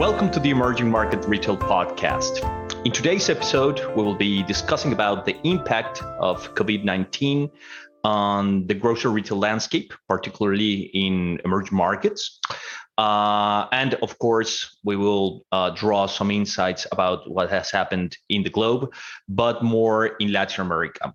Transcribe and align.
Welcome 0.00 0.30
to 0.30 0.40
the 0.40 0.48
Emerging 0.48 0.90
Market 0.90 1.26
Retail 1.26 1.58
Podcast. 1.58 2.40
In 2.86 2.90
today's 2.90 3.28
episode, 3.28 3.80
we 3.94 4.02
will 4.02 4.14
be 4.14 4.42
discussing 4.44 4.94
about 4.94 5.26
the 5.26 5.36
impact 5.46 6.02
of 6.18 6.54
COVID-19 6.54 7.50
on 8.02 8.66
the 8.66 8.72
grocery 8.72 9.10
retail 9.10 9.36
landscape, 9.36 9.92
particularly 10.08 10.90
in 10.94 11.38
emerging 11.44 11.76
markets. 11.76 12.40
Uh, 12.96 13.66
and 13.72 13.92
of 13.96 14.18
course, 14.18 14.78
we 14.84 14.96
will 14.96 15.44
uh, 15.52 15.68
draw 15.68 16.06
some 16.06 16.30
insights 16.30 16.86
about 16.92 17.30
what 17.30 17.50
has 17.50 17.70
happened 17.70 18.16
in 18.30 18.42
the 18.42 18.48
globe, 18.48 18.90
but 19.28 19.62
more 19.62 20.06
in 20.06 20.32
Latin 20.32 20.64
America. 20.64 21.14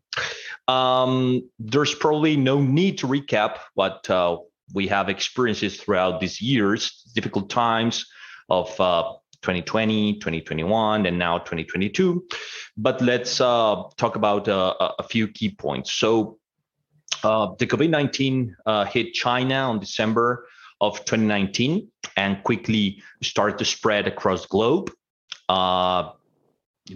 Um, 0.68 1.50
there's 1.58 1.96
probably 1.96 2.38
no 2.38 2.62
need 2.62 3.00
to 3.00 3.08
recap 3.08 3.58
what 3.74 4.08
uh, 4.12 4.38
we 4.76 4.86
have 4.90 5.10
experienced 5.10 5.82
throughout 5.82 6.20
these 6.20 6.40
years, 6.40 7.02
difficult 7.16 7.50
times, 7.50 8.06
of 8.50 8.80
uh, 8.80 9.14
2020, 9.42 10.14
2021, 10.16 11.06
and 11.06 11.20
now 11.20 11.38
2022. 11.38 12.26
But 12.78 13.02
let's 13.02 13.40
uh, 13.40 13.84
talk 13.98 14.16
about 14.16 14.48
uh, 14.48 14.74
a 15.00 15.04
few 15.04 15.28
key 15.28 15.52
points. 15.52 15.92
So, 15.94 16.40
uh, 17.24 17.54
the 17.58 17.68
COVID 17.68 17.90
19 17.90 18.56
uh, 18.66 18.86
hit 18.86 19.14
China 19.14 19.56
on 19.56 19.80
December 19.80 20.48
of 20.82 20.98
2019 21.06 21.88
and 22.18 22.44
quickly 22.44 23.02
started 23.22 23.58
to 23.58 23.66
spread 23.66 24.08
across 24.08 24.44
the 24.44 24.48
globe. 24.50 24.92
Uh, 25.50 26.12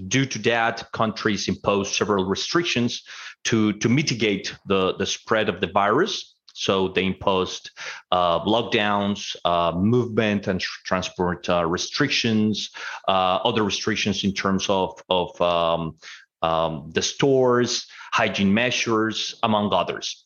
due 0.08 0.25
to 0.25 0.39
that, 0.39 0.91
countries 0.91 1.47
imposed 1.47 1.95
several 1.95 2.25
restrictions 2.25 3.03
to, 3.45 3.73
to 3.73 3.89
mitigate 3.89 4.55
the, 4.67 4.95
the 4.95 5.05
spread 5.05 5.50
of 5.50 5.61
the 5.61 5.67
virus. 5.67 6.36
So 6.59 6.89
they 6.89 7.05
imposed 7.05 7.71
uh, 8.11 8.41
lockdowns, 8.41 9.35
uh, 9.45 9.71
movement 9.77 10.47
and 10.47 10.59
tr- 10.59 10.79
transport 10.83 11.49
uh, 11.49 11.66
restrictions, 11.66 12.71
uh, 13.07 13.39
other 13.45 13.63
restrictions 13.63 14.23
in 14.23 14.33
terms 14.33 14.69
of 14.69 15.01
of 15.09 15.39
um, 15.41 15.95
um, 16.41 16.91
the 16.93 17.01
stores, 17.01 17.88
hygiene 18.11 18.53
measures, 18.53 19.35
among 19.43 19.73
others. 19.73 20.25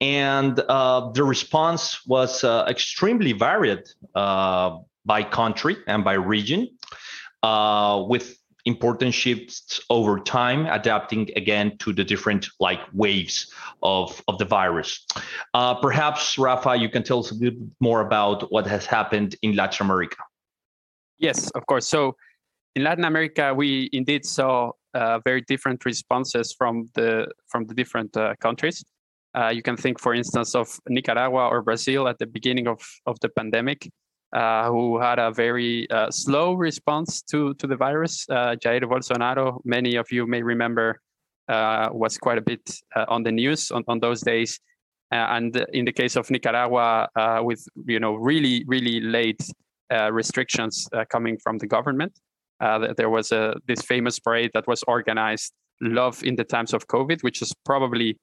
And 0.00 0.58
uh, 0.60 1.10
the 1.12 1.24
response 1.24 2.04
was 2.06 2.44
extremely 2.44 3.32
varied 3.32 3.84
by 4.14 5.22
country 5.30 5.76
and 5.86 6.04
by 6.04 6.14
region, 6.14 6.68
with 7.42 8.36
important 8.64 9.12
shifts 9.12 9.80
over 9.90 10.18
time, 10.20 10.66
adapting 10.66 11.30
again 11.36 11.76
to 11.78 11.92
the 11.92 12.04
different 12.04 12.48
like 12.60 12.80
waves 12.92 13.52
of, 13.82 14.22
of 14.28 14.38
the 14.38 14.44
virus. 14.44 15.06
Uh, 15.54 15.74
perhaps, 15.74 16.38
Rafa, 16.38 16.76
you 16.76 16.88
can 16.88 17.02
tell 17.02 17.20
us 17.20 17.30
a 17.30 17.34
bit 17.34 17.54
more 17.80 18.00
about 18.00 18.50
what 18.52 18.66
has 18.66 18.86
happened 18.86 19.36
in 19.42 19.56
Latin 19.56 19.86
America. 19.86 20.16
Yes, 21.18 21.50
of 21.50 21.66
course. 21.66 21.86
So 21.86 22.16
in 22.74 22.84
Latin 22.84 23.04
America, 23.04 23.52
we 23.54 23.90
indeed 23.92 24.24
saw 24.24 24.72
uh, 24.94 25.18
very 25.24 25.40
different 25.42 25.84
responses 25.84 26.52
from 26.52 26.88
the 26.94 27.28
from 27.48 27.66
the 27.66 27.74
different 27.74 28.16
uh, 28.16 28.34
countries. 28.40 28.84
Uh, 29.34 29.48
you 29.48 29.62
can 29.62 29.76
think, 29.76 29.98
for 29.98 30.14
instance, 30.14 30.54
of 30.54 30.78
Nicaragua 30.88 31.48
or 31.48 31.62
Brazil 31.62 32.06
at 32.06 32.18
the 32.18 32.26
beginning 32.26 32.68
of, 32.68 32.80
of 33.06 33.18
the 33.20 33.30
pandemic 33.30 33.88
uh, 34.32 34.68
who 34.68 34.98
had 34.98 35.18
a 35.18 35.30
very 35.30 35.86
uh, 35.90 36.10
slow 36.10 36.54
response 36.54 37.20
to, 37.20 37.52
to 37.54 37.66
the 37.66 37.76
virus. 37.76 38.26
Uh, 38.30 38.56
Jair 38.56 38.82
Bolsonaro, 38.84 39.60
many 39.64 39.96
of 39.96 40.10
you 40.10 40.26
may 40.26 40.42
remember, 40.42 41.00
uh, 41.48 41.90
was 41.92 42.16
quite 42.16 42.38
a 42.38 42.40
bit 42.40 42.78
on 43.08 43.22
the 43.22 43.32
news 43.32 43.70
on, 43.70 43.84
on 43.88 44.00
those 44.00 44.22
days. 44.22 44.58
And 45.10 45.54
in 45.74 45.84
the 45.84 45.92
case 45.92 46.16
of 46.16 46.30
Nicaragua, 46.30 47.08
with 47.42 47.62
you 47.84 48.00
know 48.00 48.14
really 48.14 48.64
really 48.66 49.00
late 49.00 49.42
restrictions 50.10 50.88
coming 51.10 51.36
from 51.36 51.58
the 51.58 51.66
government, 51.66 52.18
there 52.96 53.10
was 53.10 53.32
a 53.32 53.54
this 53.66 53.82
famous 53.82 54.18
parade 54.18 54.52
that 54.54 54.66
was 54.66 54.82
organized, 54.84 55.52
"Love 55.82 56.24
in 56.24 56.36
the 56.36 56.44
Times 56.44 56.72
of 56.72 56.86
COVID," 56.86 57.22
which 57.22 57.42
is 57.42 57.52
probably 57.66 58.16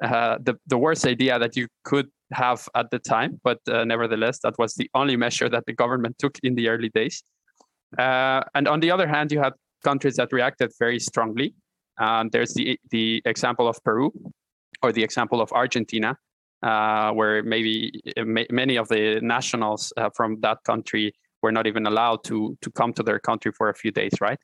the 0.00 0.58
the 0.66 0.78
worst 0.78 1.06
idea 1.06 1.38
that 1.38 1.56
you 1.56 1.66
could 1.84 2.08
have 2.32 2.68
at 2.74 2.90
the 2.90 2.98
time, 2.98 3.40
but 3.42 3.58
uh, 3.68 3.84
nevertheless, 3.84 4.38
that 4.40 4.54
was 4.58 4.74
the 4.74 4.90
only 4.94 5.16
measure 5.16 5.48
that 5.48 5.64
the 5.66 5.72
government 5.72 6.16
took 6.18 6.38
in 6.42 6.54
the 6.54 6.68
early 6.68 6.90
days. 6.90 7.22
Uh, 7.98 8.42
and 8.54 8.68
on 8.68 8.80
the 8.80 8.90
other 8.90 9.08
hand, 9.08 9.32
you 9.32 9.40
had 9.40 9.54
countries 9.82 10.16
that 10.16 10.32
reacted 10.32 10.70
very 10.78 10.98
strongly. 10.98 11.54
There's 12.32 12.54
the 12.54 12.78
the 12.90 13.22
example 13.24 13.66
of 13.66 13.82
Peru, 13.82 14.12
or 14.82 14.92
the 14.92 15.02
example 15.02 15.40
of 15.40 15.52
Argentina, 15.52 16.16
uh, 16.62 17.12
where 17.12 17.42
maybe 17.42 17.92
uh, 18.16 18.24
many 18.24 18.76
of 18.76 18.88
the 18.88 19.20
nationals 19.22 19.92
uh, 19.96 20.10
from 20.14 20.40
that 20.40 20.58
country 20.64 21.12
were 21.42 21.52
not 21.52 21.66
even 21.66 21.86
allowed 21.86 22.24
to 22.24 22.56
to 22.62 22.70
come 22.70 22.92
to 22.94 23.02
their 23.02 23.18
country 23.18 23.52
for 23.52 23.68
a 23.68 23.74
few 23.74 23.90
days, 23.90 24.12
right? 24.20 24.38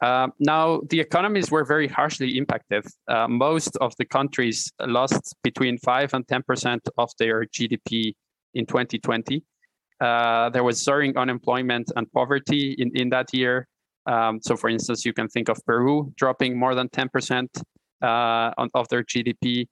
Uh, 0.00 0.28
now, 0.38 0.80
the 0.88 0.98
economies 0.98 1.50
were 1.50 1.64
very 1.64 1.86
harshly 1.86 2.38
impacted. 2.38 2.84
Uh, 3.06 3.28
most 3.28 3.76
of 3.80 3.94
the 3.98 4.04
countries 4.04 4.72
lost 4.86 5.36
between 5.42 5.76
5 5.78 6.14
and 6.14 6.26
10% 6.26 6.80
of 6.96 7.10
their 7.18 7.44
GDP 7.44 8.14
in 8.54 8.64
2020. 8.66 9.42
Uh, 10.00 10.48
there 10.50 10.64
was 10.64 10.82
soaring 10.82 11.16
unemployment 11.18 11.92
and 11.96 12.10
poverty 12.12 12.74
in, 12.78 12.90
in 12.96 13.10
that 13.10 13.32
year. 13.34 13.68
Um, 14.06 14.40
so, 14.40 14.56
for 14.56 14.70
instance, 14.70 15.04
you 15.04 15.12
can 15.12 15.28
think 15.28 15.50
of 15.50 15.58
Peru 15.66 16.10
dropping 16.16 16.58
more 16.58 16.74
than 16.74 16.88
10% 16.88 17.46
uh, 18.00 18.66
of 18.74 18.88
their 18.88 19.04
GDP. 19.04 19.66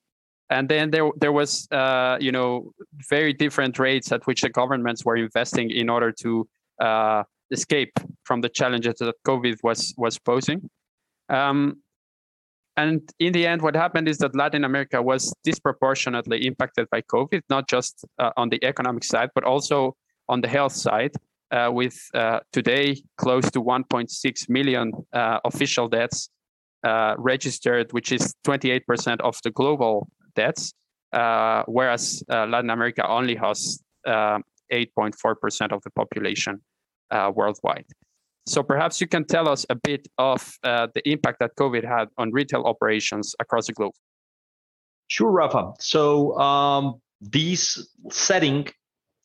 And 0.51 0.69
then 0.69 0.91
there, 0.91 1.11
there 1.19 1.33
was, 1.33 1.67
uh, 1.71 2.19
you 2.21 2.33
know, 2.33 2.73
very 3.09 3.33
different 3.33 3.79
rates 3.79 4.13
at 4.13 4.27
which 4.27 4.43
the 4.43 4.51
governments 4.51 5.05
were 5.05 5.17
investing 5.17 5.71
in 5.71 5.89
order 5.89 6.13
to 6.21 6.47
uh, 6.81 7.23
escape 7.51 7.93
from 8.25 8.41
the 8.41 8.49
challenges 8.49 8.97
that 8.99 9.15
COVID 9.27 9.59
was 9.63 9.95
was 9.97 10.19
posing. 10.19 10.69
Um, 11.29 11.83
and 12.77 13.11
in 13.19 13.33
the 13.33 13.45
end, 13.45 13.61
what 13.61 13.75
happened 13.75 14.09
is 14.09 14.19
that 14.19 14.37
Latin 14.37 14.65
America 14.65 15.03
was 15.03 15.35
disproportionately 15.43 16.47
impacted 16.47 16.89
by 16.91 17.01
COVID, 17.03 17.43
not 17.51 17.69
just 17.69 18.05
uh, 18.21 18.31
on 18.37 18.51
the 18.51 18.65
economic 18.65 19.03
side, 19.03 19.31
but 19.35 19.43
also 19.43 19.97
on 20.29 20.41
the 20.43 20.49
health 20.49 20.73
side, 20.73 21.11
uh, 21.51 21.71
with 21.73 21.99
uh, 22.15 22.39
today 22.53 23.03
close 23.17 23.51
to 23.51 23.61
1.6 23.61 24.49
million 24.49 24.93
uh, 25.13 25.41
official 25.45 25.89
deaths 25.89 26.29
uh, 26.85 27.17
registered, 27.19 27.93
which 27.93 28.13
is 28.13 28.33
28% 28.47 29.21
of 29.23 29.37
the 29.43 29.51
global 29.51 30.09
deaths, 30.37 30.73
uh, 31.13 31.65
whereas 31.67 32.23
Latin 32.29 32.71
America 32.71 33.05
only 33.09 33.35
has 33.35 33.83
8.4% 34.07 35.73
of 35.73 35.83
the 35.83 35.91
population 35.97 36.61
uh, 37.11 37.33
worldwide. 37.35 37.87
So 38.47 38.63
perhaps 38.63 39.01
you 39.01 39.07
can 39.07 39.25
tell 39.25 39.49
us 39.49 39.67
a 39.69 39.75
bit 39.75 40.09
of 40.17 40.57
uh, 40.65 40.89
the 40.95 41.07
impact 41.09 41.39
that 41.41 41.51
COVID 41.57 41.85
had 41.85 42.09
on 42.17 42.33
retail 42.33 42.63
operations 42.63 43.35
across 43.41 43.67
the 43.67 43.75
globe. 43.75 43.93
Sure, 45.09 45.31
Rafa. 45.31 45.73
So 45.81 46.39
um, 46.39 47.01
this 47.21 47.91
setting 48.11 48.69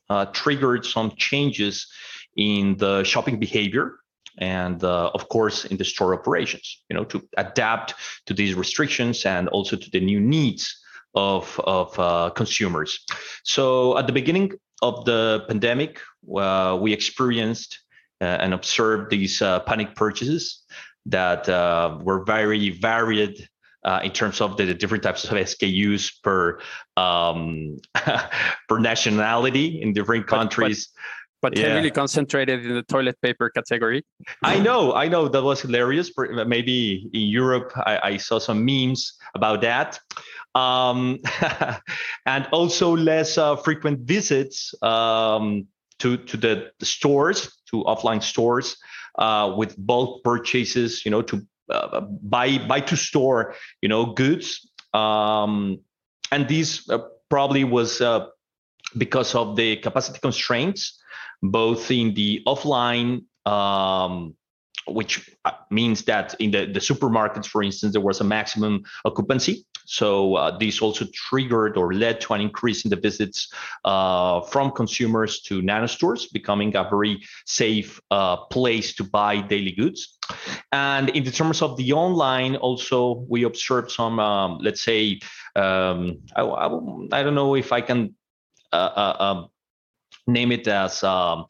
uh, 0.09 0.25
triggered 0.25 0.85
some 0.85 1.11
changes 1.15 1.87
in 2.35 2.75
the 2.77 3.03
shopping 3.03 3.39
behavior 3.39 3.99
and 4.39 4.83
uh, 4.83 5.11
of 5.13 5.29
course 5.29 5.65
in 5.65 5.77
the 5.77 5.85
store 5.85 6.13
operations 6.13 6.83
you 6.89 6.95
know 6.95 7.03
to 7.03 7.21
adapt 7.37 7.93
to 8.25 8.33
these 8.33 8.55
restrictions 8.55 9.25
and 9.25 9.47
also 9.49 9.75
to 9.75 9.89
the 9.91 9.99
new 9.99 10.19
needs 10.19 10.82
of, 11.15 11.59
of 11.63 11.97
uh, 11.99 12.29
consumers 12.31 13.05
so 13.43 13.97
at 13.97 14.07
the 14.07 14.13
beginning 14.13 14.53
of 14.83 15.05
the 15.05 15.45
pandemic, 15.47 16.01
uh, 16.37 16.77
we 16.79 16.91
experienced 16.91 17.79
uh, 18.21 18.25
and 18.25 18.53
observed 18.53 19.09
these 19.09 19.41
uh, 19.41 19.61
panic 19.61 19.95
purchases 19.95 20.63
that 21.05 21.47
uh, 21.47 21.97
were 22.01 22.23
very 22.25 22.69
varied 22.69 23.47
uh, 23.85 24.01
in 24.03 24.11
terms 24.11 24.41
of 24.41 24.55
the, 24.57 24.65
the, 24.65 24.73
different 24.73 25.03
types 25.03 25.23
of 25.25 25.31
SKUs 25.31 26.11
per 26.21 26.59
um, 26.95 27.77
per 28.69 28.79
nationality 28.79 29.81
in 29.81 29.93
different 29.93 30.27
countries. 30.27 30.87
But, 30.87 30.93
but, 30.93 31.22
but 31.43 31.55
yeah. 31.55 31.67
heavily 31.67 31.91
concentrated 31.91 32.65
in 32.65 32.73
the 32.73 32.83
toilet 32.83 33.21
paper 33.21 33.51
category. 33.51 34.03
I 34.41 34.59
know, 34.59 34.93
I 34.95 35.07
know 35.07 35.27
that 35.27 35.43
was 35.43 35.61
hilarious. 35.61 36.09
Maybe 36.17 37.09
in 37.13 37.21
Europe, 37.21 37.71
I, 37.75 37.99
I 38.11 38.17
saw 38.17 38.39
some 38.39 38.65
memes 38.65 39.13
about 39.35 39.61
that 39.61 39.99
um, 40.55 41.19
and 42.25 42.47
also 42.51 42.95
less 42.95 43.37
uh, 43.37 43.55
frequent 43.55 44.01
visits 44.01 44.73
um, 44.81 45.67
to 45.99 46.17
to 46.17 46.37
the, 46.37 46.71
the, 46.79 46.85
stores, 46.85 47.51
to 47.71 47.83
offline 47.83 48.21
stores, 48.21 48.77
uh, 49.17 49.53
with 49.57 49.75
bulk 49.77 50.23
purchases. 50.23 51.05
You 51.05 51.11
know, 51.11 51.21
to 51.23 51.41
uh, 51.69 52.01
buy 52.01 52.57
buy 52.59 52.81
to 52.81 52.95
store, 52.95 53.55
you 53.81 53.89
know, 53.89 54.13
goods. 54.13 54.69
Um, 54.93 55.79
and 56.31 56.47
these 56.47 56.87
uh, 56.89 56.99
probably 57.29 57.63
was 57.63 58.01
uh, 58.01 58.27
because 58.97 59.35
of 59.35 59.55
the 59.55 59.77
capacity 59.77 60.19
constraints, 60.19 61.01
both 61.41 61.91
in 61.91 62.13
the 62.13 62.41
offline 62.47 63.23
um, 63.45 64.35
which 64.87 65.29
uh, 65.45 65.51
means 65.69 66.03
that 66.03 66.35
in 66.39 66.51
the, 66.51 66.65
the 66.65 66.79
supermarkets, 66.79 67.45
for 67.45 67.63
instance, 67.63 67.93
there 67.93 68.01
was 68.01 68.19
a 68.19 68.23
maximum 68.23 68.83
occupancy 69.05 69.65
So 69.85 70.35
uh, 70.35 70.57
this 70.57 70.81
also 70.81 71.05
triggered 71.13 71.77
or 71.77 71.93
led 71.93 72.21
to 72.21 72.33
an 72.33 72.41
increase 72.41 72.85
in 72.85 72.89
the 72.89 72.95
visits 72.95 73.51
uh, 73.83 74.41
from 74.41 74.71
consumers 74.71 75.41
to 75.41 75.61
nano 75.61 75.87
stores, 75.87 76.27
becoming 76.27 76.75
a 76.75 76.87
very 76.89 77.21
safe 77.45 77.99
uh, 78.09 78.37
place 78.45 78.95
to 78.95 79.03
buy 79.03 79.41
daily 79.41 79.71
goods. 79.71 80.17
And 80.71 81.09
in 81.09 81.23
the 81.23 81.31
terms 81.31 81.61
of 81.61 81.77
the 81.77 81.93
online, 81.93 82.55
also 82.55 83.25
we 83.27 83.43
observed 83.43 83.91
some, 83.91 84.19
um, 84.19 84.59
let's 84.61 84.81
say, 84.81 85.19
um, 85.55 86.19
I, 86.35 86.41
I, 86.41 86.65
I, 87.11 87.23
don't 87.23 87.35
know 87.35 87.55
if 87.55 87.71
I 87.71 87.81
can 87.81 88.15
uh, 88.73 88.91
uh, 88.95 89.23
um, 89.23 89.47
name 90.27 90.51
it 90.51 90.67
as 90.67 91.03
um, 91.03 91.45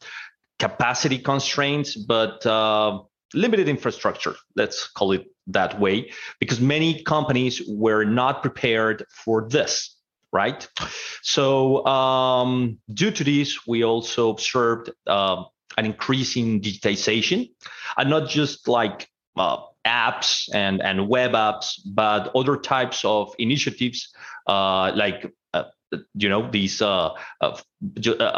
capacity 0.58 1.18
constraints, 1.18 1.96
but 1.96 2.44
uh, 2.46 3.00
limited 3.32 3.68
infrastructure. 3.68 4.34
Let's 4.56 4.88
call 4.88 5.12
it 5.12 5.26
that 5.48 5.78
way, 5.80 6.10
because 6.40 6.60
many 6.60 7.02
companies 7.02 7.62
were 7.68 8.04
not 8.04 8.42
prepared 8.42 9.04
for 9.10 9.48
this, 9.48 9.96
right? 10.32 10.66
So, 11.22 11.84
um, 11.86 12.78
due 12.92 13.10
to 13.10 13.24
this, 13.24 13.66
we 13.66 13.84
also 13.84 14.30
observed 14.30 14.90
uh, 15.06 15.44
an 15.76 15.86
increase 15.86 16.36
in 16.36 16.60
digitization, 16.60 17.50
and 17.96 18.10
not 18.10 18.28
just 18.28 18.68
like 18.68 19.08
uh, 19.36 19.58
apps 19.84 20.48
and, 20.54 20.80
and 20.82 21.08
web 21.08 21.32
apps, 21.32 21.80
but 21.84 22.30
other 22.34 22.56
types 22.56 23.04
of 23.04 23.34
initiatives 23.38 24.14
uh, 24.46 24.92
like 24.94 25.30
you 26.14 26.28
know 26.28 26.50
these 26.50 26.80
uh, 26.82 27.10
uh, 27.40 27.60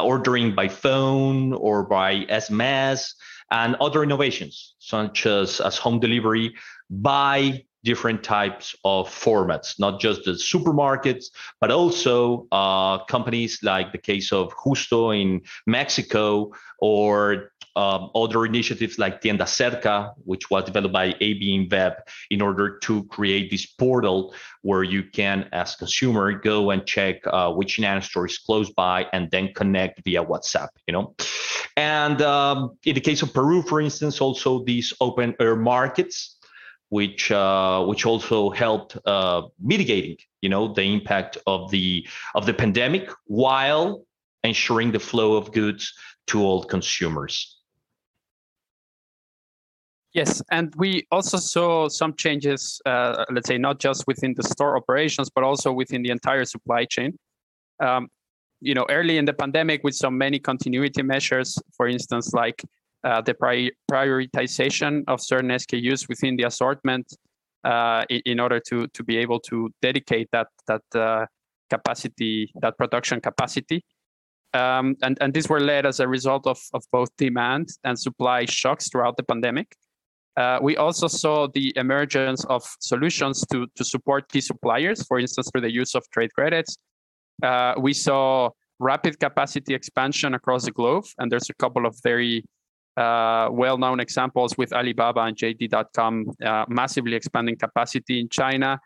ordering 0.03 0.55
by 0.55 0.69
phone 0.69 1.53
or 1.53 1.85
by 1.85 2.25
SMS 2.27 3.13
and 3.51 3.77
other 3.77 4.03
innovations 4.03 4.75
such 4.79 5.27
as, 5.27 5.61
as 5.61 5.77
home 5.77 6.01
delivery 6.01 6.55
by 6.91 7.65
different 7.85 8.25
types 8.25 8.75
of 8.85 9.09
formats, 9.09 9.79
not 9.79 10.01
just 10.01 10.25
the 10.25 10.33
supermarkets, 10.33 11.27
but 11.61 11.71
also 11.71 12.49
uh, 12.51 12.99
companies 13.05 13.61
like 13.63 13.93
the 13.93 13.99
case 13.99 14.33
of 14.33 14.53
Justo 14.65 15.13
in 15.13 15.41
Mexico 15.69 16.53
or 16.81 17.53
um, 17.77 18.11
other 18.15 18.47
initiatives 18.47 18.99
like 18.99 19.21
Tienda 19.21 19.45
Cerca, 19.45 20.15
which 20.25 20.51
was 20.51 20.65
developed 20.65 20.93
by 20.93 21.15
AB 21.21 21.69
InBev 21.69 21.97
in 22.31 22.41
order 22.41 22.79
to 22.79 23.05
create 23.05 23.51
this 23.51 23.67
portal 23.67 24.35
where 24.63 24.83
you 24.83 25.05
can, 25.05 25.49
as 25.53 25.77
consumer, 25.77 26.33
go 26.33 26.71
and 26.71 26.87
check 26.87 27.21
uh, 27.27 27.53
which 27.53 27.79
nano 27.79 28.01
store 28.01 28.27
is 28.27 28.39
close 28.39 28.71
by 28.71 29.07
and 29.13 29.31
then 29.31 29.53
connect 29.55 30.03
via 30.05 30.25
WhatsApp. 30.25 30.69
You 30.87 30.93
know, 30.93 31.15
and 31.77 32.21
um, 32.23 32.77
in 32.85 32.95
the 32.95 33.01
case 33.01 33.23
of 33.23 33.33
Peru, 33.33 33.63
for 33.63 33.81
instance, 33.81 34.21
also 34.21 34.65
these 34.65 34.93
open 35.01 35.37
air 35.39 35.57
markets 35.57 36.33
which 36.89 37.33
uh, 37.33 37.85
which 37.85 38.07
also 38.07 38.51
helped 38.51 38.97
uh, 39.07 39.43
mitigating 39.61 40.17
you 40.41 40.49
know 40.49 40.73
the 40.73 40.83
impact 40.83 41.37
of 41.47 41.71
the 41.71 42.07
of 42.35 42.47
the 42.47 42.55
pandemic 42.55 43.11
while 43.25 44.05
ensuring 44.45 44.93
the 44.93 45.01
flow 45.01 45.35
of 45.35 45.53
goods 45.53 45.93
to 46.29 46.43
all 46.43 46.63
consumers. 46.65 47.56
Yes, 50.17 50.41
and 50.51 50.75
we 50.79 51.07
also 51.13 51.37
saw 51.37 51.91
some 51.91 52.15
changes, 52.15 52.81
uh, 52.87 53.27
let's 53.31 53.49
say, 53.49 53.59
not 53.59 53.79
just 53.79 54.07
within 54.07 54.33
the 54.35 54.43
store 54.43 54.75
operations, 54.75 55.29
but 55.29 55.45
also 55.45 55.71
within 55.71 56.03
the 56.03 56.09
entire 56.09 56.47
supply 56.47 56.87
chain. 56.87 57.19
Um, 57.81 58.09
you 58.63 58.73
know, 58.73 58.87
early 58.89 59.19
in 59.19 59.27
the 59.27 59.35
pandemic, 59.35 59.85
with 59.85 59.95
saw 59.95 60.09
many 60.09 60.39
continuity 60.39 61.03
measures, 61.03 61.59
for 61.77 61.87
instance, 61.87 62.33
like 62.33 62.65
uh, 63.05 63.21
the 63.21 63.35
pri- 63.35 63.73
prioritization 63.93 65.05
of 65.07 65.21
certain 65.21 65.51
SKUs 65.51 66.09
within 66.09 66.37
the 66.37 66.45
assortment 66.45 67.15
uh, 67.65 68.07
in, 68.09 68.23
in, 68.25 68.41
order 68.41 68.59
to 68.69 68.87
to 68.95 69.05
be 69.05 69.19
able 69.19 69.39
to 69.41 69.69
dedicate 69.83 70.31
that 70.33 70.49
that 70.67 70.87
uh, 70.95 71.27
capacity, 71.69 72.51
that 72.63 72.79
production 72.79 73.21
capacity. 73.21 73.85
Um, 74.55 74.97
and, 75.03 75.19
and 75.21 75.35
these 75.35 75.51
were 75.51 75.61
led 75.61 75.85
as 75.85 76.01
a 76.01 76.09
result 76.09 76.47
of, 76.47 76.59
of 76.73 76.85
both 76.91 77.11
demand 77.19 77.69
and 77.85 77.99
supply 77.99 78.47
shocks 78.47 78.89
throughout 78.89 79.19
the 79.19 79.23
pandemic. 79.23 79.77
Uh, 80.37 80.59
we 80.61 80.77
also 80.77 81.09
saw 81.09 81.49
the 81.55 81.73
emergence 81.77 82.45
of 82.47 82.63
solutions 82.81 83.45
to, 83.51 83.67
to 83.75 83.85
support 83.85 84.29
key 84.29 84.41
suppliers, 84.41 85.03
for 85.07 85.19
instance, 85.19 85.49
through 85.51 85.63
the 85.63 85.73
use 85.73 85.95
of 85.95 86.05
trade 86.11 86.33
credits. 86.35 86.77
Uh, 87.43 87.75
we 87.79 87.93
saw 87.93 88.51
rapid 88.79 89.19
capacity 89.19 89.75
expansion 89.75 90.35
across 90.35 90.65
the 90.65 90.71
globe, 90.71 91.05
and 91.19 91.33
there's 91.33 91.49
a 91.49 91.55
couple 91.55 91.87
of 91.87 91.97
very 92.03 92.45
uh, 92.99 93.49
well-known 93.51 93.99
examples 93.99 94.57
with 94.59 94.73
Alibaba 94.75 95.21
and 95.21 95.37
JD.com 95.37 96.27
uh, 96.45 96.65
massively 96.69 97.15
expanding 97.15 97.57
capacity 97.57 98.21
in 98.21 98.29
China, 98.29 98.79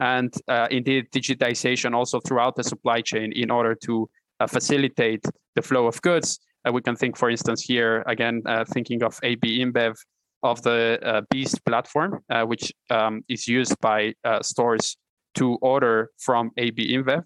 and 0.00 0.32
uh, 0.48 0.68
indeed 0.70 1.06
digitization 1.12 1.94
also 1.94 2.18
throughout 2.20 2.56
the 2.56 2.64
supply 2.64 3.02
chain 3.02 3.30
in 3.32 3.50
order 3.50 3.74
to 3.74 4.08
uh, 4.40 4.46
facilitate 4.46 5.24
the 5.54 5.62
flow 5.62 5.86
of 5.86 6.00
goods. 6.00 6.40
we 6.72 6.80
can 6.80 6.96
think, 6.96 7.16
for 7.16 7.28
instance, 7.28 7.60
here 7.60 8.02
again, 8.06 8.42
thinking 8.72 9.02
of 9.02 9.20
AB 9.22 9.60
InBev 9.62 9.94
of 10.44 10.62
the 10.62 11.00
uh, 11.02 11.22
BEES 11.30 11.58
platform, 11.66 12.22
uh, 12.30 12.44
which 12.44 12.72
um, 12.90 13.24
is 13.28 13.48
used 13.48 13.80
by 13.80 14.14
uh, 14.24 14.42
stores 14.42 14.96
to 15.34 15.56
order 15.62 16.10
from 16.18 16.50
AB 16.58 16.94
InBev. 16.96 17.24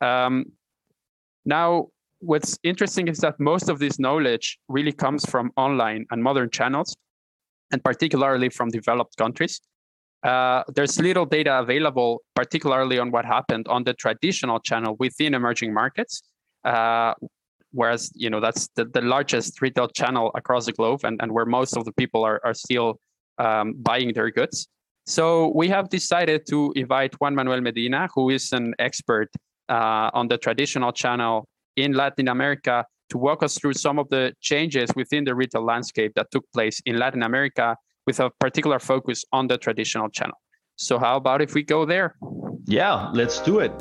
Um, 0.00 0.44
now, 1.46 1.86
what's 2.18 2.58
interesting 2.64 3.08
is 3.08 3.18
that 3.18 3.38
most 3.38 3.68
of 3.68 3.78
this 3.78 3.98
knowledge 3.98 4.58
really 4.68 4.92
comes 4.92 5.24
from 5.24 5.50
online 5.56 6.04
and 6.10 6.22
modern 6.22 6.50
channels, 6.50 6.94
and 7.72 7.82
particularly 7.82 8.48
from 8.48 8.68
developed 8.70 9.16
countries. 9.16 9.60
Uh, 10.24 10.64
there's 10.74 10.98
little 11.00 11.24
data 11.24 11.60
available, 11.60 12.22
particularly 12.34 12.98
on 12.98 13.12
what 13.12 13.24
happened 13.24 13.68
on 13.68 13.84
the 13.84 13.94
traditional 13.94 14.58
channel 14.58 14.96
within 14.98 15.32
emerging 15.32 15.72
markets, 15.72 16.22
uh, 16.64 17.14
whereas 17.78 18.10
you 18.14 18.28
know 18.28 18.40
that's 18.40 18.68
the, 18.76 18.84
the 18.96 19.00
largest 19.00 19.62
retail 19.62 19.88
channel 20.00 20.26
across 20.34 20.66
the 20.66 20.72
globe 20.72 21.00
and, 21.04 21.16
and 21.22 21.30
where 21.30 21.46
most 21.46 21.76
of 21.76 21.84
the 21.84 21.92
people 21.92 22.24
are, 22.24 22.40
are 22.44 22.54
still 22.54 22.98
um, 23.38 23.74
buying 23.78 24.12
their 24.12 24.30
goods. 24.30 24.68
So 25.06 25.52
we 25.54 25.68
have 25.68 25.88
decided 25.88 26.40
to 26.50 26.72
invite 26.76 27.12
juan 27.20 27.34
manuel 27.34 27.60
medina 27.60 28.08
who 28.14 28.30
is 28.30 28.52
an 28.52 28.74
expert 28.78 29.28
uh, 29.68 30.10
on 30.18 30.26
the 30.28 30.38
traditional 30.46 30.92
channel 31.02 31.46
in 31.76 31.92
latin 31.92 32.28
america 32.28 32.84
to 33.10 33.16
walk 33.26 33.42
us 33.46 33.56
through 33.58 33.76
some 33.86 33.98
of 34.02 34.06
the 34.14 34.24
changes 34.40 34.88
within 35.00 35.22
the 35.24 35.34
retail 35.34 35.64
landscape 35.72 36.12
that 36.16 36.26
took 36.32 36.44
place 36.56 36.76
in 36.84 36.98
latin 36.98 37.22
america 37.22 37.76
with 38.06 38.18
a 38.20 38.28
particular 38.44 38.78
focus 38.78 39.24
on 39.32 39.46
the 39.46 39.58
traditional 39.58 40.08
channel. 40.08 40.38
So 40.76 40.98
how 40.98 41.16
about 41.16 41.42
if 41.42 41.54
we 41.54 41.62
go 41.62 41.80
there? 41.86 42.08
Yeah 42.66 43.10
let's 43.20 43.38
do 43.48 43.60
it 43.66 43.72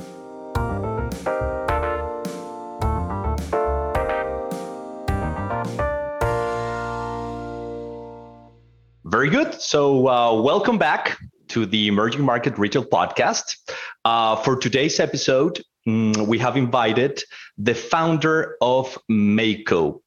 Very 9.07 9.29
good. 9.29 9.53
So, 9.53 10.09
uh, 10.09 10.33
welcome 10.41 10.77
back 10.77 11.17
to 11.47 11.65
the 11.65 11.87
Emerging 11.87 12.23
Market 12.23 12.57
Retail 12.57 12.83
Podcast. 12.83 13.55
Uh, 14.03 14.35
for 14.35 14.57
today's 14.57 14.99
episode, 14.99 15.63
mm, 15.87 16.27
we 16.27 16.37
have 16.39 16.57
invited 16.57 17.23
the 17.57 17.73
founder 17.73 18.57
of 18.59 18.97
Meiko. 19.09 20.01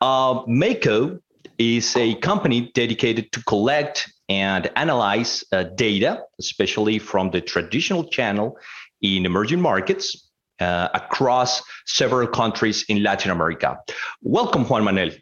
Uh, 0.00 0.42
Meiko 0.46 1.20
is 1.58 1.94
a 1.94 2.16
company 2.16 2.72
dedicated 2.74 3.30
to 3.30 3.44
collect 3.44 4.12
and 4.28 4.68
analyze 4.74 5.44
uh, 5.52 5.62
data, 5.76 6.20
especially 6.40 6.98
from 6.98 7.30
the 7.30 7.40
traditional 7.40 8.02
channel 8.02 8.58
in 9.00 9.26
emerging 9.26 9.60
markets 9.60 10.28
uh, 10.58 10.88
across 10.92 11.62
several 11.86 12.26
countries 12.26 12.84
in 12.88 13.00
Latin 13.00 13.30
America. 13.30 13.78
Welcome, 14.22 14.64
Juan 14.64 14.82
Manuel. 14.82 15.12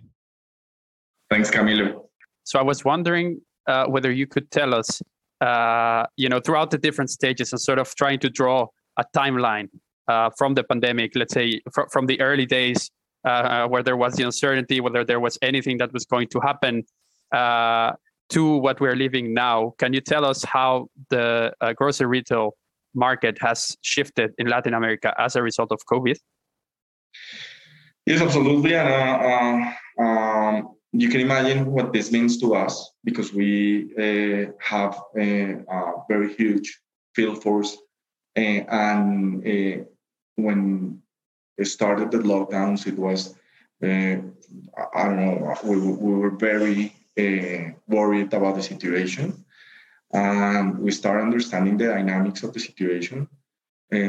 Thanks, 1.29 1.51
Camilo. 1.51 2.08
So 2.49 2.59
I 2.59 2.63
was 2.63 2.83
wondering 2.83 3.43
uh, 3.67 3.85
whether 3.89 4.11
you 4.11 4.27
could 4.27 4.51
tell 4.51 4.75
us, 4.75 5.03
uh, 5.43 6.07
you 6.17 6.31
know, 6.31 6.41
throughout 6.41 6.71
the 6.71 6.79
different 6.79 7.11
stages 7.11 7.53
and 7.53 7.61
sort 7.61 7.79
of 7.79 7.95
trying 7.95 8.21
to 8.21 8.31
draw 8.31 8.69
a 8.97 9.05
timeline 9.15 9.69
uh, 10.09 10.31
from 10.39 10.55
the 10.55 10.65
pandemic, 10.65 11.13
let's 11.15 11.35
say 11.35 11.61
fr- 11.75 11.89
from 11.93 12.07
the 12.07 12.19
early 12.23 12.47
days 12.47 12.91
uh, 13.27 13.69
where 13.69 13.83
there 13.83 13.99
was 13.99 14.15
the 14.15 14.23
uncertainty, 14.23 14.81
whether 14.81 15.05
there 15.05 15.21
was 15.21 15.37
anything 15.43 15.77
that 15.77 15.93
was 15.93 16.07
going 16.07 16.27
to 16.29 16.41
happen 16.41 16.85
uh, 17.35 17.93
to 18.31 18.57
what 18.57 18.81
we're 18.81 18.97
living 18.97 19.35
now. 19.35 19.75
Can 19.79 19.93
you 19.93 20.01
tell 20.01 20.25
us 20.25 20.43
how 20.43 20.87
the 21.11 21.53
uh, 21.61 21.75
grocery 21.75 22.07
retail 22.07 22.57
market 22.95 23.37
has 23.43 23.77
shifted 23.83 24.31
in 24.39 24.47
Latin 24.47 24.73
America 24.73 25.15
as 25.19 25.37
a 25.37 25.43
result 25.43 25.71
of 25.71 25.81
COVID? 25.85 26.17
Yes, 28.07 28.23
absolutely. 28.23 28.75
And 28.75 29.75
um, 30.01 30.78
you 31.01 31.09
can 31.09 31.21
imagine 31.21 31.71
what 31.71 31.93
this 31.93 32.11
means 32.11 32.39
to 32.39 32.57
us 32.57 32.91
because 33.05 33.33
we 33.33 33.95
uh, 33.97 34.51
have 34.59 35.01
a, 35.17 35.53
a, 35.69 35.93
very 36.09 36.35
huge 36.35 36.81
field 37.15 37.41
force. 37.41 37.77
Uh, 38.37 38.63
and 38.69 39.47
uh, 39.47 39.85
when 40.35 41.01
it 41.57 41.67
started 41.67 42.11
the 42.11 42.19
lockdowns, 42.19 42.87
it 42.87 42.99
was, 42.99 43.35
I 43.83 45.03
don't 45.05 45.21
know, 45.25 45.57
we, 45.65 45.77
we 45.79 46.15
were 46.15 46.31
very 46.31 46.93
worried 47.87 48.33
about 48.33 48.57
the 48.57 48.63
situation. 48.63 49.45
and 50.13 50.79
we 50.79 50.91
start 50.91 51.21
understanding 51.21 51.77
the 51.77 51.89
dynamics 51.89 52.43
of 52.43 52.53
the 52.55 52.61
situation. 52.61 53.29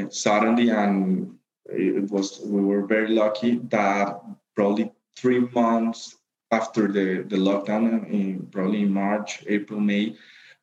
Suddenly, 0.10 0.70
and 0.70 1.36
it 1.66 2.10
was 2.10 2.42
we 2.46 2.62
were 2.62 2.86
very 2.86 3.10
lucky 3.10 3.60
that 3.70 4.22
probably 4.56 4.92
three 5.16 5.40
months 5.40 6.19
after 6.52 6.88
the, 6.88 7.24
the 7.28 7.38
lockdown, 7.38 8.10
in 8.10 8.48
probably 8.52 8.82
in 8.82 8.92
March, 8.92 9.44
April, 9.48 9.80
May, 9.80 10.16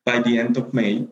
by 0.05 0.19
the 0.19 0.37
end 0.39 0.57
of 0.57 0.73
May, 0.73 1.07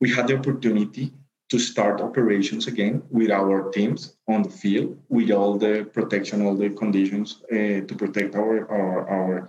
we 0.00 0.10
had 0.10 0.28
the 0.28 0.38
opportunity 0.38 1.12
to 1.48 1.58
start 1.58 2.00
operations 2.00 2.66
again 2.66 3.02
with 3.10 3.30
our 3.30 3.70
teams 3.72 4.16
on 4.26 4.42
the 4.42 4.48
field 4.48 4.98
with 5.08 5.30
all 5.30 5.58
the 5.58 5.88
protection, 5.92 6.44
all 6.46 6.56
the 6.56 6.70
conditions 6.70 7.42
uh, 7.52 7.84
to 7.86 7.94
protect 7.96 8.34
our, 8.34 8.70
our, 8.70 9.08
our 9.08 9.48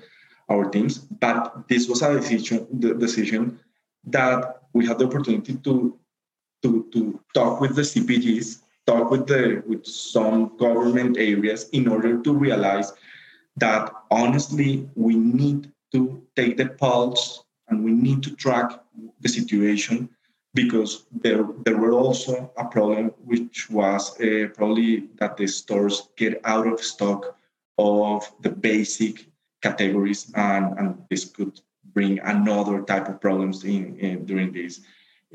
our 0.49 0.69
teams. 0.69 0.97
But 0.97 1.67
this 1.69 1.87
was 1.87 2.01
a 2.01 2.19
decision 2.19 2.67
the 2.71 2.93
decision 2.93 3.59
that 4.05 4.63
we 4.73 4.85
had 4.85 4.99
the 4.99 5.05
opportunity 5.05 5.55
to 5.55 5.97
to, 6.63 6.87
to 6.93 7.19
talk 7.33 7.59
with 7.59 7.75
the 7.75 7.81
CPGs, 7.81 8.61
talk 8.87 9.11
with 9.11 9.27
the 9.27 9.63
with 9.65 9.85
some 9.85 10.57
government 10.57 11.17
areas 11.17 11.69
in 11.69 11.87
order 11.87 12.21
to 12.21 12.33
realize 12.33 12.93
that 13.57 13.91
honestly 14.11 14.89
we 14.95 15.15
need 15.15 15.71
to 15.91 16.21
take 16.35 16.57
the 16.57 16.69
pulse 16.69 17.43
and 17.67 17.83
we 17.83 17.91
need 17.91 18.23
to 18.23 18.35
track 18.35 18.79
the 19.21 19.29
situation 19.29 20.09
because 20.53 21.05
there, 21.11 21.47
there 21.65 21.77
were 21.77 21.93
also 21.93 22.51
a 22.57 22.65
problem 22.65 23.11
which 23.23 23.69
was 23.69 24.19
uh, 24.21 24.47
probably 24.55 25.09
that 25.19 25.37
the 25.37 25.47
stores 25.47 26.09
get 26.15 26.39
out 26.45 26.67
of 26.67 26.79
stock 26.79 27.35
of 27.77 28.31
the 28.41 28.49
basic 28.49 29.25
categories 29.61 30.31
and, 30.35 30.77
and 30.77 31.03
this 31.09 31.25
could 31.25 31.59
bring 31.93 32.19
another 32.19 32.81
type 32.81 33.07
of 33.07 33.19
problems 33.19 33.63
in, 33.63 33.97
in 33.97 34.25
during 34.25 34.51
these 34.51 34.81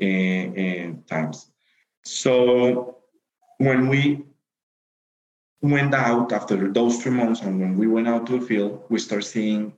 uh, 0.01 0.93
times. 1.07 1.51
So 2.03 2.97
when 3.57 3.89
we 3.89 4.23
went 5.61 5.93
out 5.93 6.31
after 6.31 6.71
those 6.71 7.01
three 7.01 7.11
months 7.11 7.41
and 7.41 7.59
when 7.59 7.77
we 7.77 7.87
went 7.87 8.07
out 8.07 8.25
to 8.25 8.39
the 8.39 8.45
field 8.45 8.83
we 8.89 8.97
start 8.97 9.23
seeing 9.23 9.73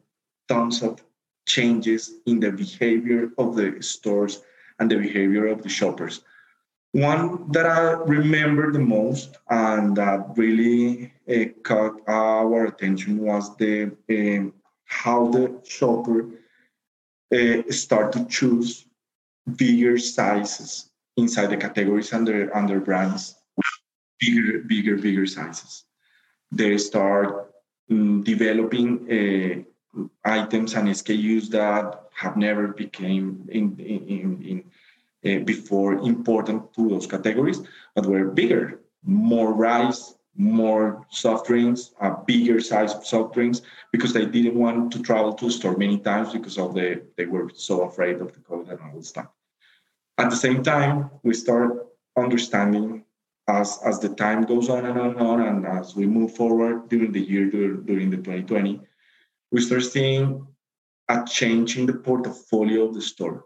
tons 0.48 0.84
of 0.84 1.02
changes 1.46 2.12
in 2.26 2.40
the 2.40 2.52
behavior 2.52 3.32
of 3.38 3.56
the 3.56 3.82
stores 3.82 4.42
and 4.80 4.90
the 4.90 4.98
behavior 4.98 5.48
of 5.48 5.62
the 5.64 5.70
shoppers. 5.70 6.22
One 6.94 7.52
that 7.52 7.66
I 7.66 7.92
remember 8.18 8.72
the 8.72 8.80
most 8.80 9.38
and 9.50 9.96
that 9.96 10.34
really 10.36 11.14
uh, 11.30 11.46
caught 11.64 12.02
our 12.08 12.66
attention 12.66 13.20
was 13.20 13.56
the 13.56 13.92
uh, 14.10 14.52
how 14.86 15.30
the 15.30 15.62
shopper 15.64 16.26
uh, 17.34 17.72
start 17.72 18.12
to 18.14 18.26
choose 18.26 18.86
bigger 19.56 19.98
sizes 19.98 20.90
inside 21.16 21.48
the 21.48 21.58
categories 21.58 22.12
under 22.12 22.54
under 22.56 22.80
brands, 22.82 23.36
bigger, 24.22 24.60
bigger, 24.60 24.96
bigger 24.96 25.26
sizes. 25.26 25.84
They 26.52 26.78
start 26.78 27.54
um, 27.90 28.24
developing 28.24 28.90
uh, 29.12 30.00
items 30.24 30.74
and 30.76 30.88
SKUs 30.88 31.50
that 31.50 32.08
have 32.14 32.38
never 32.38 32.68
became 32.68 33.26
in 33.50 33.76
in, 33.80 34.42
in 34.50 34.64
uh, 35.26 35.44
before 35.44 35.94
important 35.94 36.74
to 36.76 36.90
those 36.90 37.08
categories, 37.08 37.62
but 37.96 38.06
were 38.06 38.26
bigger, 38.26 38.82
more 39.04 39.54
rice, 39.54 40.16
more 40.36 41.06
soft 41.10 41.48
drinks, 41.48 41.92
a 42.00 42.12
bigger 42.26 42.60
size 42.60 42.94
of 42.94 43.06
soft 43.06 43.34
drinks, 43.34 43.62
because 43.92 44.14
they 44.14 44.26
didn't 44.26 44.56
want 44.56 44.92
to 44.92 45.02
travel 45.02 45.34
to 45.34 45.50
store 45.50 45.78
many 45.78 45.98
times 46.00 46.34
because 46.34 46.58
of 46.58 46.74
the 46.74 47.02
they 47.18 47.26
were 47.26 47.50
so 47.54 47.82
afraid 47.82 48.22
of 48.22 48.34
the 48.34 48.40
COVID 48.40 48.70
and 48.70 48.80
all 48.82 48.96
that 48.96 49.06
stuff. 49.06 49.28
At 50.18 50.30
the 50.30 50.36
same 50.36 50.64
time, 50.64 51.10
we 51.24 51.34
start 51.34 51.88
understanding 52.18 53.04
as 53.60 53.80
as 53.86 54.00
the 54.00 54.10
time 54.10 54.42
goes 54.44 54.70
on 54.70 54.86
and 54.86 55.00
on 55.00 55.12
and 55.12 55.22
on, 55.22 55.42
and 55.42 55.66
as 55.66 55.96
we 55.96 56.06
move 56.06 56.36
forward 56.36 56.90
during 56.90 57.12
the 57.12 57.26
year 57.32 57.46
during 57.90 58.10
the 58.10 58.18
2020, 58.18 58.82
we 59.52 59.62
start 59.62 59.84
seeing 59.84 60.48
a 61.10 61.24
change 61.26 61.78
in 61.78 61.86
the 61.86 61.98
portfolio 62.10 62.88
of 62.88 62.94
the 62.94 63.02
store 63.02 63.46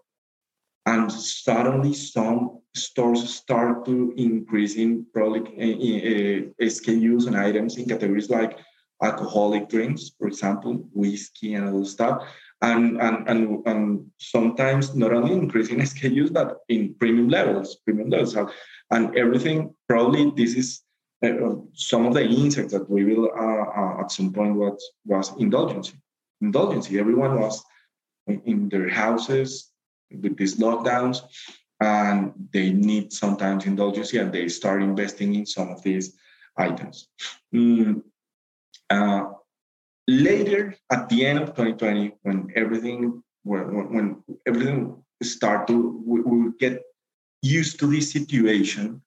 and 0.86 1.12
suddenly 1.12 1.94
some 1.94 2.60
stores 2.76 3.28
start 3.34 3.86
to 3.86 4.14
increase 4.18 4.76
in 4.76 5.06
product 5.14 5.48
uh, 5.48 6.46
SKUs 6.62 7.28
and 7.28 7.36
items 7.36 7.78
in 7.78 7.86
categories 7.86 8.30
like 8.30 8.60
alcoholic 9.02 9.68
drinks, 9.68 10.12
for 10.18 10.28
example, 10.28 10.88
whiskey 10.94 11.56
and 11.56 11.68
other 11.68 11.86
stuff. 11.86 12.24
And, 12.62 13.02
and, 13.02 13.28
and, 13.28 13.68
and 13.68 14.12
sometimes 14.18 14.96
not 14.96 15.12
only 15.12 15.34
increasing 15.34 15.80
SKUs, 15.92 16.32
but 16.32 16.60
in 16.70 16.96
premium 16.96 17.30
levels, 17.30 17.78
premium 17.78 18.10
levels. 18.10 18.36
And 18.92 19.16
everything, 19.18 19.74
probably 19.88 20.32
this 20.36 20.56
is 20.56 20.82
uh, 21.24 21.56
some 21.74 22.06
of 22.06 22.14
the 22.14 22.24
insights 22.24 22.74
that 22.74 22.90
we 22.90 23.04
will 23.04 23.32
uh, 23.36 23.66
uh, 23.80 24.02
at 24.02 24.12
some 24.12 24.32
point 24.32 24.56
was, 24.56 24.92
was 25.06 25.34
indulgency. 25.38 25.94
Indulgence. 26.42 26.92
Everyone 26.92 27.40
was 27.40 27.64
in 28.28 28.70
their 28.70 28.90
houses 28.90 29.72
with 30.12 30.38
these 30.38 30.58
lockdowns 30.58 31.22
and 31.82 32.32
they 32.54 32.72
need 32.72 33.12
sometimes 33.12 33.66
indulgency, 33.66 34.18
and 34.18 34.32
they 34.32 34.48
start 34.48 34.82
investing 34.82 35.36
in 35.36 35.46
some 35.46 35.70
of 35.70 35.82
these 35.84 36.16
items. 36.58 37.10
Mm, 37.54 38.02
uh, 38.90 39.26
later, 40.08 40.76
at 40.92 41.10
the 41.10 41.26
end 41.26 41.40
of 41.40 41.50
2020, 41.50 42.16
when 42.22 42.52
everything 42.56 43.22
when, 43.44 43.94
when 43.94 44.24
everything 44.48 45.04
start 45.22 45.68
to 45.68 46.02
we, 46.06 46.22
we 46.22 46.52
get 46.60 46.82
used 47.46 47.80
to 47.80 47.88
this 47.88 48.12
situation, 48.12 49.02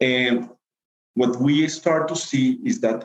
and 0.00 0.48
what 1.14 1.36
we 1.40 1.68
start 1.68 2.08
to 2.08 2.16
see 2.16 2.58
is 2.64 2.80
that 2.80 3.04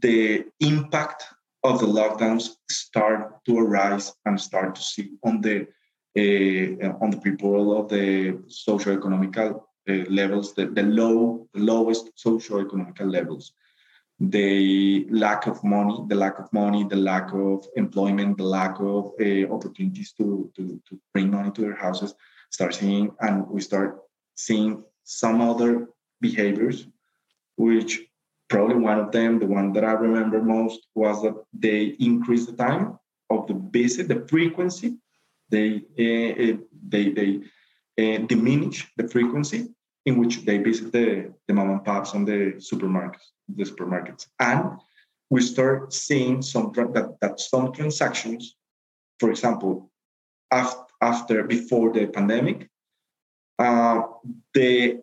the 0.00 0.44
impact 0.60 1.24
of 1.64 1.80
the 1.80 1.86
lockdowns 1.86 2.44
start 2.70 3.44
to 3.46 3.58
arise 3.58 4.12
and 4.24 4.40
start 4.40 4.74
to 4.74 4.82
see 4.82 5.10
on 5.22 5.40
the 5.40 5.66
uh, 6.22 6.92
on 7.02 7.10
the 7.10 7.20
people 7.26 7.78
of 7.78 7.88
the 7.88 8.38
socio-economical 8.48 9.68
uh, 9.88 9.92
levels, 10.10 10.54
the, 10.54 10.66
the 10.66 10.82
low, 10.82 11.48
the 11.54 11.60
lowest 11.60 12.10
socio-economical 12.16 13.06
levels. 13.06 13.54
The 14.20 15.06
lack 15.10 15.46
of 15.46 15.64
money, 15.64 16.04
the 16.08 16.14
lack 16.14 16.38
of 16.38 16.52
money, 16.52 16.84
the 16.84 17.02
lack 17.10 17.32
of 17.32 17.66
employment, 17.76 18.36
the 18.36 18.44
lack 18.44 18.76
of 18.78 19.12
uh, 19.20 19.52
opportunities 19.52 20.12
to, 20.18 20.50
to, 20.54 20.80
to 20.86 21.00
bring 21.12 21.30
money 21.30 21.50
to 21.50 21.60
their 21.62 21.76
houses, 21.76 22.14
start 22.52 22.74
seeing, 22.74 23.10
and 23.20 23.48
we 23.48 23.60
start 23.60 23.90
seeing 24.36 24.84
some 25.04 25.40
other 25.40 25.88
behaviors, 26.20 26.86
which 27.56 28.00
probably 28.48 28.76
one 28.76 28.98
of 28.98 29.10
them, 29.10 29.38
the 29.38 29.46
one 29.46 29.72
that 29.72 29.84
I 29.84 29.92
remember 29.92 30.40
most, 30.42 30.86
was 30.94 31.22
that 31.22 31.34
they 31.52 31.96
increased 31.98 32.48
the 32.50 32.56
time 32.56 32.98
of 33.30 33.46
the 33.48 33.54
visit, 33.54 34.08
the 34.08 34.26
frequency. 34.28 34.98
They 35.48 35.68
uh, 36.04 36.58
they 36.88 37.04
they 37.18 37.30
uh, 38.02 38.18
diminish 38.26 38.88
the 38.96 39.08
frequency 39.08 39.68
in 40.04 40.18
which 40.18 40.44
they 40.44 40.58
visit 40.58 40.92
the, 40.92 41.32
the 41.46 41.54
mom 41.54 41.70
and 41.70 41.84
pops 41.84 42.14
and 42.14 42.26
the 42.26 42.54
supermarkets, 42.58 43.26
the 43.48 43.64
supermarkets, 43.64 44.26
and 44.40 44.64
we 45.30 45.40
start 45.40 45.92
seeing 45.92 46.42
some 46.42 46.72
that, 46.74 47.16
that 47.20 47.40
some 47.40 47.72
transactions, 47.72 48.56
for 49.18 49.30
example, 49.30 49.90
after, 50.50 50.91
after 51.02 51.44
before 51.44 51.92
the 51.92 52.06
pandemic, 52.06 52.70
uh, 53.58 54.02
the 54.54 55.00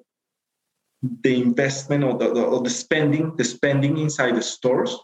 the 1.01 1.41
investment 1.41 2.03
or 2.03 2.17
the, 2.17 2.27
or 2.27 2.61
the 2.61 2.69
spending 2.69 3.35
the 3.37 3.43
spending 3.43 3.97
inside 3.97 4.35
the 4.35 4.41
stores 4.41 4.97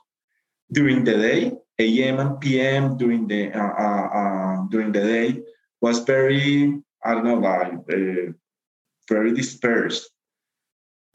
during 0.71 1.03
the 1.03 1.13
day 1.13 1.51
AM 1.79 2.19
and 2.19 2.39
PM 2.39 2.97
during 2.97 3.27
the 3.27 3.51
uh, 3.53 3.73
uh, 3.85 4.07
uh, 4.19 4.55
during 4.69 4.91
the 4.91 5.01
day 5.01 5.41
was 5.81 5.99
very 5.99 6.81
I 7.03 7.13
don't 7.13 7.23
know 7.23 7.39
like 7.39 7.73
uh, 7.91 8.31
very 9.07 9.33
dispersed. 9.33 10.09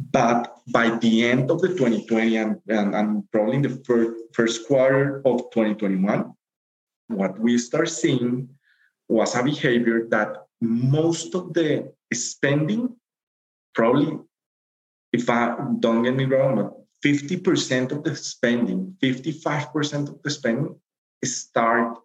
But 0.00 0.56
by 0.72 0.96
the 0.98 1.26
end 1.28 1.50
of 1.50 1.60
the 1.60 1.68
2020 1.68 2.36
and, 2.36 2.56
and, 2.68 2.94
and 2.94 3.30
probably 3.30 3.56
in 3.56 3.62
the 3.62 3.82
first, 3.84 4.12
first 4.32 4.66
quarter 4.66 5.20
of 5.26 5.50
2021, 5.52 6.32
what 7.08 7.38
we 7.38 7.58
start 7.58 7.90
seeing 7.90 8.48
was 9.10 9.34
a 9.34 9.42
behavior 9.42 10.06
that 10.10 10.46
most 10.60 11.34
of 11.34 11.52
the 11.52 11.92
spending, 12.14 12.94
probably, 13.74 14.18
if 15.12 15.28
I 15.28 15.56
don't 15.80 16.04
get 16.04 16.14
me 16.14 16.26
wrong, 16.26 16.54
but 16.56 16.72
50% 17.04 17.92
of 17.92 18.04
the 18.04 18.14
spending, 18.14 18.96
55% 19.02 20.08
of 20.08 20.22
the 20.22 20.30
spending 20.30 20.76
start 21.24 21.98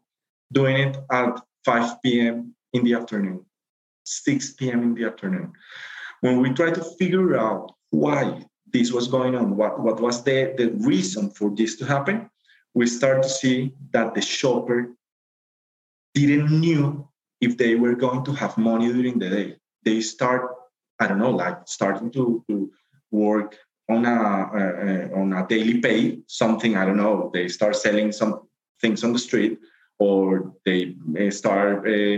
doing 0.52 0.78
it 0.78 0.98
at 1.12 1.40
5 1.64 2.02
p.m. 2.02 2.56
in 2.74 2.84
the 2.84 2.96
afternoon, 2.96 3.46
6 4.06 4.54
p.m. 4.54 4.82
in 4.84 4.96
the 4.96 5.06
afternoon. 5.06 5.54
When 6.22 6.42
we 6.42 6.52
try 6.52 6.72
to 6.72 6.84
figure 6.98 7.38
out 7.38 7.76
why 7.92 8.46
this 8.74 8.92
was 8.92 9.08
going 9.08 9.36
on, 9.36 9.56
what, 9.56 9.80
what 9.80 10.00
was 10.00 10.24
the, 10.24 10.56
the 10.58 10.72
reason 10.86 11.30
for 11.30 11.54
this 11.56 11.76
to 11.78 11.86
happen, 11.86 12.30
we 12.74 12.88
start 12.88 13.22
to 13.24 13.30
see 13.30 13.74
that 13.92 14.16
the 14.16 14.22
shopper 14.22 14.96
didn't 16.16 16.60
knew 16.60 17.08
if 17.42 17.58
they 17.58 17.76
were 17.76 17.96
going 17.96 18.24
to 18.26 18.34
have 18.34 18.58
money 18.58 18.92
during 18.92 19.20
the 19.20 19.30
day. 19.30 19.56
They 19.84 20.02
start, 20.02 20.52
I 21.00 21.08
don't 21.08 21.20
know, 21.20 21.32
like 21.32 21.60
starting 21.66 22.12
to, 22.12 22.44
to 22.48 22.72
work 23.12 23.58
on 23.90 24.06
a 24.06 24.10
uh, 24.10 25.20
on 25.20 25.34
a 25.34 25.46
daily 25.48 25.80
pay, 25.80 26.20
something 26.28 26.76
I 26.76 26.86
don't 26.86 26.98
know. 26.98 27.30
They 27.34 27.48
start 27.48 27.76
selling 27.76 28.12
some 28.12 28.48
things 28.82 29.04
on 29.04 29.14
the 29.14 29.20
street, 29.20 29.60
or 30.00 30.54
they 30.66 30.96
start 31.30 31.88
uh, 31.88 32.18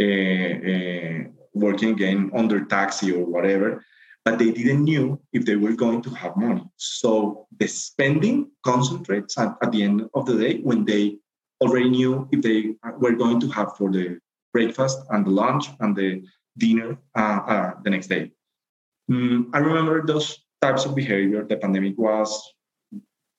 uh, 0.00 0.52
uh, 0.72 1.18
working 1.52 1.90
again 1.90 2.30
under 2.34 2.64
taxi 2.64 3.12
or 3.12 3.24
whatever. 3.24 3.84
But 4.24 4.38
they 4.38 4.52
didn't 4.52 4.84
knew 4.84 5.20
if 5.32 5.44
they 5.44 5.56
were 5.56 5.72
going 5.72 6.00
to 6.02 6.10
have 6.10 6.36
money. 6.36 6.64
So 6.76 7.46
the 7.58 7.66
spending 7.66 8.52
concentrates 8.64 9.36
at, 9.36 9.56
at 9.62 9.72
the 9.72 9.82
end 9.82 10.08
of 10.14 10.26
the 10.26 10.38
day 10.38 10.60
when 10.60 10.84
they 10.84 11.18
already 11.62 11.90
knew 11.90 12.28
if 12.32 12.42
they 12.42 12.74
were 12.98 13.16
going 13.22 13.38
to 13.40 13.48
have 13.48 13.76
for 13.76 13.90
the 13.90 14.18
breakfast 14.52 14.98
and 15.10 15.24
the 15.26 15.30
lunch 15.30 15.66
and 15.80 15.96
the 15.96 16.22
dinner 16.58 16.98
uh, 17.16 17.40
uh, 17.52 17.70
the 17.84 17.90
next 17.90 18.08
day. 18.08 18.30
Mm, 19.10 19.48
I 19.52 19.58
remember 19.58 20.04
those 20.04 20.38
types 20.60 20.84
of 20.84 20.94
behavior. 20.94 21.44
The 21.44 21.56
pandemic 21.56 21.96
was 21.96 22.28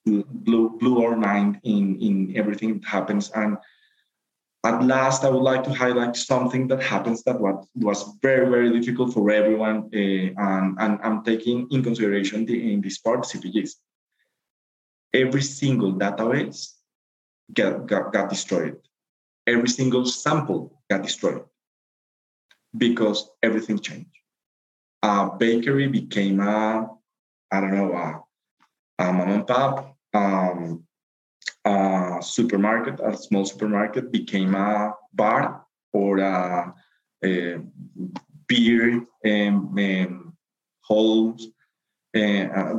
blew, 0.06 0.78
blew 0.80 1.04
our 1.04 1.16
mind 1.16 1.60
in, 1.64 2.00
in 2.00 2.34
everything 2.36 2.80
that 2.80 2.86
happens. 2.86 3.32
And 3.32 3.58
at 4.66 4.84
last, 4.84 5.24
I 5.24 5.30
would 5.30 5.44
like 5.44 5.64
to 5.66 5.74
highlight 5.74 6.16
something 6.16 6.68
that 6.70 6.82
happens 6.82 7.24
that 7.24 7.40
was, 7.40 7.68
was 7.76 8.16
very, 8.22 8.50
very 8.50 8.70
difficult 8.80 9.14
for 9.14 9.30
everyone. 9.32 9.90
Uh, 9.94 10.32
and, 10.38 10.78
and 10.80 11.00
I'm 11.04 11.24
taking 11.24 11.68
in 11.72 11.84
consideration 11.84 12.46
the, 12.46 12.74
in 12.74 12.82
this 12.82 12.98
part 13.00 13.22
CPGs. 13.22 13.72
Every 15.14 15.44
single 15.44 15.94
database 15.94 16.74
got, 17.52 17.88
got, 17.88 18.14
got 18.14 18.30
destroyed. 18.30 18.78
Every 19.46 19.68
single 19.68 20.06
sample 20.06 20.80
got 20.90 21.04
destroyed 21.04 21.44
because 22.78 23.30
everything 23.42 23.80
changed. 23.80 24.10
A 25.02 25.30
bakery 25.38 25.88
became 25.88 26.40
a, 26.40 26.88
I 27.52 27.60
don't 27.60 27.76
know, 27.76 27.92
a, 27.94 29.04
a 29.04 29.14
mom 29.14 29.30
and 29.30 29.48
pop. 29.48 29.98
Um, 30.14 30.86
a 31.66 32.20
supermarket, 32.22 33.00
a 33.00 33.16
small 33.18 33.46
supermarket, 33.46 34.12
became 34.12 34.54
a 34.56 34.94
bar 35.14 35.66
or 35.94 36.20
a, 36.20 36.74
a 37.24 37.60
beer 38.48 39.06
and, 39.24 39.80
and 39.80 40.34
homes. 40.82 41.48
Uh, 42.16 42.20
uh, 42.20 42.76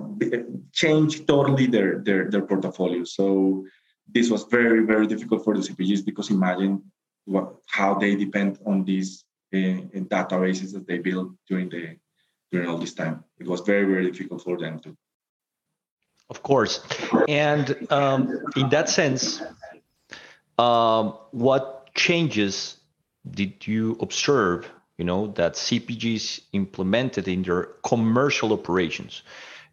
change 0.72 1.26
totally 1.26 1.66
their, 1.66 1.98
their 2.04 2.30
their 2.30 2.42
portfolio. 2.42 3.02
So 3.02 3.66
this 4.08 4.30
was 4.30 4.44
very 4.44 4.84
very 4.84 5.06
difficult 5.06 5.44
for 5.44 5.56
the 5.56 5.60
CPGs 5.60 6.04
because 6.04 6.30
imagine 6.30 6.82
what 7.24 7.56
how 7.66 7.94
they 7.94 8.14
depend 8.14 8.58
on 8.66 8.84
these 8.84 9.24
uh, 9.52 9.56
databases 10.14 10.72
that 10.72 10.86
they 10.86 10.98
built 10.98 11.32
during 11.48 11.68
the 11.68 11.96
during 12.50 12.68
all 12.68 12.78
this 12.78 12.94
time. 12.94 13.24
It 13.38 13.46
was 13.46 13.60
very 13.60 13.84
very 13.84 14.10
difficult 14.10 14.42
for 14.42 14.58
them 14.58 14.80
to. 14.80 14.96
Of 16.30 16.42
course, 16.42 16.80
and 17.28 17.86
um, 17.90 18.46
in 18.56 18.70
that 18.70 18.88
sense, 18.88 19.42
um, 20.58 21.18
what 21.32 21.92
changes 21.94 22.78
did 23.30 23.66
you 23.66 23.96
observe? 24.00 24.70
You 24.98 25.04
know 25.04 25.26
that 25.32 25.54
CPGs 25.54 26.40
implemented 26.52 27.28
in 27.28 27.42
their 27.42 27.64
commercial 27.82 28.52
operations 28.52 29.22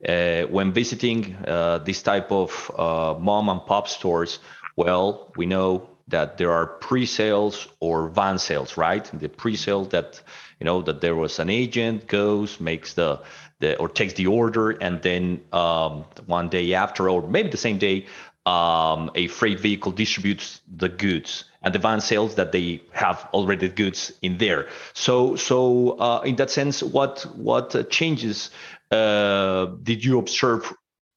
uh, 0.08 0.44
when 0.44 0.72
visiting 0.72 1.36
uh, 1.48 1.80
this 1.80 2.02
type 2.02 2.32
of 2.32 2.72
uh, 2.78 3.16
mom 3.20 3.50
and 3.50 3.66
pop 3.66 3.88
stores, 3.88 4.40
well, 4.76 5.32
we 5.36 5.46
know 5.46 5.90
that 6.08 6.38
there 6.38 6.52
are 6.52 6.66
pre-sales 6.66 7.68
or 7.80 8.10
van 8.10 8.38
sales, 8.38 8.78
right? 8.78 9.10
The 9.14 9.30
pre-sale 9.30 9.86
that 9.86 10.22
you 10.60 10.66
know 10.66 10.82
that 10.84 11.02
there 11.02 11.16
was 11.16 11.40
an 11.40 11.50
agent 11.50 12.08
goes 12.08 12.60
makes 12.60 12.94
the 12.94 13.22
the 13.60 13.78
or 13.78 13.90
takes 13.90 14.14
the 14.14 14.28
order, 14.28 14.72
and 14.72 15.02
then 15.02 15.42
um, 15.54 16.06
one 16.26 16.50
day 16.50 16.74
after, 16.74 17.10
or 17.10 17.28
maybe 17.28 17.50
the 17.50 17.58
same 17.58 17.78
day, 17.78 18.06
um, 18.46 19.12
a 19.16 19.28
freight 19.28 19.60
vehicle 19.60 19.92
distributes 19.92 20.62
the 20.78 20.90
goods 20.90 21.46
and 21.64 21.76
the 21.76 21.80
van 21.80 22.02
sales 22.02 22.36
that 22.36 22.52
they 22.52 22.82
have 22.92 23.28
already 23.34 23.70
goods 23.70 24.12
in 24.22 24.38
there. 24.40 24.68
So, 24.94 25.36
so 25.36 25.92
uh, 26.00 26.22
in 26.26 26.36
that 26.38 26.50
sense, 26.50 26.82
what 26.82 27.22
what 27.36 27.90
changes 27.90 28.50
did 28.92 30.04
you 30.04 30.20
observe 30.20 30.72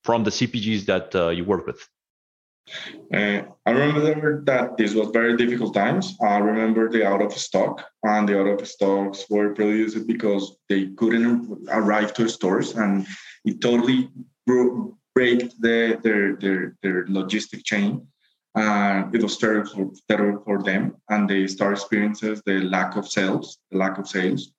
from 0.04 0.24
the 0.24 0.30
CPGs 0.30 0.86
that 0.86 1.14
uh, 1.14 1.28
you 1.30 1.44
work 1.44 1.66
with? 1.66 1.88
Uh, 3.12 3.42
I 3.66 3.70
remember 3.70 4.42
that 4.44 4.76
this 4.78 4.94
was 4.94 5.08
very 5.10 5.36
difficult 5.36 5.74
times. 5.74 6.16
I 6.22 6.38
remember 6.38 6.90
the 6.90 7.06
out 7.06 7.20
of 7.20 7.32
stock, 7.34 7.84
and 8.02 8.28
the 8.28 8.40
out 8.40 8.60
of 8.60 8.66
stocks 8.66 9.26
were 9.28 9.54
produced 9.54 10.06
because 10.06 10.56
they 10.68 10.86
couldn't 10.96 11.68
arrive 11.70 12.14
to 12.14 12.28
stores, 12.28 12.74
and 12.74 13.06
it 13.44 13.60
totally 13.60 14.10
broke 14.46 14.94
the, 15.14 16.00
their, 16.02 16.36
their, 16.36 16.76
their 16.82 17.06
logistic 17.06 17.64
chain. 17.64 18.06
And 18.56 19.14
it 19.14 19.22
was 19.22 19.36
terrible 19.36 19.92
terrible 20.08 20.42
for 20.44 20.62
them, 20.62 20.96
and 21.10 21.28
they 21.28 21.46
start 21.48 21.72
experiences 21.72 22.40
the 22.46 22.60
lack 22.60 22.96
of 22.96 23.06
sales, 23.08 23.58
the 23.70 23.78
lack 23.78 23.98
of 23.98 24.06
sales. 24.06 24.53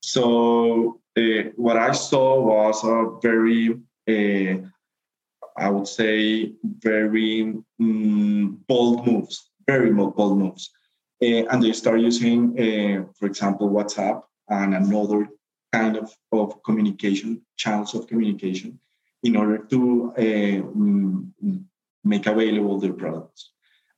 So 0.00 1.00
uh, 1.16 1.50
what 1.56 1.76
I 1.76 1.92
saw 1.92 2.40
was 2.40 2.84
a 2.84 3.18
very, 3.20 3.70
uh, 4.08 4.66
I 5.56 5.70
would 5.70 5.88
say, 5.88 6.52
very 6.64 7.54
um, 7.80 8.64
bold 8.68 9.06
moves, 9.06 9.50
very 9.66 9.92
bold 9.92 10.38
moves. 10.38 10.70
Uh, 11.22 11.46
and 11.50 11.62
they 11.62 11.72
start 11.72 12.00
using, 12.00 12.54
for 13.18 13.26
example, 13.26 13.68
WhatsApp 13.68 14.22
and 14.48 14.74
another 14.74 15.28
kind 15.72 15.96
of, 15.96 16.14
of 16.32 16.62
communication, 16.62 17.42
channels 17.56 17.94
of 17.94 18.06
communication, 18.06 18.78
in 19.24 19.36
order 19.36 19.58
to 19.58 20.12
um, 20.16 21.34
make 22.04 22.26
available 22.26 22.78
their 22.78 22.92
products. 22.92 23.50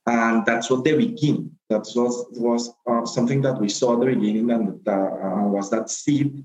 And 0.07 0.45
that's 0.45 0.69
what 0.69 0.83
they 0.83 0.97
beginning. 0.97 1.51
That 1.71 1.85
was 1.95 2.15
was 2.49 2.63
uh, 2.89 3.05
something 3.05 3.41
that 3.43 3.57
we 3.63 3.69
saw 3.69 3.93
at 3.93 3.99
the 4.01 4.07
beginning, 4.13 4.51
and 4.51 4.83
that 4.87 5.05
uh, 5.27 5.47
was 5.55 5.69
that 5.69 5.89
seed 5.89 6.43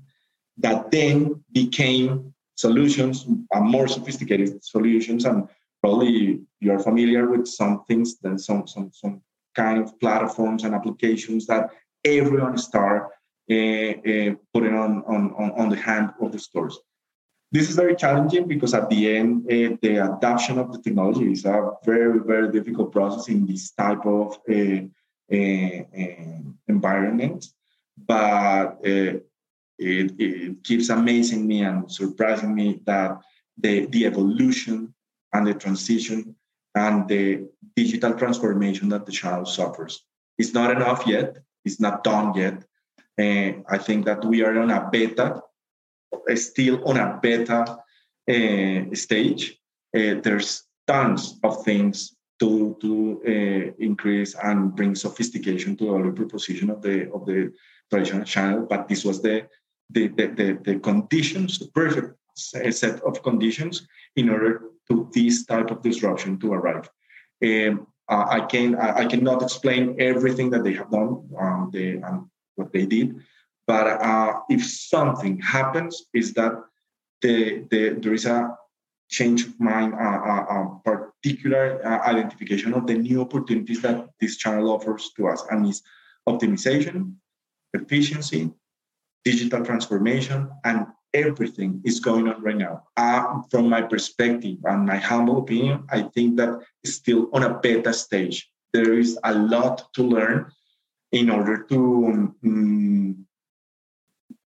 that 0.65 0.89
then 0.89 1.43
became 1.51 2.33
solutions, 2.55 3.25
uh, 3.53 3.59
more 3.59 3.87
sophisticated 3.87 4.63
solutions, 4.63 5.25
and 5.25 5.47
probably 5.81 6.41
you're 6.59 6.79
familiar 6.79 7.29
with 7.29 7.45
some 7.59 7.83
things, 7.87 8.19
then 8.23 8.37
some 8.39 8.67
some 8.67 8.89
some 8.93 9.21
kind 9.55 9.77
of 9.83 9.99
platforms 9.99 10.63
and 10.63 10.73
applications 10.73 11.45
that 11.47 11.69
everyone 12.05 12.57
start 12.57 13.01
uh, 13.51 13.91
uh, 14.11 14.31
putting 14.53 14.75
on, 14.83 15.03
on 15.13 15.21
on 15.59 15.69
the 15.69 15.79
hand 15.87 16.07
of 16.21 16.31
the 16.31 16.39
stores. 16.39 16.79
This 17.51 17.69
is 17.69 17.75
very 17.75 17.95
challenging 17.95 18.47
because 18.47 18.73
at 18.73 18.89
the 18.89 19.17
end, 19.17 19.45
uh, 19.45 19.77
the 19.81 19.93
adoption 20.11 20.57
of 20.57 20.71
the 20.73 20.81
technology 20.81 21.31
is 21.31 21.45
a 21.45 21.71
very 21.85 22.19
very 22.19 22.49
difficult 22.51 22.91
process 22.91 23.27
in 23.29 23.45
this 23.45 23.71
type 23.71 24.05
of 24.05 24.27
uh, 24.49 24.81
environment. 25.29 27.47
But 27.97 28.77
it, 28.83 29.25
it 29.77 30.63
keeps 30.63 30.89
amazing 30.89 31.47
me 31.47 31.63
and 31.63 31.91
surprising 31.91 32.55
me 32.55 32.81
that 32.85 33.19
the, 33.57 33.85
the 33.87 34.05
evolution 34.05 34.93
and 35.33 35.47
the 35.47 35.53
transition 35.53 36.35
and 36.75 37.07
the 37.07 37.47
digital 37.75 38.13
transformation 38.13 38.89
that 38.89 39.05
the 39.05 39.11
channel 39.11 39.45
suffers. 39.45 40.03
It's 40.37 40.53
not 40.53 40.71
enough 40.71 41.07
yet. 41.07 41.37
It's 41.65 41.79
not 41.79 42.03
done 42.03 42.33
yet. 42.35 42.63
I 43.19 43.79
think 43.79 44.05
that 44.05 44.23
we 44.23 44.43
are 44.43 44.59
on 44.59 44.69
a 44.69 44.89
beta, 44.91 45.41
still 46.35 46.87
on 46.87 46.97
a 46.97 47.19
beta 47.21 47.79
uh, 48.29 48.95
stage. 48.95 49.57
Uh, 49.95 50.21
there's 50.21 50.63
tons 50.85 51.39
of 51.43 51.63
things 51.63 52.15
to 52.39 52.77
to 52.81 53.21
uh, 53.27 53.73
increase 53.79 54.35
and 54.35 54.75
bring 54.75 54.95
sophistication 54.95 55.75
to 55.77 55.85
the 55.85 55.91
value 55.91 56.13
proposition 56.13 56.69
of 56.69 56.81
the 56.81 57.11
of 57.11 57.25
the 57.25 57.51
traditional 57.89 58.23
channel. 58.23 58.65
But 58.69 58.87
this 58.87 59.03
was 59.03 59.21
the 59.21 59.47
the, 59.89 60.07
the, 60.09 60.27
the, 60.27 60.59
the 60.63 60.79
conditions, 60.79 61.59
the 61.59 61.67
perfect 61.67 62.13
set 62.35 63.01
of 63.03 63.23
conditions 63.23 63.87
in 64.15 64.29
order 64.29 64.63
to 64.89 65.09
this 65.13 65.45
type 65.45 65.71
of 65.71 65.81
disruption 65.81 66.37
to 66.39 66.53
arrive. 66.53 66.89
Um, 67.43 67.87
I 68.09 68.41
can 68.41 68.75
I, 68.75 69.05
cannot 69.05 69.41
explain 69.41 69.97
everything 69.99 70.49
that 70.51 70.63
they 70.63 70.73
have 70.73 70.89
done, 70.89 71.27
um, 71.37 71.69
they, 71.73 71.99
what 72.55 72.71
they 72.71 72.85
did, 72.85 73.19
but 73.65 73.85
uh, 73.85 74.39
if 74.49 74.65
something 74.65 75.41
happens, 75.41 76.03
is 76.13 76.33
that 76.35 76.53
the, 77.21 77.65
the 77.69 77.97
there 77.99 78.13
is 78.13 78.25
a 78.25 78.55
change 79.09 79.45
of 79.45 79.59
mind, 79.59 79.93
particular 80.83 81.79
uh, 81.85 81.99
identification 82.07 82.73
of 82.73 82.87
the 82.87 82.93
new 82.93 83.21
opportunities 83.21 83.81
that 83.81 84.07
this 84.19 84.37
channel 84.37 84.69
offers 84.69 85.11
to 85.15 85.27
us, 85.27 85.43
and 85.49 85.65
is 85.67 85.81
optimization, 86.27 87.13
efficiency, 87.73 88.51
digital 89.23 89.63
transformation, 89.63 90.49
and 90.63 90.87
everything 91.13 91.81
is 91.85 91.99
going 91.99 92.27
on 92.27 92.41
right 92.41 92.57
now. 92.57 92.83
Uh, 92.97 93.41
from 93.49 93.69
my 93.69 93.81
perspective 93.81 94.57
and 94.65 94.85
my 94.85 94.97
humble 94.97 95.39
opinion, 95.39 95.85
I 95.89 96.03
think 96.03 96.37
that 96.37 96.59
it's 96.83 96.95
still 96.95 97.29
on 97.33 97.43
a 97.43 97.59
beta 97.59 97.93
stage. 97.93 98.49
There 98.73 98.93
is 98.99 99.17
a 99.23 99.33
lot 99.33 99.93
to 99.93 100.03
learn 100.03 100.51
in 101.11 101.29
order 101.29 101.63
to 101.63 102.35
um, 102.43 103.25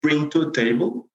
bring 0.01 0.29
to 0.31 0.45
the 0.45 0.51
table 0.51 1.09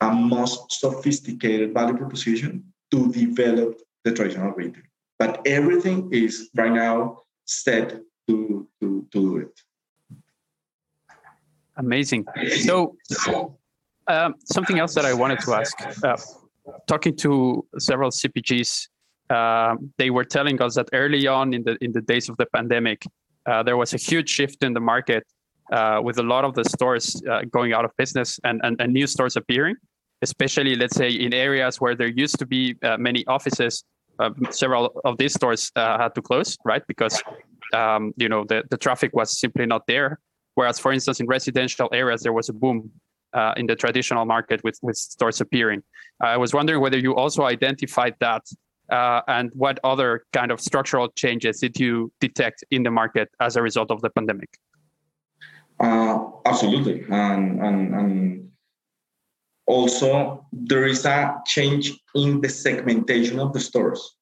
a 0.00 0.12
most 0.12 0.72
sophisticated 0.72 1.72
value 1.72 1.96
proposition 1.96 2.64
to 2.90 3.12
develop 3.12 3.80
the 4.04 4.12
traditional 4.12 4.52
retail. 4.52 4.82
But 5.18 5.40
everything 5.46 6.10
is 6.12 6.50
right 6.54 6.72
now 6.72 7.22
set 7.44 8.00
to, 8.28 8.68
to, 8.80 9.06
to 9.12 9.20
do 9.20 9.36
it. 9.38 9.60
Amazing. 11.78 12.26
So, 12.60 12.96
um, 14.08 14.34
something 14.44 14.78
else 14.78 14.94
that 14.94 15.04
I 15.04 15.12
wanted 15.12 15.40
to 15.40 15.54
ask 15.54 15.76
uh, 16.04 16.16
talking 16.86 17.16
to 17.16 17.66
several 17.78 18.10
CPGs, 18.10 18.88
uh, 19.30 19.76
they 19.98 20.10
were 20.10 20.24
telling 20.24 20.60
us 20.62 20.76
that 20.76 20.88
early 20.92 21.26
on 21.26 21.52
in 21.52 21.64
the 21.64 21.76
in 21.80 21.92
the 21.92 22.00
days 22.00 22.28
of 22.28 22.36
the 22.36 22.46
pandemic, 22.46 23.04
uh, 23.46 23.62
there 23.62 23.76
was 23.76 23.92
a 23.94 23.98
huge 23.98 24.30
shift 24.30 24.62
in 24.62 24.72
the 24.72 24.80
market 24.80 25.24
uh, 25.72 26.00
with 26.02 26.18
a 26.18 26.22
lot 26.22 26.44
of 26.44 26.54
the 26.54 26.64
stores 26.64 27.22
uh, 27.30 27.42
going 27.50 27.72
out 27.72 27.84
of 27.84 27.90
business 27.96 28.40
and, 28.44 28.60
and, 28.64 28.80
and 28.80 28.92
new 28.92 29.06
stores 29.06 29.36
appearing. 29.36 29.76
Especially, 30.22 30.76
let's 30.76 30.96
say, 30.96 31.10
in 31.10 31.34
areas 31.34 31.78
where 31.78 31.94
there 31.94 32.08
used 32.08 32.38
to 32.38 32.46
be 32.46 32.74
uh, 32.82 32.96
many 32.96 33.26
offices, 33.26 33.84
several 34.48 34.98
of 35.04 35.18
these 35.18 35.34
stores 35.34 35.70
had 35.76 36.14
to 36.14 36.22
close, 36.22 36.56
right? 36.64 36.82
Because 36.88 37.22
um, 37.74 38.14
you 38.16 38.30
know 38.30 38.42
the, 38.44 38.62
the 38.70 38.78
traffic 38.78 39.14
was 39.14 39.38
simply 39.38 39.66
not 39.66 39.86
there. 39.86 40.18
Whereas, 40.54 40.78
for 40.78 40.90
instance, 40.90 41.20
in 41.20 41.26
residential 41.26 41.88
areas, 41.92 42.22
there 42.22 42.32
was 42.32 42.48
a 42.48 42.54
boom 42.54 42.90
uh, 43.34 43.52
in 43.56 43.66
the 43.66 43.76
traditional 43.76 44.24
market 44.24 44.64
with, 44.64 44.78
with 44.82 44.96
stores 44.96 45.40
appearing. 45.40 45.82
I 46.20 46.38
was 46.38 46.54
wondering 46.54 46.80
whether 46.80 46.98
you 46.98 47.14
also 47.14 47.44
identified 47.44 48.14
that 48.20 48.42
uh, 48.90 49.20
and 49.28 49.50
what 49.54 49.78
other 49.84 50.24
kind 50.32 50.50
of 50.50 50.60
structural 50.60 51.08
changes 51.10 51.60
did 51.60 51.78
you 51.78 52.10
detect 52.20 52.64
in 52.70 52.82
the 52.82 52.90
market 52.90 53.28
as 53.40 53.56
a 53.56 53.62
result 53.62 53.90
of 53.90 54.00
the 54.00 54.10
pandemic? 54.10 54.48
Uh, 55.78 56.30
absolutely. 56.44 57.04
And, 57.10 57.60
and, 57.60 57.94
and 57.94 58.50
also, 59.66 60.46
there 60.52 60.86
is 60.86 61.04
a 61.04 61.42
change 61.46 61.92
in 62.14 62.40
the 62.40 62.48
segmentation 62.48 63.38
of 63.38 63.52
the 63.52 63.60
stores. 63.60 64.16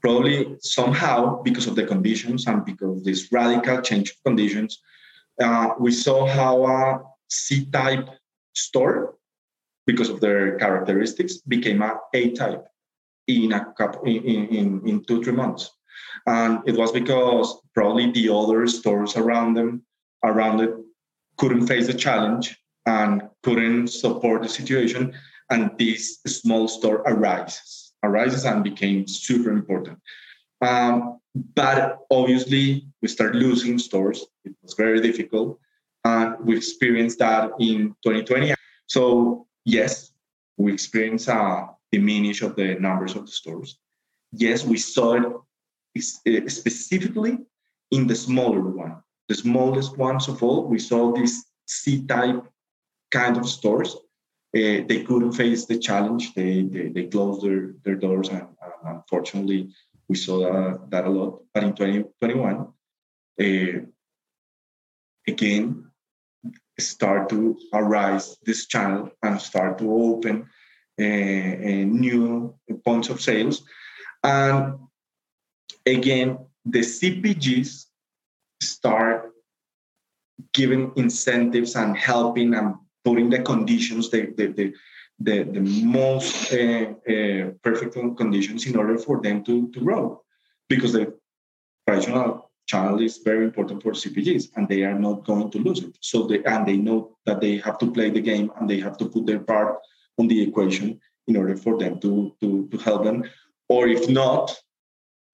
Probably 0.00 0.56
somehow, 0.60 1.42
because 1.42 1.66
of 1.66 1.74
the 1.74 1.86
conditions 1.86 2.46
and 2.46 2.64
because 2.64 2.98
of 2.98 3.04
this 3.04 3.32
radical 3.32 3.80
change 3.80 4.10
of 4.10 4.22
conditions, 4.24 4.80
uh, 5.42 5.70
we 5.80 5.90
saw 5.90 6.26
how 6.26 6.66
a 6.66 7.00
C 7.28 7.64
type 7.66 8.08
store, 8.54 9.16
because 9.86 10.10
of 10.10 10.20
their 10.20 10.58
characteristics, 10.58 11.38
became 11.38 11.82
a 11.82 11.98
A 12.12 12.30
type 12.32 12.64
in 13.26 13.52
a 13.52 13.72
couple 13.78 14.02
in, 14.02 14.22
in, 14.22 14.86
in 14.86 15.04
two, 15.04 15.24
three 15.24 15.32
months. 15.32 15.70
And 16.26 16.60
it 16.66 16.76
was 16.76 16.92
because 16.92 17.58
probably 17.74 18.12
the 18.12 18.28
other 18.32 18.66
stores 18.66 19.16
around 19.16 19.54
them, 19.54 19.84
around 20.22 20.60
it, 20.60 20.74
couldn't 21.36 21.66
face 21.66 21.86
the 21.86 21.94
challenge 21.94 22.58
and 22.86 23.22
couldn't 23.42 23.88
support 23.88 24.42
the 24.42 24.48
situation. 24.48 25.14
And 25.50 25.70
this 25.78 26.20
small 26.26 26.68
store 26.68 27.02
arises, 27.06 27.92
arises 28.02 28.44
and 28.44 28.64
became 28.64 29.06
super 29.06 29.50
important. 29.50 29.98
Um, 30.60 31.20
but 31.54 31.98
obviously, 32.10 32.86
we 33.02 33.08
start 33.08 33.34
losing 33.34 33.78
stores. 33.78 34.24
It 34.44 34.54
was 34.62 34.74
very 34.74 35.00
difficult. 35.00 35.58
And 36.04 36.36
we 36.40 36.56
experienced 36.56 37.18
that 37.18 37.50
in 37.58 37.94
2020. 38.04 38.54
So, 38.86 39.46
yes, 39.64 40.12
we 40.56 40.72
experienced 40.72 41.28
a 41.28 41.68
diminish 41.90 42.42
of 42.42 42.56
the 42.56 42.74
numbers 42.74 43.16
of 43.16 43.26
the 43.26 43.32
stores. 43.32 43.78
Yes, 44.32 44.64
we 44.64 44.76
saw 44.76 45.14
it 45.14 45.24
eh, 46.26 46.48
specifically 46.48 47.38
in 47.90 48.06
the 48.06 48.14
smaller 48.14 48.60
one. 48.60 49.03
The 49.28 49.34
smallest 49.34 49.96
ones 49.96 50.28
of 50.28 50.42
all, 50.42 50.66
we 50.66 50.78
saw 50.78 51.12
these 51.12 51.44
C-type 51.66 52.44
kind 53.10 53.36
of 53.36 53.48
stores. 53.48 53.94
Uh, 54.56 54.84
they 54.88 55.02
couldn't 55.06 55.32
face 55.32 55.64
the 55.66 55.78
challenge. 55.78 56.34
They 56.34 56.62
they, 56.62 56.88
they 56.88 57.06
closed 57.06 57.42
their, 57.42 57.74
their 57.84 57.96
doors, 57.96 58.28
and 58.28 58.46
unfortunately, 58.84 59.70
we 60.08 60.16
saw 60.16 60.38
that, 60.40 60.90
that 60.90 61.06
a 61.06 61.10
lot. 61.10 61.42
But 61.52 61.64
in 61.64 61.72
2021, 61.74 62.68
uh, 63.40 63.86
again, 65.26 65.90
start 66.78 67.28
to 67.30 67.56
arise 67.72 68.36
this 68.44 68.66
channel 68.66 69.10
and 69.22 69.40
start 69.40 69.78
to 69.78 69.92
open 69.92 70.48
uh, 71.00 71.04
uh, 71.04 71.84
new 72.04 72.54
points 72.84 73.08
of 73.08 73.20
sales. 73.20 73.64
And 74.22 74.78
again, 75.86 76.38
the 76.64 76.80
CPGs 76.80 77.86
start 78.70 79.32
giving 80.52 80.92
incentives 80.96 81.76
and 81.76 81.96
helping 81.96 82.54
and 82.54 82.74
putting 83.04 83.30
the 83.30 83.40
conditions, 83.40 84.10
the, 84.10 84.32
the, 84.36 84.46
the, 84.48 84.74
the, 85.20 85.44
the 85.44 85.60
most 85.84 86.52
uh, 86.52 86.92
uh, 87.10 87.50
perfect 87.62 87.94
conditions 88.16 88.66
in 88.66 88.76
order 88.76 88.98
for 88.98 89.20
them 89.20 89.44
to, 89.44 89.70
to 89.72 89.80
grow. 89.80 90.22
Because 90.68 90.92
the 90.92 91.14
traditional 91.86 92.50
channel 92.66 93.00
is 93.00 93.18
very 93.18 93.44
important 93.44 93.82
for 93.82 93.92
CPGs 93.92 94.50
and 94.56 94.68
they 94.68 94.82
are 94.82 94.98
not 94.98 95.24
going 95.24 95.50
to 95.50 95.58
lose 95.58 95.80
it. 95.80 95.96
So 96.00 96.26
they 96.26 96.42
and 96.44 96.66
they 96.66 96.78
know 96.78 97.16
that 97.26 97.40
they 97.40 97.58
have 97.58 97.78
to 97.78 97.90
play 97.92 98.10
the 98.10 98.20
game 98.20 98.50
and 98.58 98.68
they 98.68 98.80
have 98.80 98.96
to 98.98 99.06
put 99.06 99.26
their 99.26 99.40
part 99.40 99.78
on 100.18 100.28
the 100.28 100.42
equation 100.42 101.00
in 101.26 101.36
order 101.36 101.56
for 101.56 101.78
them 101.78 102.00
to, 102.00 102.34
to, 102.40 102.68
to 102.68 102.76
help 102.78 103.04
them. 103.04 103.24
Or 103.68 103.86
if 103.88 104.08
not, 104.08 104.56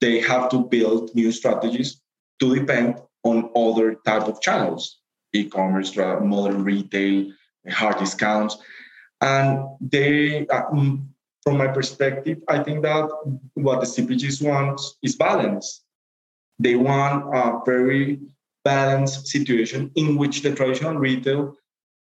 they 0.00 0.20
have 0.20 0.48
to 0.50 0.64
build 0.64 1.14
new 1.14 1.30
strategies 1.30 2.00
to 2.40 2.54
depend 2.54 3.00
on 3.24 3.50
other 3.54 3.96
type 4.06 4.22
of 4.22 4.40
channels, 4.40 5.00
e-commerce, 5.32 5.96
modern 5.96 6.64
retail, 6.64 7.32
hard 7.70 7.98
discounts. 7.98 8.56
And 9.20 9.66
they, 9.80 10.46
uh, 10.48 10.70
mm, 10.70 11.06
from 11.42 11.58
my 11.58 11.68
perspective, 11.68 12.38
I 12.48 12.62
think 12.62 12.82
that 12.82 13.08
what 13.54 13.80
the 13.80 13.86
CPGs 13.86 14.46
want 14.46 14.80
is 15.02 15.16
balance 15.16 15.82
they 16.60 16.76
want 16.76 17.34
a 17.34 17.58
very 17.64 18.20
balanced 18.64 19.26
situation 19.28 19.90
in 19.96 20.16
which 20.16 20.42
the 20.42 20.54
traditional 20.54 20.94
retail 20.94 21.56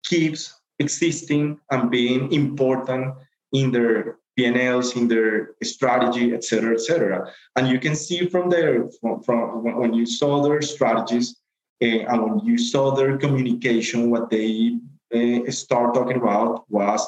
keeps 0.04 0.60
existing 0.80 1.58
and 1.70 1.90
being 1.90 2.32
important 2.32 3.14
in 3.52 3.70
their 3.70 4.18
P&Ls, 4.40 4.96
in 4.96 5.08
their 5.08 5.50
strategy, 5.62 6.32
et 6.32 6.42
cetera, 6.44 6.72
et 6.72 6.80
cetera. 6.80 7.30
And 7.56 7.68
you 7.68 7.78
can 7.78 7.94
see 7.94 8.26
from 8.26 8.48
there, 8.48 8.88
from, 9.00 9.22
from 9.22 9.64
when 9.80 9.92
you 9.92 10.06
saw 10.06 10.42
their 10.42 10.62
strategies 10.62 11.36
uh, 11.82 12.10
and 12.10 12.18
when 12.24 12.38
you 12.48 12.56
saw 12.58 12.94
their 12.94 13.18
communication, 13.18 14.10
what 14.10 14.30
they 14.30 14.78
uh, 15.14 15.50
start 15.50 15.94
talking 15.94 16.16
about 16.16 16.64
was 16.70 17.06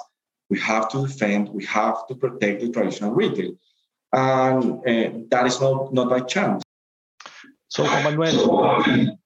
we 0.50 0.58
have 0.58 0.90
to 0.90 1.06
defend, 1.06 1.48
we 1.48 1.64
have 1.64 2.06
to 2.08 2.14
protect 2.14 2.60
the 2.60 2.70
traditional 2.70 3.12
retail. 3.12 3.52
And 4.12 4.80
uh, 4.86 5.10
that 5.30 5.46
is 5.46 5.60
not, 5.60 5.94
not 5.94 6.10
by 6.10 6.20
chance. 6.20 6.62
So, 7.68 7.84
Manuel, 7.84 9.16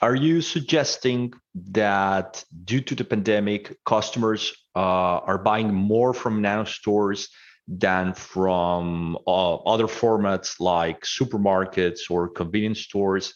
are 0.00 0.14
you 0.14 0.40
suggesting 0.40 1.34
that 1.54 2.42
due 2.64 2.80
to 2.80 2.94
the 2.94 3.04
pandemic, 3.04 3.76
customers 3.84 4.54
uh, 4.74 5.18
are 5.28 5.38
buying 5.38 5.72
more 5.72 6.14
from 6.14 6.42
nano 6.42 6.64
stores 6.64 7.28
than 7.68 8.14
from 8.14 9.16
uh, 9.26 9.54
other 9.56 9.86
formats 9.86 10.60
like 10.60 11.02
supermarkets 11.02 12.10
or 12.10 12.28
convenience 12.28 12.80
stores? 12.80 13.34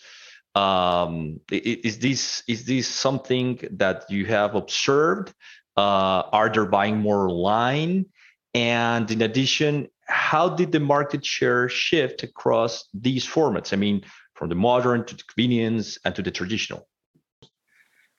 Um, 0.54 1.40
is 1.50 1.98
this 1.98 2.42
is 2.48 2.64
this 2.64 2.88
something 2.88 3.60
that 3.72 4.04
you 4.08 4.24
have 4.26 4.54
observed? 4.54 5.34
Uh, 5.76 6.22
are 6.32 6.48
they 6.48 6.64
buying 6.64 6.98
more 6.98 7.28
online? 7.28 8.06
And 8.54 9.10
in 9.10 9.20
addition, 9.20 9.88
how 10.06 10.48
did 10.48 10.72
the 10.72 10.80
market 10.80 11.24
share 11.24 11.68
shift 11.68 12.22
across 12.22 12.88
these 12.94 13.26
formats? 13.26 13.74
I 13.74 13.76
mean, 13.76 14.02
from 14.34 14.48
the 14.48 14.54
modern 14.54 15.04
to 15.04 15.14
the 15.14 15.22
convenience 15.22 15.98
and 16.04 16.14
to 16.14 16.22
the 16.22 16.30
traditional? 16.30 16.88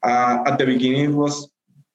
Uh, 0.04 0.44
at 0.46 0.60
the 0.60 0.66
beginning, 0.66 1.06
it 1.06 1.16
was 1.16 1.50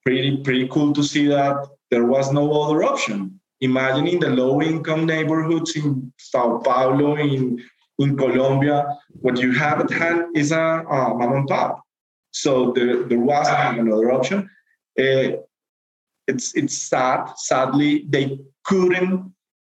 pretty 0.05 0.38
pretty 0.38 0.69
cool 0.69 0.93
to 0.93 1.03
see 1.03 1.27
that 1.27 1.67
there 1.91 2.07
was 2.07 2.33
no 2.33 2.62
other 2.62 2.83
option. 2.85 3.41
Imagining 3.61 4.19
the 4.19 4.31
low-income 4.31 5.07
neighborhoods 5.07 5.77
in 5.77 6.12
Sao 6.19 6.59
Paulo, 6.59 7.17
in 7.17 7.62
in 7.99 8.17
Colombia, 8.17 8.99
what 9.21 9.38
you 9.38 9.53
have 9.53 9.81
at 9.81 9.91
hand 9.91 10.37
is 10.37 10.51
a, 10.51 10.59
a 10.59 11.15
mom 11.15 11.33
and 11.33 11.49
pop. 11.49 11.81
So 12.33 12.73
there, 12.73 13.05
there 13.05 13.21
wasn't 13.21 13.79
another 13.79 14.12
option. 14.12 14.51
Uh, 14.99 15.38
it's 16.27 16.55
it's 16.57 16.77
sad. 16.79 17.33
Sadly, 17.37 18.07
they 18.09 18.38
couldn't 18.65 19.33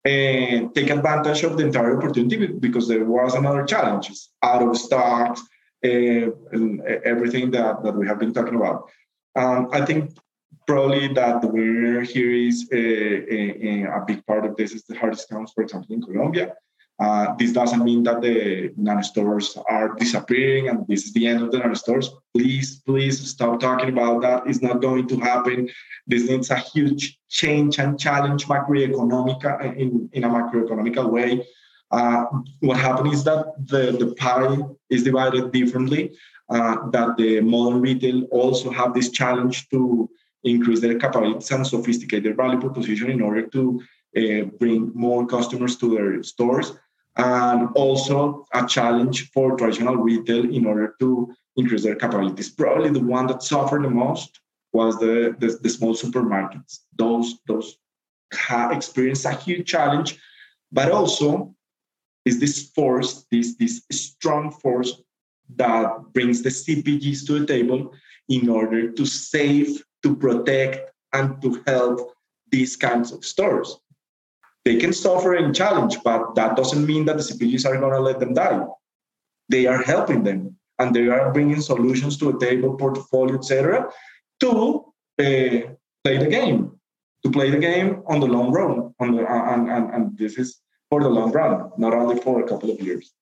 and 0.07 0.73
take 0.75 0.91
advantage 0.91 1.43
of 1.43 1.57
the 1.57 1.65
entire 1.65 1.97
opportunity 1.99 2.47
because 2.47 2.87
there 2.87 3.05
was 3.05 3.35
another 3.35 3.65
challenges 3.65 4.31
out 4.43 4.63
of 4.63 4.77
stocks 4.77 5.41
uh, 5.85 6.31
and 6.53 6.81
everything 7.05 7.51
that, 7.51 7.83
that 7.83 7.95
we 7.97 8.07
have 8.07 8.21
been 8.21 8.33
talking 8.33 8.55
about. 8.55 8.89
Um, 9.37 9.69
I 9.73 9.85
think 9.85 10.17
probably 10.67 11.09
that 11.15 11.43
the 11.43 11.49
winner 11.49 12.01
here 12.01 12.33
is 12.33 12.69
a, 12.73 12.77
a, 12.77 13.83
a, 13.85 14.05
big 14.07 14.27
part 14.27 14.45
of 14.45 14.57
this 14.57 14.73
is 14.73 14.85
the 14.85 14.99
hard 14.99 15.13
discounts, 15.13 15.53
for 15.53 15.63
example, 15.63 15.95
in 15.95 16.03
Colombia. 16.03 16.55
Uh, 16.99 17.35
this 17.39 17.53
doesn't 17.53 17.85
mean 17.85 18.03
that 18.03 18.23
the 18.23 18.73
nano 18.77 19.03
stores 19.03 19.59
are 19.69 19.95
disappearing 19.97 20.71
and 20.71 20.87
this 20.89 21.05
is 21.05 21.13
the 21.13 21.27
end 21.27 21.43
of 21.43 21.53
the 21.53 21.59
nano 21.59 21.75
stores. 21.75 22.09
Please, 22.35 22.81
please 22.87 23.21
stop 23.29 23.61
talking 23.61 23.91
about 23.91 24.23
that. 24.23 24.47
It's 24.47 24.63
not 24.63 24.81
going 24.81 25.07
to 25.09 25.19
happen. 25.19 25.69
This 26.07 26.29
needs 26.29 26.51
a 26.51 26.57
huge 26.57 27.19
change 27.29 27.79
and 27.79 28.01
challenge 28.01 28.47
macroeconomic 28.47 29.45
uh, 29.45 29.73
in, 29.75 30.09
in 30.15 30.25
a 30.25 30.29
macroeconomical 30.29 31.11
way. 31.11 31.47
Uh, 31.91 32.25
what 32.61 32.79
happened 32.79 33.13
is 33.13 33.23
that 33.25 33.45
the, 33.67 33.93
the 33.93 34.15
pie 34.15 34.59
is 34.91 35.05
divided 35.05 35.53
differently, 35.53 36.17
uh, 36.49 36.89
that 36.91 37.17
the 37.17 37.41
modern 37.41 37.81
retail 37.81 38.25
also 38.31 38.71
have 38.71 38.95
this 38.95 39.11
challenge 39.11 39.69
to 39.69 40.09
increase 40.45 40.81
their 40.81 40.99
capabilities 40.99 41.51
and 41.51 41.67
sophisticate 41.67 42.23
their 42.23 42.35
value 42.35 42.61
proposition 42.61 43.11
in 43.11 43.21
order 43.21 43.47
to 43.49 43.81
uh, 44.17 44.45
bring 44.59 44.93
more 44.95 45.27
customers 45.27 45.77
to 45.77 45.95
their 45.95 46.23
stores 46.23 46.73
and 47.17 47.69
also 47.75 48.47
a 48.53 48.67
challenge 48.67 49.31
for 49.31 49.57
traditional 49.57 49.97
retail 49.97 50.45
in 50.53 50.67
order 50.67 50.95
to 51.01 51.35
increase 51.57 51.83
their 51.83 51.97
capabilities. 51.97 52.51
Probably 52.51 52.91
the 52.91 53.01
one 53.01 53.27
that 53.27 53.43
suffered 53.43 53.85
the 53.85 53.91
most 53.91 54.41
was 54.73 54.99
the, 54.99 55.35
the, 55.39 55.59
the 55.63 55.71
small 55.71 55.95
supermarkets. 55.95 56.81
Those, 56.97 57.39
those 57.47 57.79
experienced 58.71 59.25
a 59.25 59.33
huge 59.33 59.67
challenge, 59.67 60.19
but 60.71 60.93
also 60.93 61.55
is 62.25 62.39
this 62.39 62.71
force, 62.71 63.25
this, 63.31 63.57
this 63.57 63.83
strong 63.91 64.51
force 64.51 65.01
that 65.57 66.13
brings 66.13 66.43
the 66.43 66.51
CPGs 66.51 67.27
to 67.27 67.41
the 67.41 67.47
table 67.47 67.93
in 68.29 68.49
order 68.49 68.91
to 68.91 69.07
save, 69.07 69.83
to 70.03 70.17
protect, 70.17 70.91
and 71.13 71.41
to 71.43 71.63
help 71.67 72.13
these 72.51 72.77
kinds 72.77 73.13
of 73.13 73.25
stores 73.25 73.77
they 74.67 74.77
can 74.77 74.93
suffer 74.93 75.35
and 75.35 75.55
challenge, 75.55 75.97
but 76.03 76.35
that 76.35 76.57
doesn't 76.57 76.85
mean 76.85 77.05
that 77.05 77.17
the 77.17 77.23
CPGs 77.23 77.65
are 77.65 77.79
going 77.79 77.93
to 77.93 78.01
let 78.01 78.19
them 78.19 78.35
die. 78.35 78.67
They 79.49 79.67
are 79.67 79.81
helping 79.81 80.25
them, 80.25 80.57
and 80.81 80.93
they 80.93 81.07
are 81.07 81.33
bringing 81.33 81.61
solutions 81.61 82.19
to 82.19 82.31
a 82.31 82.41
table, 82.41 82.75
portfolio, 82.77 83.37
etc., 83.37 83.89
to 84.41 84.85
uh, 85.21 85.71
play 86.03 86.17
the 86.19 86.27
game, 86.27 86.73
to 87.23 87.31
play 87.31 87.51
the 87.51 87.61
game 87.61 88.03
on 88.09 88.19
the 88.19 88.27
long 88.27 88.51
run. 88.51 88.93
On 88.99 89.15
the 89.15 89.25
and, 89.25 89.71
and, 89.71 89.95
and 89.95 90.19
this 90.19 90.37
is 90.37 90.61
for 90.91 91.01
the 91.01 91.09
long 91.09 91.31
run, 91.31 91.71
not 91.79 91.95
only 91.95 92.21
for 92.21 92.41
a 92.41 92.49
couple 92.49 92.69
of 92.73 92.81
years. 92.81 93.13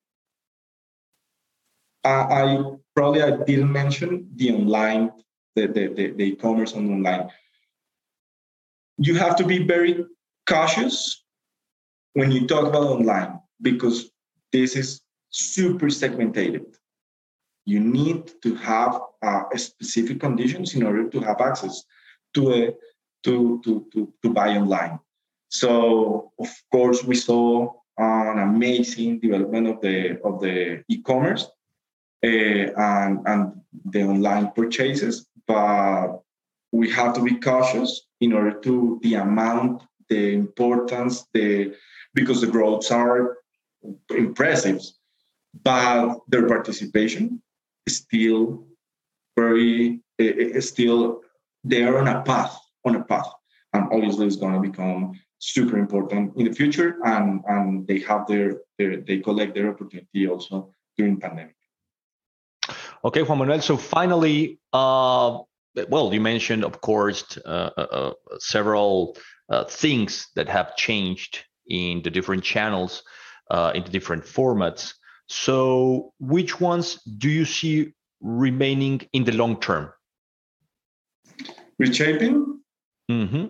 Uh, 2.05 2.27
I 2.31 2.63
probably 2.95 3.23
I 3.23 3.31
didn't 3.45 3.73
mention 3.73 4.29
the 4.37 4.53
online, 4.53 5.11
the, 5.57 5.67
the, 5.67 5.87
the, 5.89 6.11
the 6.13 6.25
e-commerce 6.25 6.75
on 6.75 6.91
online. 6.91 7.31
You 8.99 9.15
have 9.17 9.37
to 9.37 9.45
be 9.45 9.67
very 9.67 10.05
cautious 10.47 11.25
when 12.13 12.31
you 12.31 12.47
talk 12.47 12.67
about 12.67 12.85
online 12.85 13.41
because 13.63 14.11
this 14.53 14.77
is 14.77 15.01
super 15.31 15.91
segmented. 15.91 16.65
You 17.67 17.81
need 17.81 18.31
to 18.43 18.55
have 18.57 19.01
uh, 19.23 19.45
specific 19.57 20.21
conditions 20.21 20.75
in 20.75 20.83
order 20.83 21.09
to 21.09 21.21
have 21.21 21.41
access 21.41 21.83
to 22.35 22.53
a 22.53 22.75
to, 23.25 23.61
to, 23.65 23.87
to, 23.95 24.13
to 24.23 24.31
buy 24.31 24.51
online. 24.51 25.01
So 25.49 26.33
of 26.39 26.51
course 26.71 27.03
we 27.03 27.15
saw 27.15 27.73
an 27.97 28.39
amazing 28.39 29.21
development 29.21 29.67
of 29.69 29.81
the 29.81 30.21
of 30.23 30.41
the 30.41 30.85
e-commerce 30.89 31.49
Uh, 32.25 32.73
and, 32.79 33.21
and 33.27 33.53
the 33.93 34.03
online 34.03 34.51
purchases, 34.53 35.27
but 35.47 36.21
we 36.73 36.91
have 36.91 37.13
to 37.13 37.23
be 37.23 37.35
cautious 37.35 38.07
in 38.23 38.33
order 38.33 38.53
to 38.61 38.99
the 39.03 39.15
amount, 39.15 39.83
the 40.09 40.33
importance, 40.33 41.27
the 41.35 41.75
because 42.15 42.41
the 42.41 42.47
growths 42.47 42.91
are 42.91 43.37
impressive, 44.11 44.81
but 45.65 46.19
their 46.29 46.49
participation 46.49 47.43
is 47.87 47.99
still 47.99 48.65
very, 49.37 50.01
eh, 50.19 50.25
eh, 50.25 50.59
is 50.59 50.69
still 50.69 51.21
they 51.63 51.83
are 51.83 51.99
on 51.99 52.09
a 52.09 52.23
path, 52.23 52.57
on 52.87 52.97
a 52.97 53.05
path, 53.05 53.31
and 53.75 53.85
obviously 53.93 54.27
it's 54.27 54.37
going 54.37 54.55
to 54.55 54.71
become 54.71 55.13
super 55.41 55.77
important 55.77 56.35
in 56.37 56.47
the 56.47 56.55
future, 56.55 56.97
and 57.05 57.43
and 57.49 57.87
they 57.87 57.99
have 57.99 58.27
their, 58.27 58.63
their 58.79 58.97
they 58.97 59.19
collect 59.19 59.55
their 59.55 59.69
opportunity 59.69 60.27
also 60.27 60.73
during 60.97 61.21
pandemic. 61.21 61.57
Okay, 63.05 63.23
Juan 63.23 63.39
Manuel. 63.39 63.61
So 63.61 63.77
finally, 63.77 64.59
uh, 64.73 65.39
well, 65.89 66.15
you 66.15 66.21
mentioned, 66.21 66.65
of 66.65 66.81
course, 66.81 67.39
uh, 67.45 67.71
uh, 67.77 67.81
uh 67.81 68.13
several 68.39 69.17
uh, 69.51 69.65
things 69.65 70.29
that 70.37 70.49
have 70.49 70.75
changed 70.77 71.45
in 71.67 72.03
the 72.03 72.11
different 72.11 72.43
channels, 72.43 73.03
uh, 73.51 73.73
in 73.75 73.85
the 73.85 73.91
different 73.91 74.25
formats. 74.25 74.95
So, 75.27 76.13
which 76.19 76.61
ones 76.61 77.01
do 77.19 77.29
you 77.29 77.45
see 77.45 77.93
remaining 78.21 79.03
in 79.13 79.25
the 79.25 79.33
long 79.33 79.61
term? 79.61 79.93
Reshaping? 81.79 82.61
Mm-hmm. 83.11 83.47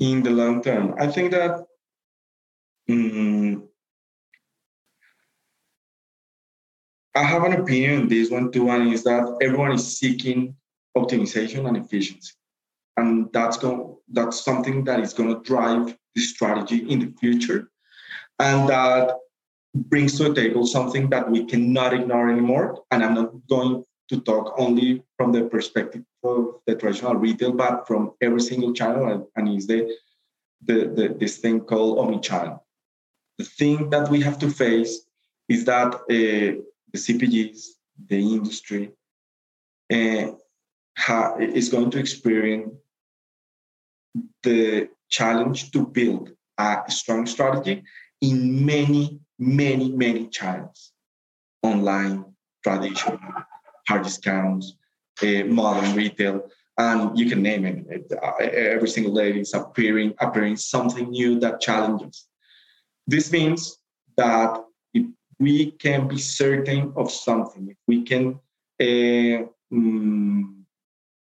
In 0.00 0.22
the 0.22 0.30
long 0.30 0.62
term. 0.62 0.94
I 0.98 1.06
think 1.06 1.30
that 1.32 1.64
um, 2.90 3.27
I 7.18 7.24
have 7.24 7.42
an 7.42 7.54
opinion 7.54 8.02
on 8.02 8.08
this 8.08 8.30
one 8.30 8.52
too, 8.52 8.70
and 8.70 8.92
is 8.92 9.02
that 9.02 9.24
everyone 9.42 9.72
is 9.72 9.98
seeking 9.98 10.54
optimization 10.96 11.66
and 11.66 11.76
efficiency. 11.76 12.32
And 12.96 13.28
that's 13.32 13.56
going 13.56 13.96
that's 14.16 14.44
something 14.44 14.84
that 14.84 15.00
is 15.00 15.12
going 15.12 15.30
to 15.34 15.42
drive 15.42 15.96
the 16.14 16.20
strategy 16.20 16.78
in 16.92 16.98
the 17.00 17.10
future. 17.20 17.70
And 18.38 18.68
that 18.68 19.16
brings 19.74 20.16
to 20.16 20.24
the 20.28 20.34
table 20.34 20.64
something 20.64 21.10
that 21.10 21.28
we 21.28 21.44
cannot 21.44 21.92
ignore 21.92 22.30
anymore. 22.30 22.84
And 22.92 23.04
I'm 23.04 23.14
not 23.14 23.32
going 23.48 23.84
to 24.10 24.20
talk 24.20 24.54
only 24.56 25.02
from 25.16 25.32
the 25.32 25.42
perspective 25.54 26.04
of 26.22 26.60
the 26.66 26.76
traditional 26.76 27.16
retail, 27.16 27.52
but 27.52 27.86
from 27.88 28.12
every 28.20 28.40
single 28.40 28.72
channel, 28.72 29.28
and 29.34 29.48
is 29.48 29.66
the, 29.66 29.80
the, 30.62 30.78
the 30.96 31.16
this 31.18 31.38
thing 31.38 31.60
called 31.62 31.98
omnichannel. 31.98 32.60
The 33.38 33.44
thing 33.44 33.90
that 33.90 34.08
we 34.08 34.20
have 34.20 34.38
to 34.38 34.48
face 34.50 34.92
is 35.48 35.64
that 35.64 35.90
uh, 36.16 36.62
the 36.92 36.98
CPGs, 36.98 37.60
the 38.08 38.18
industry, 38.18 38.92
ha- 40.98 41.36
is 41.38 41.68
going 41.68 41.90
to 41.90 41.98
experience 41.98 42.72
the 44.42 44.88
challenge 45.08 45.70
to 45.72 45.86
build 45.86 46.30
a 46.58 46.82
strong 46.88 47.26
strategy 47.26 47.82
in 48.20 48.64
many, 48.64 49.20
many, 49.38 49.90
many 49.92 50.28
channels 50.28 50.92
online, 51.62 52.24
traditional, 52.62 53.18
hard 53.86 54.02
discounts, 54.02 54.74
uh, 55.22 55.44
modern 55.44 55.94
retail, 55.94 56.42
and 56.76 57.18
you 57.18 57.28
can 57.28 57.42
name 57.42 57.64
it. 57.64 58.12
Uh, 58.22 58.32
every 58.40 58.88
single 58.88 59.14
day 59.14 59.38
is 59.38 59.54
appearing, 59.54 60.14
appearing 60.20 60.56
something 60.56 61.10
new 61.10 61.38
that 61.40 61.60
challenges. 61.60 62.28
This 63.06 63.32
means 63.32 63.78
that 64.16 64.62
we 65.38 65.72
can 65.72 66.08
be 66.08 66.18
certain 66.18 66.92
of 66.96 67.10
something, 67.10 67.68
if 67.68 67.76
we 67.86 68.02
can 68.02 68.40
uh, 68.80 69.46
mm, 69.72 70.54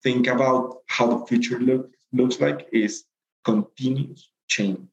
think 0.04 0.28
about 0.28 0.78
how 0.88 1.08
the 1.08 1.26
future 1.26 1.60
look, 1.60 1.94
looks 2.12 2.40
like, 2.40 2.68
is 2.72 3.04
continuous 3.46 4.30
change. 4.48 4.88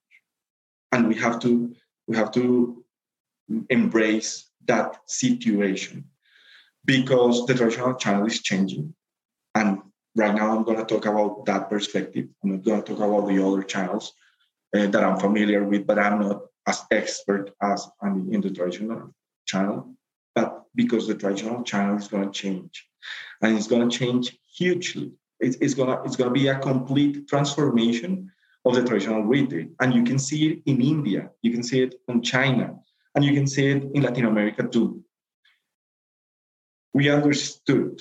And 0.92 1.08
we 1.08 1.14
have 1.16 1.38
to 1.40 1.74
we 2.06 2.16
have 2.16 2.32
to 2.32 2.84
embrace 3.68 4.50
that 4.66 4.98
situation 5.06 6.04
because 6.84 7.46
the 7.46 7.54
traditional 7.54 7.94
channel 7.94 8.26
is 8.26 8.42
changing. 8.42 8.94
And 9.54 9.80
right 10.16 10.34
now 10.34 10.56
i'm 10.56 10.64
going 10.64 10.78
to 10.78 10.84
talk 10.84 11.06
about 11.06 11.44
that 11.46 11.68
perspective. 11.68 12.28
I'm 12.42 12.52
not 12.52 12.64
going 12.64 12.82
to 12.82 12.94
talk 12.94 12.98
about 12.98 13.28
the 13.28 13.44
other 13.44 13.62
channels 13.62 14.14
uh, 14.76 14.86
that 14.86 15.04
i'm 15.04 15.18
familiar 15.18 15.64
with 15.64 15.86
but 15.86 15.98
i'm 15.98 16.20
not 16.20 16.42
as 16.66 16.84
expert 16.90 17.50
as 17.62 17.88
I'm 18.02 18.30
in 18.30 18.42
the 18.42 18.50
traditional 18.50 19.14
channel 19.46 19.94
but 20.34 20.64
because 20.74 21.06
the 21.06 21.14
traditional 21.14 21.62
channel 21.62 21.96
is 21.96 22.08
going 22.08 22.30
to 22.30 22.38
change 22.42 22.86
and 23.40 23.56
it's 23.56 23.66
going 23.66 23.88
to 23.88 23.98
change 23.98 24.36
hugely 24.46 25.12
it's, 25.40 25.56
it's 25.56 25.74
going 25.74 25.88
to 25.88 26.02
it's 26.04 26.16
going 26.16 26.28
to 26.28 26.40
be 26.40 26.48
a 26.48 26.58
complete 26.58 27.28
transformation 27.28 28.30
of 28.64 28.74
the 28.74 28.84
traditional 28.84 29.22
retail. 29.22 29.66
And 29.80 29.94
you 29.94 30.04
can 30.04 30.18
see 30.18 30.50
it 30.50 30.62
in 30.66 30.80
India, 30.80 31.30
you 31.42 31.52
can 31.52 31.62
see 31.62 31.82
it 31.82 31.94
in 32.08 32.22
China, 32.22 32.76
and 33.14 33.24
you 33.24 33.32
can 33.32 33.46
see 33.46 33.66
it 33.66 33.84
in 33.94 34.02
Latin 34.02 34.26
America 34.26 34.62
too. 34.62 35.02
We 36.92 37.10
understood 37.10 38.00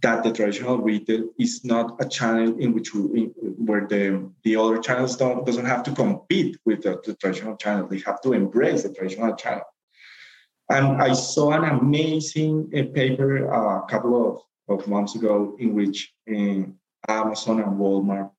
that 0.00 0.22
the 0.22 0.32
traditional 0.32 0.78
retail 0.78 1.28
is 1.38 1.64
not 1.64 1.96
a 2.00 2.08
channel 2.08 2.56
in 2.58 2.72
which 2.72 2.94
we, 2.94 3.24
where 3.42 3.86
the, 3.86 4.30
the 4.44 4.54
other 4.54 4.78
channels 4.78 5.16
don't 5.16 5.44
doesn't 5.44 5.64
have 5.64 5.82
to 5.82 5.92
compete 5.92 6.56
with 6.64 6.82
the, 6.82 7.00
the 7.04 7.14
traditional 7.14 7.56
channel. 7.56 7.88
They 7.88 7.98
have 8.00 8.20
to 8.22 8.32
embrace 8.32 8.84
the 8.84 8.92
traditional 8.92 9.34
channel. 9.34 9.64
And 10.70 11.02
I 11.02 11.14
saw 11.14 11.52
an 11.52 11.64
amazing 11.64 12.70
uh, 12.76 12.92
paper 12.94 13.52
uh, 13.52 13.84
a 13.84 13.86
couple 13.88 14.42
of, 14.68 14.80
of 14.80 14.86
months 14.86 15.14
ago 15.14 15.56
in 15.58 15.74
which 15.74 16.12
uh, 16.30 16.62
Amazon 17.08 17.60
and 17.60 17.78
Walmart 17.78 18.30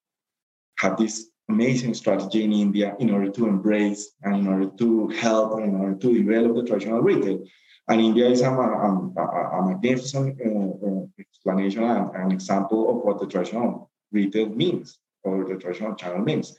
have 0.77 0.97
this 0.97 1.29
amazing 1.49 1.95
strategy 1.95 2.43
in 2.43 2.53
India 2.53 2.95
in 2.99 3.09
order 3.09 3.31
to 3.31 3.47
embrace 3.47 4.11
and 4.21 4.35
in 4.35 4.47
order 4.47 4.69
to 4.77 5.07
help 5.09 5.59
and 5.59 5.73
in 5.73 5.81
order 5.81 5.95
to 5.95 6.13
develop 6.13 6.55
the 6.55 6.63
traditional 6.63 7.01
retail. 7.01 7.43
And 7.89 7.99
India 7.99 8.29
is 8.29 8.41
a, 8.41 8.51
a, 8.51 9.11
a, 9.17 9.67
magnificent 9.67 10.39
uh, 10.39 10.88
explanation 11.19 11.83
and 11.83 12.15
an 12.15 12.31
example 12.31 12.89
of 12.89 12.97
what 13.05 13.19
the 13.19 13.27
traditional 13.27 13.89
retail 14.11 14.49
means 14.49 14.99
or 15.23 15.45
the 15.45 15.55
traditional 15.55 15.95
channel 15.95 16.19
means. 16.19 16.57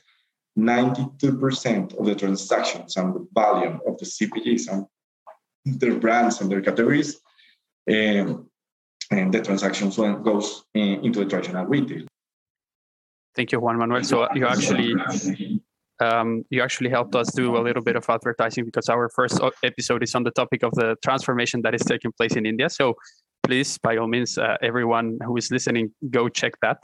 92% 0.57 1.97
of 1.97 2.05
the 2.05 2.15
transactions 2.15 2.97
and 2.97 3.15
the 3.15 3.27
volume 3.33 3.79
of 3.87 3.97
the 3.97 4.05
CPGs 4.05 4.71
and 4.71 4.85
their 5.79 5.95
brands 5.95 6.41
and 6.41 6.51
their 6.51 6.61
categories, 6.61 7.21
um, 7.89 8.49
and 9.11 9.33
the 9.33 9.41
transactions 9.41 9.95
goes 9.97 10.63
in, 10.73 11.05
into 11.05 11.19
the 11.19 11.25
traditional 11.25 11.65
retail. 11.65 12.05
Thank 13.35 13.53
you, 13.53 13.59
Juan 13.59 13.77
Manuel. 13.77 14.03
So 14.03 14.27
you 14.35 14.45
actually 14.45 15.61
um, 16.01 16.43
you 16.49 16.61
actually 16.61 16.89
helped 16.89 17.15
us 17.15 17.31
do 17.31 17.55
a 17.57 17.61
little 17.61 17.83
bit 17.83 17.95
of 17.95 18.09
advertising 18.09 18.65
because 18.65 18.89
our 18.89 19.07
first 19.09 19.39
episode 19.63 20.03
is 20.03 20.15
on 20.15 20.23
the 20.23 20.31
topic 20.31 20.63
of 20.63 20.71
the 20.73 20.95
transformation 21.03 21.61
that 21.61 21.75
is 21.75 21.83
taking 21.83 22.11
place 22.11 22.35
in 22.35 22.45
India. 22.45 22.69
So 22.69 22.95
please, 23.51 23.77
by 23.79 23.97
all 23.97 24.07
means, 24.07 24.37
uh, 24.37 24.55
everyone 24.61 25.19
who 25.25 25.35
is 25.35 25.51
listening, 25.51 25.91
go 26.09 26.29
check 26.29 26.53
that. 26.61 26.79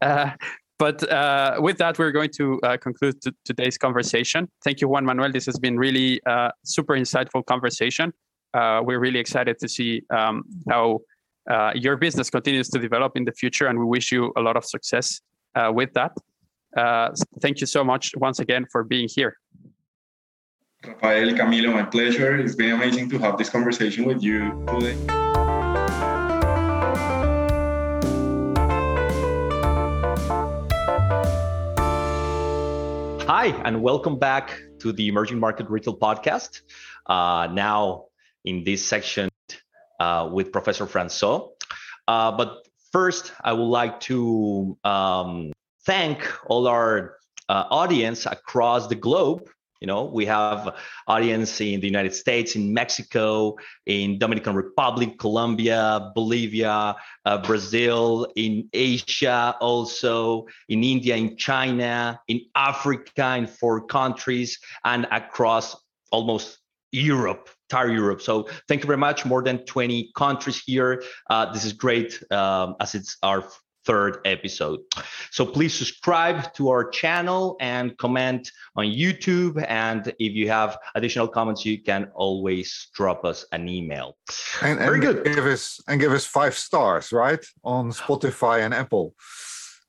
Uh, 0.00 0.30
but 0.78 0.98
uh, 1.12 1.56
with 1.58 1.76
that, 1.76 1.98
we're 1.98 2.10
going 2.10 2.30
to 2.40 2.58
uh, 2.62 2.78
conclude 2.78 3.16
today's 3.44 3.76
conversation. 3.76 4.48
Thank 4.64 4.80
you, 4.80 4.88
Juan 4.88 5.04
Manuel. 5.04 5.30
This 5.30 5.44
has 5.44 5.58
been 5.58 5.76
really 5.78 6.20
uh, 6.24 6.50
super 6.64 6.94
insightful 6.94 7.44
conversation. 7.44 8.14
Uh, 8.54 8.80
we're 8.82 8.98
really 8.98 9.18
excited 9.18 9.58
to 9.58 9.68
see 9.68 10.02
um, 10.18 10.44
how 10.70 11.00
your 11.74 11.96
business 11.98 12.30
continues 12.30 12.68
to 12.70 12.78
develop 12.78 13.12
in 13.14 13.24
the 13.24 13.32
future, 13.32 13.66
and 13.68 13.78
we 13.78 13.84
wish 13.84 14.10
you 14.10 14.32
a 14.36 14.40
lot 14.40 14.56
of 14.56 14.64
success 14.64 15.20
with 15.78 15.90
that. 15.98 16.12
Thank 17.42 17.60
you 17.60 17.66
so 17.66 17.84
much 17.84 18.04
once 18.16 18.38
again 18.40 18.64
for 18.72 18.84
being 18.84 19.08
here. 19.16 19.36
Rafael, 20.86 21.28
Camilo, 21.38 21.72
my 21.74 21.82
pleasure. 21.82 22.30
It's 22.42 22.54
been 22.54 22.72
amazing 22.72 23.10
to 23.10 23.18
have 23.18 23.36
this 23.36 23.50
conversation 23.50 24.04
with 24.06 24.22
you 24.22 24.38
today. 24.66 24.96
Hi, 33.46 33.62
and 33.64 33.80
welcome 33.80 34.18
back 34.18 34.58
to 34.80 34.90
the 34.90 35.06
Emerging 35.06 35.38
Market 35.38 35.70
Retail 35.70 35.96
Podcast. 35.96 36.62
Uh, 37.06 37.46
now, 37.52 38.06
in 38.44 38.64
this 38.64 38.84
section 38.84 39.28
uh, 40.00 40.28
with 40.32 40.50
Professor 40.50 40.84
Francois. 40.84 41.46
Uh, 42.08 42.32
but 42.32 42.66
First, 42.90 43.32
I 43.44 43.52
would 43.52 43.68
like 43.68 44.00
to 44.08 44.76
um, 44.82 45.52
thank 45.84 46.26
all 46.46 46.66
our 46.66 47.18
uh, 47.48 47.64
audience 47.70 48.26
across 48.26 48.88
the 48.88 48.94
globe. 48.94 49.48
You 49.80 49.86
know, 49.86 50.04
we 50.04 50.26
have 50.26 50.76
audience 51.06 51.60
in 51.60 51.80
the 51.80 51.86
United 51.86 52.14
States, 52.14 52.56
in 52.56 52.72
Mexico, 52.72 53.56
in 53.84 54.18
Dominican 54.18 54.54
Republic, 54.54 55.18
Colombia, 55.18 56.12
Bolivia, 56.14 56.96
uh, 57.24 57.38
Brazil, 57.42 58.26
in 58.36 58.68
Asia, 58.72 59.56
also 59.60 60.46
in 60.68 60.82
India, 60.82 61.16
in 61.16 61.36
China, 61.36 62.20
in 62.28 62.40
Africa, 62.54 63.36
in 63.36 63.46
four 63.46 63.86
countries, 63.86 64.58
and 64.84 65.06
across 65.10 65.76
almost 66.10 66.58
Europe 66.92 67.50
entire 67.68 67.90
Europe. 67.90 68.22
So 68.22 68.48
thank 68.68 68.82
you 68.82 68.86
very 68.86 68.98
much. 68.98 69.24
More 69.24 69.42
than 69.42 69.58
20 69.64 70.12
countries 70.14 70.62
here. 70.64 71.02
Uh, 71.28 71.52
this 71.52 71.64
is 71.64 71.72
great 71.72 72.22
um, 72.30 72.76
as 72.80 72.94
it's 72.94 73.16
our 73.22 73.44
third 73.86 74.18
episode. 74.24 74.80
So 75.30 75.46
please 75.46 75.72
subscribe 75.72 76.52
to 76.54 76.68
our 76.68 76.84
channel 76.90 77.56
and 77.60 77.96
comment 77.98 78.50
on 78.74 78.86
YouTube. 78.86 79.64
And 79.68 80.12
if 80.18 80.32
you 80.34 80.48
have 80.48 80.78
additional 80.94 81.28
comments, 81.28 81.64
you 81.64 81.80
can 81.80 82.10
always 82.14 82.88
drop 82.92 83.24
us 83.24 83.46
an 83.52 83.68
email. 83.68 84.16
And, 84.62 84.78
Very 84.78 85.00
good. 85.00 85.24
Give 85.24 85.46
us 85.46 85.80
and 85.88 86.00
give 86.00 86.12
us 86.12 86.26
five 86.26 86.54
stars, 86.54 87.12
right, 87.12 87.44
on 87.64 87.92
Spotify 87.92 88.64
and 88.64 88.74
Apple. 88.74 89.14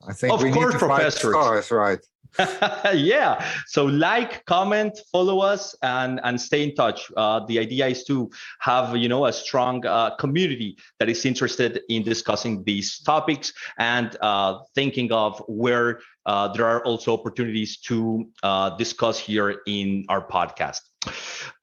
I 0.08 0.14
think 0.14 0.34
of 0.34 0.44
we 0.44 0.52
course, 0.52 0.74
need 0.74 0.80
to 0.80 0.88
five 0.88 1.14
stars, 1.14 1.72
right? 1.72 2.00
yeah. 2.93 3.43
So 3.67 3.86
like, 3.86 4.45
comment, 4.45 5.00
follow 5.12 5.39
us, 5.39 5.76
and 5.82 6.19
and 6.23 6.39
stay 6.39 6.63
in 6.63 6.76
touch. 6.76 7.12
Uh, 7.15 7.45
the 7.47 7.60
idea 7.60 7.88
is 7.88 8.04
to 8.06 8.30
have 8.60 8.95
you 8.95 9.10
know 9.10 9.26
a 9.26 9.34
strong 9.34 9.86
uh, 9.86 10.15
community 10.15 10.78
that 11.00 11.10
is 11.10 11.26
interested 11.26 11.82
in 11.89 12.04
discussing 12.04 12.63
these 12.63 13.00
topics 13.00 13.54
and 13.78 14.17
uh, 14.21 14.60
thinking 14.76 15.12
of 15.12 15.41
where 15.47 16.00
uh, 16.26 16.47
there 16.50 16.65
are 16.65 16.84
also 16.86 17.13
opportunities 17.13 17.78
to 17.78 18.28
uh, 18.43 18.69
discuss 18.78 19.17
here 19.17 19.62
in 19.65 20.06
our 20.10 20.28
podcast. 20.28 20.82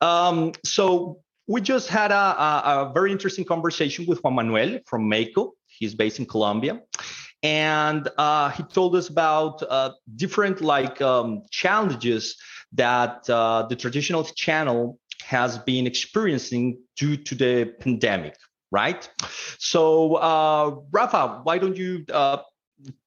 Um, 0.01 0.53
so 0.65 1.21
we 1.47 1.61
just 1.61 1.89
had 1.89 2.11
a, 2.11 2.15
a, 2.15 2.89
a 2.89 2.93
very 2.95 3.13
interesting 3.13 3.45
conversation 3.45 4.07
with 4.07 4.25
Juan 4.25 4.35
Manuel 4.35 4.81
from 4.87 5.11
Meiko. 5.11 5.51
He's 5.67 5.95
based 5.95 6.19
in 6.19 6.27
Colombia 6.27 6.81
and 7.45 8.09
uh, 8.19 8.49
he 8.51 8.63
told 8.65 8.97
us 8.97 9.09
about 9.09 9.63
uh, 9.63 9.93
different 10.17 10.61
like 10.63 11.01
um, 11.01 11.43
challenges 11.51 12.37
that 12.73 13.29
uh, 13.31 13.65
the 13.69 13.77
traditional 13.77 14.25
channel 14.25 14.99
has 15.23 15.59
been 15.59 15.87
experiencing 15.87 16.79
due 16.97 17.17
to 17.17 17.35
the 17.35 17.67
pandemic 17.81 18.35
right? 18.75 19.09
So 19.59 20.17
uh, 20.17 20.75
rafa 20.91 21.41
why 21.45 21.59
don't 21.59 21.77
you 21.77 22.05
uh, 22.13 22.39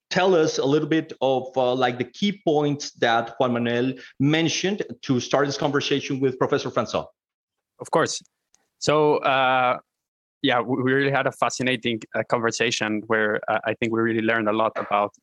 tell 0.09 0.33
us 0.33 0.59
a 0.59 0.65
little 0.65 0.87
bit 0.87 1.11
of 1.19 1.43
uh, 1.57 1.73
like 1.75 1.97
the 1.97 2.05
key 2.05 2.41
points 2.45 2.91
that 3.05 3.35
juan 3.37 3.51
manuel 3.53 3.91
mentioned 4.19 4.83
to 5.01 5.19
start 5.19 5.45
this 5.45 5.57
conversation 5.57 6.21
with 6.21 6.39
professor 6.39 6.69
francois? 6.71 7.05
Of 7.79 7.91
course. 7.91 8.21
So 8.79 9.19
yeah, 10.41 10.61
we 10.61 10.93
really 10.93 11.11
had 11.11 11.27
a 11.27 11.31
fascinating 11.31 11.99
uh, 12.15 12.23
conversation 12.29 13.01
where 13.07 13.39
uh, 13.47 13.59
I 13.65 13.73
think 13.73 13.91
we 13.91 13.99
really 13.99 14.21
learned 14.21 14.47
a 14.47 14.53
lot 14.53 14.73
about 14.75 15.13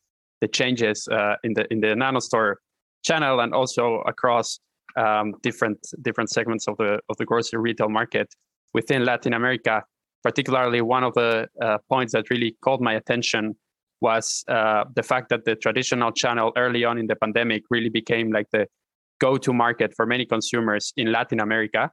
the 0.41 0.47
changes 0.47 1.07
uh, 1.11 1.35
in 1.43 1.53
the 1.53 1.71
in 1.71 1.79
the 1.79 1.87
NanoStore 1.87 2.55
channel 3.03 3.39
and 3.39 3.53
also 3.53 4.01
across 4.07 4.59
um, 4.97 5.33
different 5.41 5.79
different 6.01 6.29
segments 6.29 6.67
of 6.67 6.77
the 6.77 6.99
of 7.09 7.17
the 7.17 7.25
grocery 7.25 7.59
retail 7.59 7.89
market 7.89 8.27
within 8.73 9.05
Latin 9.05 9.33
America. 9.33 9.83
Particularly, 10.23 10.81
one 10.81 11.03
of 11.03 11.13
the 11.13 11.47
uh, 11.61 11.77
points 11.87 12.13
that 12.13 12.29
really 12.31 12.57
caught 12.63 12.81
my 12.81 12.93
attention 12.93 13.55
was 14.01 14.43
uh, 14.49 14.83
the 14.95 15.03
fact 15.03 15.29
that 15.29 15.45
the 15.45 15.55
traditional 15.55 16.11
channel 16.11 16.51
early 16.57 16.83
on 16.83 16.97
in 16.97 17.07
the 17.07 17.15
pandemic 17.15 17.63
really 17.69 17.89
became 17.89 18.31
like 18.31 18.47
the 18.51 18.67
go-to 19.19 19.53
market 19.53 19.93
for 19.95 20.05
many 20.05 20.25
consumers 20.25 20.93
in 20.97 21.11
Latin 21.11 21.39
America 21.39 21.91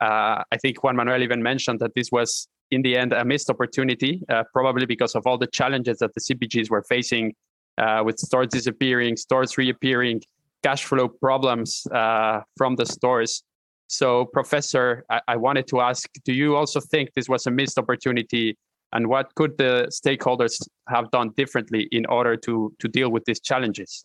uh, 0.00 0.42
I 0.50 0.56
think 0.60 0.82
Juan 0.82 0.96
Manuel 0.96 1.22
even 1.22 1.42
mentioned 1.42 1.80
that 1.80 1.94
this 1.94 2.10
was, 2.10 2.48
in 2.70 2.82
the 2.82 2.96
end, 2.96 3.12
a 3.12 3.24
missed 3.24 3.50
opportunity, 3.50 4.22
uh, 4.28 4.44
probably 4.52 4.86
because 4.86 5.14
of 5.14 5.26
all 5.26 5.38
the 5.38 5.46
challenges 5.46 5.98
that 5.98 6.12
the 6.14 6.20
CPGs 6.20 6.70
were 6.70 6.82
facing 6.82 7.34
uh, 7.78 8.02
with 8.04 8.18
stores 8.18 8.48
disappearing, 8.48 9.16
stores 9.16 9.56
reappearing, 9.58 10.22
cash 10.62 10.84
flow 10.84 11.08
problems 11.08 11.86
uh, 11.92 12.40
from 12.56 12.76
the 12.76 12.86
stores. 12.86 13.42
So, 13.88 14.24
Professor, 14.26 15.04
I-, 15.10 15.20
I 15.28 15.36
wanted 15.36 15.66
to 15.68 15.80
ask 15.80 16.08
do 16.24 16.32
you 16.32 16.56
also 16.56 16.80
think 16.80 17.10
this 17.14 17.28
was 17.28 17.46
a 17.46 17.50
missed 17.50 17.78
opportunity? 17.78 18.56
And 18.92 19.08
what 19.08 19.34
could 19.34 19.58
the 19.58 19.90
stakeholders 19.90 20.62
have 20.88 21.10
done 21.10 21.30
differently 21.36 21.88
in 21.90 22.06
order 22.06 22.36
to, 22.36 22.72
to 22.78 22.88
deal 22.88 23.10
with 23.10 23.24
these 23.24 23.40
challenges? 23.40 24.04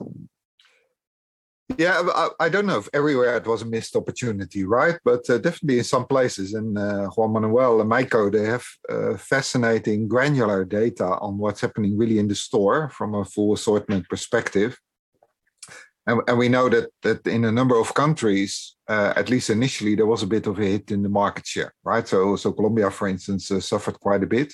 Yeah, 1.77 2.01
I, 2.15 2.29
I, 2.39 2.49
don't 2.49 2.65
know 2.65 2.79
if 2.79 2.89
everywhere 2.93 3.38
it 3.38 3.45
was 3.45 3.62
a 3.62 3.65
missed 3.65 3.95
opportunity, 3.95 4.65
right? 4.65 4.97
But 5.05 5.29
uh, 5.29 5.38
definitely 5.38 5.77
in 5.77 5.84
some 5.84 6.05
places. 6.05 6.53
In 6.53 6.77
uh, 6.77 7.05
Juan 7.08 7.34
Manuel 7.34 7.82
and 7.82 7.89
Meiko, 7.89 8.32
they 8.32 8.45
have 8.45 8.65
uh, 8.89 9.17
fascinating 9.17 10.08
granular 10.08 10.65
data 10.65 11.05
on 11.05 11.38
what's 11.38 11.62
happening 11.62 11.97
really 11.97 12.17
in 12.17 12.27
the 12.27 12.36
store 12.36 12.89
from 12.89 13.13
a 13.15 13.23
full 13.23 13.53
assortment 13.53 14.10
perspective. 14.10 14.77
And, 16.08 16.21
and 16.27 16.39
we 16.39 16.49
know 16.49 16.69
that 16.69 16.89
that 17.03 17.27
in 17.27 17.45
a 17.45 17.51
number 17.51 17.79
of 17.79 17.93
countries, 17.93 18.75
uh, 18.88 19.13
at 19.15 19.29
least 19.29 19.51
initially, 19.51 19.93
there 19.93 20.08
was 20.08 20.23
a 20.23 20.27
bit 20.27 20.47
of 20.47 20.58
a 20.58 20.65
hit 20.65 20.89
in 20.89 21.03
the 21.03 21.10
market 21.10 21.45
share, 21.45 21.73
right? 21.84 22.08
So, 22.08 22.36
so 22.36 22.51
Colombia, 22.51 22.89
for 22.89 23.07
instance, 23.07 23.51
uh, 23.51 23.59
suffered 23.59 23.99
quite 23.99 24.24
a 24.24 24.28
bit. 24.28 24.51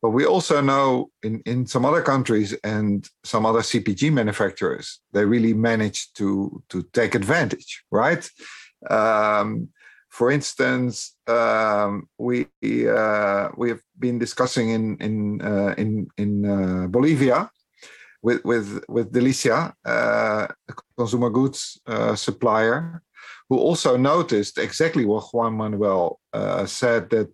But 0.00 0.10
we 0.10 0.24
also 0.26 0.60
know 0.60 1.10
in, 1.22 1.42
in 1.44 1.66
some 1.66 1.84
other 1.84 2.02
countries 2.02 2.52
and 2.62 3.08
some 3.24 3.44
other 3.44 3.60
CPG 3.60 4.12
manufacturers, 4.12 5.00
they 5.12 5.24
really 5.24 5.54
managed 5.54 6.16
to, 6.18 6.62
to 6.68 6.84
take 6.92 7.16
advantage, 7.16 7.82
right? 7.90 8.28
Um, 8.88 9.68
for 10.10 10.30
instance, 10.30 11.16
um, 11.26 12.08
we 12.18 12.46
uh, 12.88 13.48
we 13.56 13.68
have 13.68 13.80
been 13.98 14.18
discussing 14.18 14.70
in 14.70 14.96
in 14.98 15.42
uh, 15.42 15.74
in 15.76 16.08
in 16.16 16.44
uh, 16.46 16.86
Bolivia 16.88 17.50
with 18.22 18.44
with 18.44 18.82
with 18.88 19.12
Delizia, 19.12 19.74
uh, 19.84 20.46
a 20.68 20.74
consumer 20.96 21.30
goods 21.30 21.78
uh, 21.86 22.14
supplier, 22.16 23.02
who 23.48 23.58
also 23.58 23.96
noticed 23.96 24.58
exactly 24.58 25.04
what 25.04 25.32
Juan 25.32 25.54
Manuel 25.54 26.18
uh, 26.32 26.66
said 26.66 27.10
that 27.10 27.32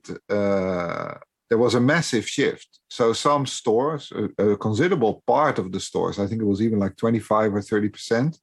there 1.55 1.63
was 1.63 1.77
a 1.77 1.91
massive 1.95 2.27
shift. 2.29 2.81
So 2.91 3.13
some 3.13 3.47
stores, 3.47 4.13
a, 4.13 4.25
a, 4.45 4.57
considerable 4.57 5.23
part 5.25 5.61
of 5.61 5.71
the 5.71 5.79
stores, 5.79 6.19
I 6.19 6.27
think 6.27 6.43
it 6.43 6.53
was 6.53 6.61
even 6.61 6.81
like 6.81 6.97
25 6.97 7.55
or 7.55 7.63
30 7.63 7.89
percent, 7.91 8.39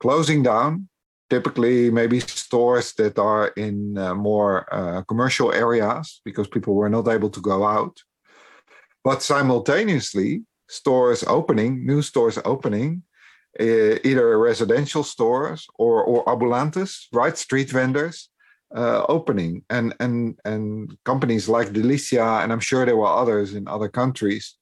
closing 0.00 0.42
down. 0.42 0.88
Typically, 1.28 1.90
maybe 1.90 2.20
stores 2.20 2.94
that 2.94 3.18
are 3.18 3.48
in 3.48 3.98
uh, 3.98 4.14
more 4.14 4.66
uh, 4.72 5.02
commercial 5.02 5.52
areas 5.52 6.22
because 6.24 6.48
people 6.48 6.74
were 6.74 6.88
not 6.88 7.06
able 7.06 7.28
to 7.28 7.40
go 7.42 7.66
out. 7.66 7.98
But 9.04 9.22
simultaneously, 9.22 10.44
stores 10.70 11.22
opening, 11.24 11.84
new 11.84 12.00
stores 12.00 12.38
opening, 12.46 13.02
uh, 13.60 13.96
either 14.08 14.38
residential 14.38 15.04
stores 15.04 15.66
or, 15.74 16.02
or 16.02 16.26
ambulantes, 16.26 17.08
right? 17.12 17.36
Street 17.36 17.68
vendors 17.68 18.30
uh, 18.76 19.04
opening, 19.08 19.64
and 19.70 19.94
and 20.00 20.38
and 20.44 20.96
companies 21.04 21.48
like 21.48 21.68
Delizia, 21.72 22.42
and 22.42 22.52
I'm 22.52 22.60
sure 22.60 22.84
there 22.84 22.96
were 22.96 23.06
others 23.06 23.54
in 23.54 23.68
other 23.68 23.88
countries, 23.88 24.56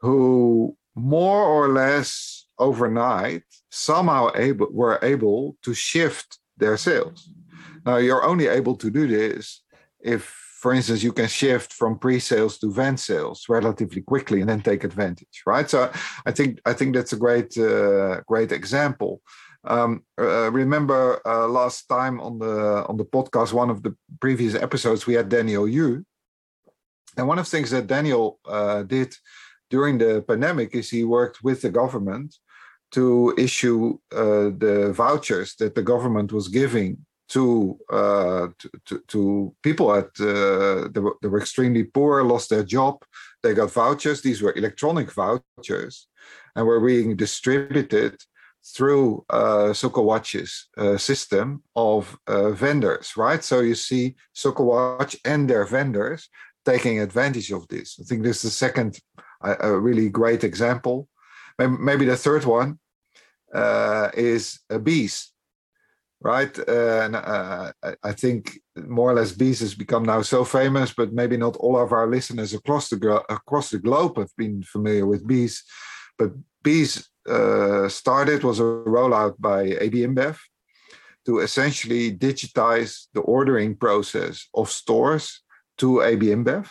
who 0.00 0.76
more 0.94 1.42
or 1.44 1.68
less 1.68 2.46
overnight 2.58 3.42
somehow 3.70 4.30
able 4.36 4.68
were 4.70 4.98
able 5.02 5.56
to 5.62 5.74
shift 5.74 6.38
their 6.56 6.76
sales. 6.76 7.30
Now 7.84 7.96
you're 7.96 8.24
only 8.24 8.46
able 8.46 8.76
to 8.76 8.90
do 8.90 9.06
this 9.06 9.62
if, 10.00 10.22
for 10.60 10.72
instance, 10.72 11.02
you 11.02 11.12
can 11.12 11.28
shift 11.28 11.72
from 11.72 11.98
pre-sales 11.98 12.58
to 12.58 12.72
van 12.72 12.96
sales 12.96 13.46
relatively 13.48 14.02
quickly 14.02 14.40
and 14.40 14.48
then 14.48 14.62
take 14.62 14.84
advantage, 14.84 15.42
right? 15.46 15.68
So 15.68 15.90
I 16.24 16.32
think 16.32 16.60
I 16.64 16.72
think 16.72 16.94
that's 16.94 17.12
a 17.12 17.16
great 17.16 17.56
uh, 17.58 18.20
great 18.26 18.52
example. 18.52 19.20
Um, 19.66 20.04
uh, 20.20 20.50
remember 20.50 21.20
uh, 21.26 21.48
last 21.48 21.88
time 21.88 22.20
on 22.20 22.38
the 22.38 22.84
on 22.86 22.96
the 22.96 23.04
podcast, 23.04 23.52
one 23.52 23.70
of 23.70 23.82
the 23.82 23.96
previous 24.20 24.54
episodes, 24.54 25.06
we 25.06 25.14
had 25.14 25.28
Daniel 25.28 25.66
Yu, 25.66 26.04
and 27.16 27.28
one 27.28 27.38
of 27.38 27.46
the 27.46 27.50
things 27.50 27.70
that 27.70 27.86
Daniel 27.86 28.38
uh, 28.46 28.82
did 28.82 29.14
during 29.70 29.98
the 29.98 30.22
pandemic 30.28 30.74
is 30.74 30.90
he 30.90 31.04
worked 31.04 31.42
with 31.42 31.62
the 31.62 31.70
government 31.70 32.36
to 32.92 33.34
issue 33.38 33.98
uh, 34.12 34.50
the 34.64 34.92
vouchers 34.94 35.56
that 35.56 35.74
the 35.74 35.82
government 35.82 36.32
was 36.32 36.48
giving 36.48 36.98
to 37.28 37.78
uh, 37.90 38.48
to, 38.58 38.70
to, 38.84 39.02
to, 39.08 39.54
people 39.62 39.94
at 39.94 40.10
uh, 40.20 40.88
they, 40.92 41.00
were, 41.00 41.16
they 41.22 41.28
were 41.28 41.40
extremely 41.40 41.84
poor, 41.84 42.22
lost 42.22 42.50
their 42.50 42.62
job. 42.62 43.02
They 43.42 43.54
got 43.54 43.72
vouchers. 43.72 44.20
These 44.20 44.42
were 44.42 44.52
electronic 44.54 45.10
vouchers, 45.10 46.06
and 46.54 46.66
were 46.66 46.80
being 46.80 47.16
distributed 47.16 48.20
through 48.66 49.24
uh, 49.28 49.72
Sokowatch's 49.72 50.68
uh, 50.78 50.96
system 50.96 51.62
of 51.76 52.18
uh, 52.26 52.50
vendors, 52.50 53.16
right? 53.16 53.44
So 53.44 53.60
you 53.60 53.74
see 53.74 54.16
Sokowatch 54.34 55.16
and 55.24 55.48
their 55.48 55.66
vendors 55.66 56.28
taking 56.64 57.00
advantage 57.00 57.52
of 57.52 57.68
this. 57.68 57.98
I 58.00 58.04
think 58.04 58.22
this 58.22 58.38
is 58.38 58.42
the 58.42 58.50
second, 58.50 58.98
uh, 59.44 59.68
really 59.68 60.08
great 60.08 60.44
example. 60.44 61.08
Maybe 61.58 62.06
the 62.06 62.16
third 62.16 62.44
one 62.46 62.78
uh, 63.54 64.08
is 64.14 64.60
uh, 64.70 64.78
BEES, 64.78 65.30
right? 66.22 66.58
and 66.68 67.16
I 67.16 68.12
think 68.16 68.58
more 68.76 69.10
or 69.10 69.14
less 69.14 69.32
BEES 69.32 69.60
has 69.60 69.74
become 69.74 70.04
now 70.04 70.22
so 70.22 70.42
famous, 70.42 70.92
but 70.92 71.12
maybe 71.12 71.36
not 71.36 71.56
all 71.56 71.76
of 71.76 71.92
our 71.92 72.08
listeners 72.08 72.54
across 72.54 72.88
the 72.88 73.22
across 73.28 73.70
the 73.70 73.78
globe 73.78 74.16
have 74.16 74.34
been 74.38 74.62
familiar 74.62 75.06
with 75.06 75.26
BEES. 75.26 75.62
But 76.18 76.32
BEES 76.62 77.08
uh, 77.28 77.88
started 77.88 78.44
was 78.44 78.60
a 78.60 78.62
rollout 78.62 79.34
by 79.38 79.62
AB 79.80 80.02
InBev 80.02 80.38
to 81.26 81.40
essentially 81.40 82.12
digitize 82.12 83.06
the 83.14 83.20
ordering 83.20 83.74
process 83.76 84.48
of 84.54 84.70
stores 84.70 85.42
to 85.78 86.02
AB 86.02 86.26
InBev 86.26 86.68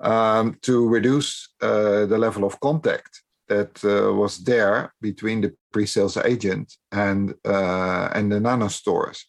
um, 0.00 0.56
to 0.62 0.88
reduce 0.88 1.48
uh, 1.62 2.06
the 2.06 2.18
level 2.18 2.44
of 2.44 2.60
contact 2.60 3.22
that 3.48 3.84
uh, 3.84 4.12
was 4.14 4.38
there 4.38 4.92
between 5.00 5.40
the 5.40 5.52
pre-sales 5.72 6.16
agent 6.16 6.72
and 6.92 7.34
uh, 7.44 8.08
and 8.14 8.30
the 8.30 8.40
nano 8.40 8.68
stores, 8.68 9.26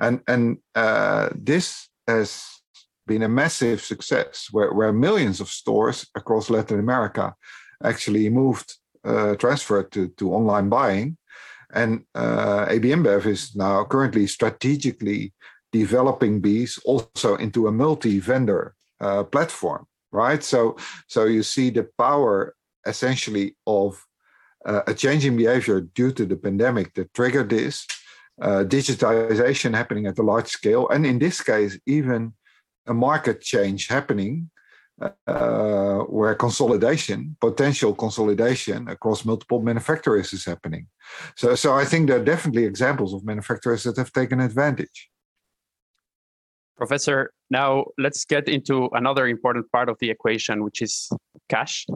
and 0.00 0.20
and 0.28 0.58
uh, 0.74 1.28
this 1.34 1.88
has 2.06 2.54
been 3.06 3.22
a 3.22 3.28
massive 3.28 3.80
success 3.80 4.48
where, 4.50 4.72
where 4.72 4.92
millions 4.92 5.40
of 5.40 5.48
stores 5.48 6.06
across 6.14 6.48
Latin 6.48 6.78
America 6.78 7.34
actually 7.82 8.30
moved 8.30 8.76
uh, 9.04 9.34
transferred 9.36 9.90
to, 9.92 10.08
to 10.08 10.32
online 10.32 10.68
buying. 10.68 11.16
And 11.72 12.04
uh, 12.14 12.66
AB 12.68 12.88
InBev 12.88 13.26
is 13.26 13.56
now 13.56 13.84
currently 13.84 14.26
strategically 14.26 15.32
developing 15.72 16.40
BEES 16.40 16.78
also 16.84 17.36
into 17.36 17.66
a 17.66 17.72
multi-vendor 17.72 18.74
uh, 19.00 19.24
platform, 19.24 19.86
right? 20.12 20.42
So, 20.42 20.76
so 21.08 21.24
you 21.24 21.42
see 21.42 21.70
the 21.70 21.88
power 21.98 22.54
essentially 22.86 23.56
of 23.66 24.00
uh, 24.64 24.82
a 24.86 24.94
changing 24.94 25.36
behavior 25.36 25.80
due 25.80 26.12
to 26.12 26.24
the 26.24 26.36
pandemic 26.36 26.94
that 26.94 27.12
triggered 27.12 27.50
this 27.50 27.86
uh, 28.40 28.64
digitization 28.66 29.74
happening 29.74 30.06
at 30.06 30.18
a 30.18 30.22
large 30.22 30.48
scale, 30.48 30.88
and 30.88 31.04
in 31.06 31.18
this 31.18 31.40
case, 31.40 31.78
even 31.86 32.32
a 32.86 32.94
market 32.94 33.40
change 33.40 33.86
happening 33.88 34.50
uh, 35.00 35.98
where 36.00 36.34
consolidation, 36.34 37.36
potential 37.40 37.94
consolidation 37.94 38.88
across 38.88 39.24
multiple 39.24 39.60
manufacturers 39.60 40.32
is 40.32 40.44
happening. 40.44 40.86
So, 41.36 41.54
so 41.54 41.74
I 41.74 41.84
think 41.84 42.08
there 42.08 42.20
are 42.20 42.24
definitely 42.24 42.64
examples 42.64 43.12
of 43.12 43.24
manufacturers 43.24 43.82
that 43.84 43.96
have 43.96 44.12
taken 44.12 44.40
advantage. 44.40 45.10
Professor, 46.76 47.32
now 47.50 47.84
let's 47.98 48.24
get 48.24 48.48
into 48.48 48.88
another 48.92 49.28
important 49.28 49.70
part 49.70 49.88
of 49.88 49.96
the 50.00 50.10
equation, 50.10 50.64
which 50.64 50.82
is 50.82 51.08
cash. 51.48 51.86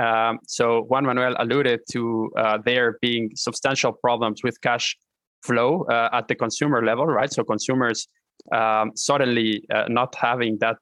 Um, 0.00 0.38
so 0.46 0.82
Juan 0.82 1.04
Manuel 1.04 1.34
alluded 1.38 1.80
to 1.92 2.30
uh, 2.36 2.58
there 2.64 2.98
being 3.00 3.30
substantial 3.34 3.92
problems 3.92 4.42
with 4.42 4.60
cash 4.60 4.96
flow 5.42 5.84
uh, 5.84 6.08
at 6.12 6.28
the 6.28 6.34
consumer 6.34 6.84
level, 6.84 7.06
right? 7.06 7.32
So 7.32 7.42
consumers 7.44 8.06
um, 8.52 8.92
suddenly 8.94 9.64
uh, 9.74 9.86
not 9.88 10.14
having 10.14 10.58
that 10.58 10.78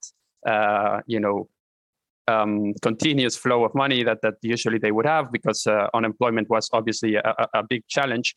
uh, 0.47 1.01
you 1.07 1.20
know 1.20 1.49
um, 2.28 2.74
continuous 2.82 3.36
flow 3.36 3.64
of 3.64 3.74
money 3.74 4.03
that 4.03 4.18
that 4.22 4.34
usually 4.42 4.78
they 4.78 4.92
would 4.92 5.07
have 5.07 5.30
because 5.30 5.66
uh, 5.66 5.88
unemployment 5.94 6.49
was 6.49 6.68
obviously 6.72 7.16
a, 7.16 7.49
a 7.55 7.62
big 7.62 7.86
challenge, 7.88 8.34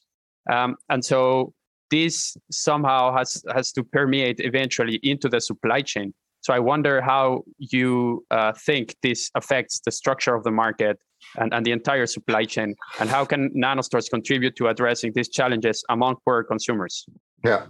um, 0.52 0.76
and 0.90 1.04
so 1.04 1.54
this 1.90 2.38
somehow 2.52 3.16
has 3.16 3.44
has 3.54 3.72
to 3.74 3.84
permeate 3.84 4.40
eventually 4.40 5.00
into 5.04 5.30
the 5.30 5.42
supply 5.42 5.82
chain. 5.82 6.14
So 6.42 6.54
I 6.54 6.60
wonder 6.60 7.02
how 7.02 7.44
you 7.58 8.26
uh, 8.32 8.54
think 8.54 8.96
this 9.04 9.30
affects 9.36 9.82
the 9.84 9.92
structure 9.92 10.36
of 10.36 10.44
the 10.44 10.52
market 10.52 10.98
and, 11.38 11.54
and 11.54 11.66
the 11.66 11.72
entire 11.72 12.06
supply 12.06 12.46
chain, 12.46 12.76
and 13.00 13.10
how 13.10 13.26
can 13.26 13.50
nanostores 13.50 14.10
contribute 14.10 14.56
to 14.56 14.68
addressing 14.68 15.12
these 15.14 15.30
challenges 15.30 15.84
among 15.90 16.16
poor 16.26 16.44
consumers? 16.44 17.06
Yeah, 17.44 17.66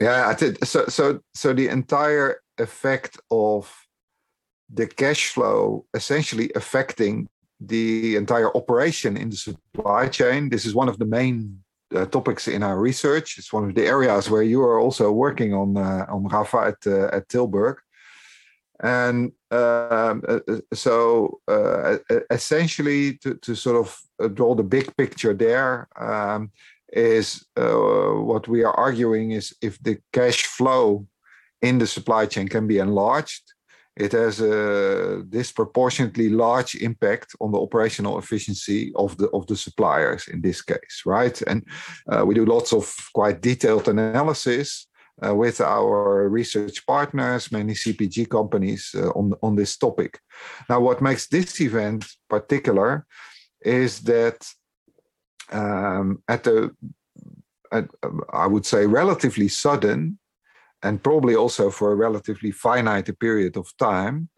yeah. 0.00 0.28
I 0.28 0.34
think 0.34 0.64
so. 0.64 0.86
So 0.86 1.20
so 1.34 1.52
the 1.52 1.68
entire 1.68 2.41
effect 2.58 3.18
of 3.30 3.72
the 4.72 4.86
cash 4.86 5.28
flow 5.28 5.84
essentially 5.94 6.50
affecting 6.54 7.28
the 7.60 8.16
entire 8.16 8.54
operation 8.56 9.16
in 9.16 9.30
the 9.30 9.36
supply 9.36 10.08
chain. 10.08 10.48
This 10.48 10.64
is 10.64 10.74
one 10.74 10.88
of 10.88 10.98
the 10.98 11.04
main 11.04 11.62
uh, 11.94 12.06
topics 12.06 12.48
in 12.48 12.62
our 12.62 12.78
research. 12.78 13.38
It's 13.38 13.52
one 13.52 13.68
of 13.68 13.74
the 13.74 13.86
areas 13.86 14.30
where 14.30 14.42
you 14.42 14.62
are 14.62 14.78
also 14.78 15.12
working 15.12 15.54
on, 15.54 15.76
uh, 15.76 16.06
on 16.08 16.26
Rafa 16.28 16.58
at, 16.58 16.86
uh, 16.86 17.16
at 17.16 17.28
Tilburg. 17.28 17.76
And 18.82 19.32
um, 19.52 20.22
uh, 20.26 20.40
uh, 20.48 20.60
so, 20.72 21.40
uh, 21.46 21.98
essentially, 22.30 23.14
to, 23.18 23.34
to 23.34 23.54
sort 23.54 23.76
of 23.76 24.34
draw 24.34 24.54
the 24.54 24.64
big 24.64 24.96
picture 24.96 25.34
there, 25.34 25.88
um, 25.96 26.50
is 26.92 27.46
what 27.54 28.48
we 28.48 28.64
are 28.64 28.74
arguing 28.74 29.30
is 29.30 29.54
if 29.62 29.82
the 29.82 29.98
cash 30.12 30.44
flow 30.44 31.06
in 31.62 31.78
the 31.78 31.86
supply 31.86 32.26
chain 32.26 32.48
can 32.48 32.66
be 32.66 32.78
enlarged, 32.78 33.42
it 33.96 34.12
has 34.12 34.40
a 34.40 35.22
disproportionately 35.28 36.30
large 36.30 36.74
impact 36.76 37.36
on 37.40 37.52
the 37.52 37.60
operational 37.60 38.18
efficiency 38.18 38.92
of 38.96 39.16
the 39.18 39.28
of 39.30 39.46
the 39.46 39.56
suppliers 39.56 40.28
in 40.28 40.40
this 40.40 40.62
case, 40.62 41.02
right? 41.04 41.40
And 41.42 41.66
uh, 42.10 42.24
we 42.24 42.34
do 42.34 42.46
lots 42.46 42.72
of 42.72 42.94
quite 43.12 43.42
detailed 43.42 43.88
analysis 43.88 44.86
uh, 45.24 45.34
with 45.34 45.60
our 45.60 46.28
research 46.28 46.86
partners, 46.86 47.52
many 47.52 47.74
CPG 47.74 48.30
companies 48.30 48.94
uh, 48.94 49.10
on 49.10 49.34
on 49.42 49.56
this 49.56 49.76
topic. 49.76 50.18
Now, 50.70 50.80
what 50.80 51.02
makes 51.02 51.28
this 51.28 51.60
event 51.60 52.06
particular 52.30 53.06
is 53.60 54.00
that 54.00 54.38
um, 55.50 56.22
at 56.28 56.44
the 56.44 56.74
at, 57.70 57.88
I 58.32 58.46
would 58.46 58.64
say 58.64 58.86
relatively 58.86 59.48
sudden 59.48 60.18
and 60.82 61.02
probably 61.02 61.34
also 61.34 61.70
for 61.70 61.92
a 61.92 61.96
relatively 61.96 62.50
finite 62.50 63.18
period 63.18 63.56
of 63.56 63.76
time, 63.76 64.28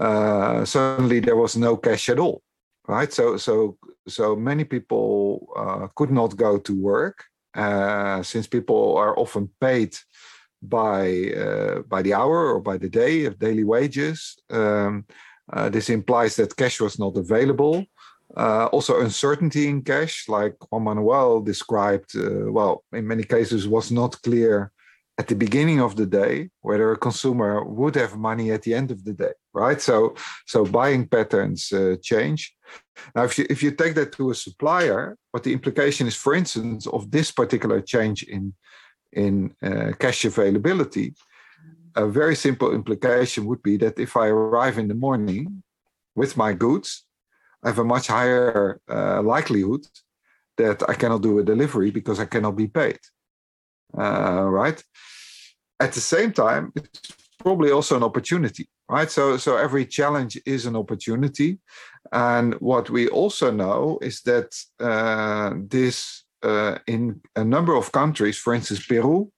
uh, 0.00 0.64
suddenly 0.64 1.20
there 1.20 1.36
was 1.36 1.56
no 1.56 1.76
cash 1.76 2.08
at 2.08 2.18
all, 2.18 2.42
right? 2.86 3.12
So, 3.12 3.36
so, 3.36 3.76
so 4.06 4.36
many 4.36 4.64
people 4.64 5.48
uh, 5.56 5.88
could 5.94 6.10
not 6.10 6.36
go 6.36 6.58
to 6.58 6.80
work 6.80 7.24
uh, 7.54 8.22
since 8.22 8.46
people 8.46 8.96
are 8.96 9.18
often 9.18 9.50
paid 9.60 9.96
by 10.60 11.32
uh, 11.32 11.82
by 11.82 12.02
the 12.02 12.14
hour 12.14 12.52
or 12.52 12.60
by 12.60 12.76
the 12.76 12.88
day 12.88 13.24
of 13.24 13.38
daily 13.38 13.64
wages. 13.64 14.36
Um, 14.50 15.06
uh, 15.52 15.68
this 15.68 15.88
implies 15.88 16.36
that 16.36 16.56
cash 16.56 16.80
was 16.80 16.98
not 16.98 17.16
available. 17.16 17.84
Uh, 18.36 18.66
also, 18.66 19.00
uncertainty 19.00 19.68
in 19.68 19.82
cash, 19.82 20.28
like 20.28 20.54
Juan 20.70 20.84
Manuel 20.84 21.40
described, 21.40 22.14
uh, 22.14 22.52
well, 22.52 22.84
in 22.92 23.06
many 23.06 23.24
cases 23.24 23.66
was 23.66 23.90
not 23.90 24.20
clear 24.22 24.70
at 25.18 25.26
the 25.26 25.34
beginning 25.34 25.80
of 25.80 25.96
the 25.96 26.06
day 26.06 26.48
whether 26.60 26.92
a 26.92 26.96
consumer 26.96 27.64
would 27.64 27.96
have 27.96 28.16
money 28.16 28.52
at 28.52 28.62
the 28.62 28.72
end 28.72 28.90
of 28.90 29.04
the 29.04 29.12
day, 29.12 29.32
right? 29.52 29.80
So, 29.80 30.14
so 30.46 30.64
buying 30.64 31.08
patterns 31.08 31.72
uh, 31.72 31.96
change. 32.00 32.54
Now, 33.14 33.24
if 33.24 33.38
you 33.38 33.46
if 33.50 33.62
you 33.62 33.72
take 33.72 33.94
that 33.96 34.12
to 34.12 34.30
a 34.30 34.34
supplier, 34.34 35.16
what 35.32 35.42
the 35.42 35.52
implication 35.52 36.06
is, 36.06 36.14
for 36.14 36.34
instance, 36.34 36.86
of 36.86 37.10
this 37.10 37.30
particular 37.32 37.80
change 37.80 38.22
in 38.22 38.54
in 39.12 39.54
uh, 39.62 39.92
cash 39.98 40.24
availability, 40.24 41.14
a 41.96 42.06
very 42.06 42.36
simple 42.36 42.72
implication 42.72 43.46
would 43.46 43.62
be 43.62 43.76
that 43.78 43.98
if 43.98 44.16
I 44.16 44.26
arrive 44.28 44.78
in 44.78 44.88
the 44.88 44.94
morning 45.06 45.62
with 46.14 46.36
my 46.36 46.52
goods, 46.52 47.04
I 47.64 47.68
have 47.68 47.78
a 47.78 47.84
much 47.84 48.06
higher 48.08 48.80
uh, 48.88 49.22
likelihood 49.22 49.84
that 50.58 50.88
I 50.88 50.94
cannot 50.94 51.22
do 51.22 51.38
a 51.38 51.44
delivery 51.44 51.90
because 51.90 52.20
I 52.20 52.26
cannot 52.26 52.56
be 52.56 52.68
paid. 52.68 52.98
Uh, 53.96 54.44
right? 54.44 54.82
At 55.80 55.92
the 55.92 56.00
same 56.00 56.32
time, 56.32 56.72
it's 56.74 57.12
probably 57.38 57.70
also 57.70 57.96
an 57.96 58.02
opportunity, 58.02 58.68
right? 58.88 59.10
So, 59.10 59.36
so 59.36 59.56
every 59.56 59.86
challenge 59.86 60.40
is 60.44 60.66
an 60.66 60.76
opportunity, 60.76 61.58
and 62.12 62.54
what 62.54 62.90
we 62.90 63.08
also 63.08 63.50
know 63.50 63.98
is 64.02 64.22
that 64.22 64.54
uh, 64.80 65.54
this 65.68 66.24
uh, 66.42 66.78
in 66.86 67.20
a 67.36 67.44
number 67.44 67.74
of 67.74 67.92
countries, 67.92 68.38
for 68.38 68.54
instance, 68.54 68.84
Peru, 68.86 69.30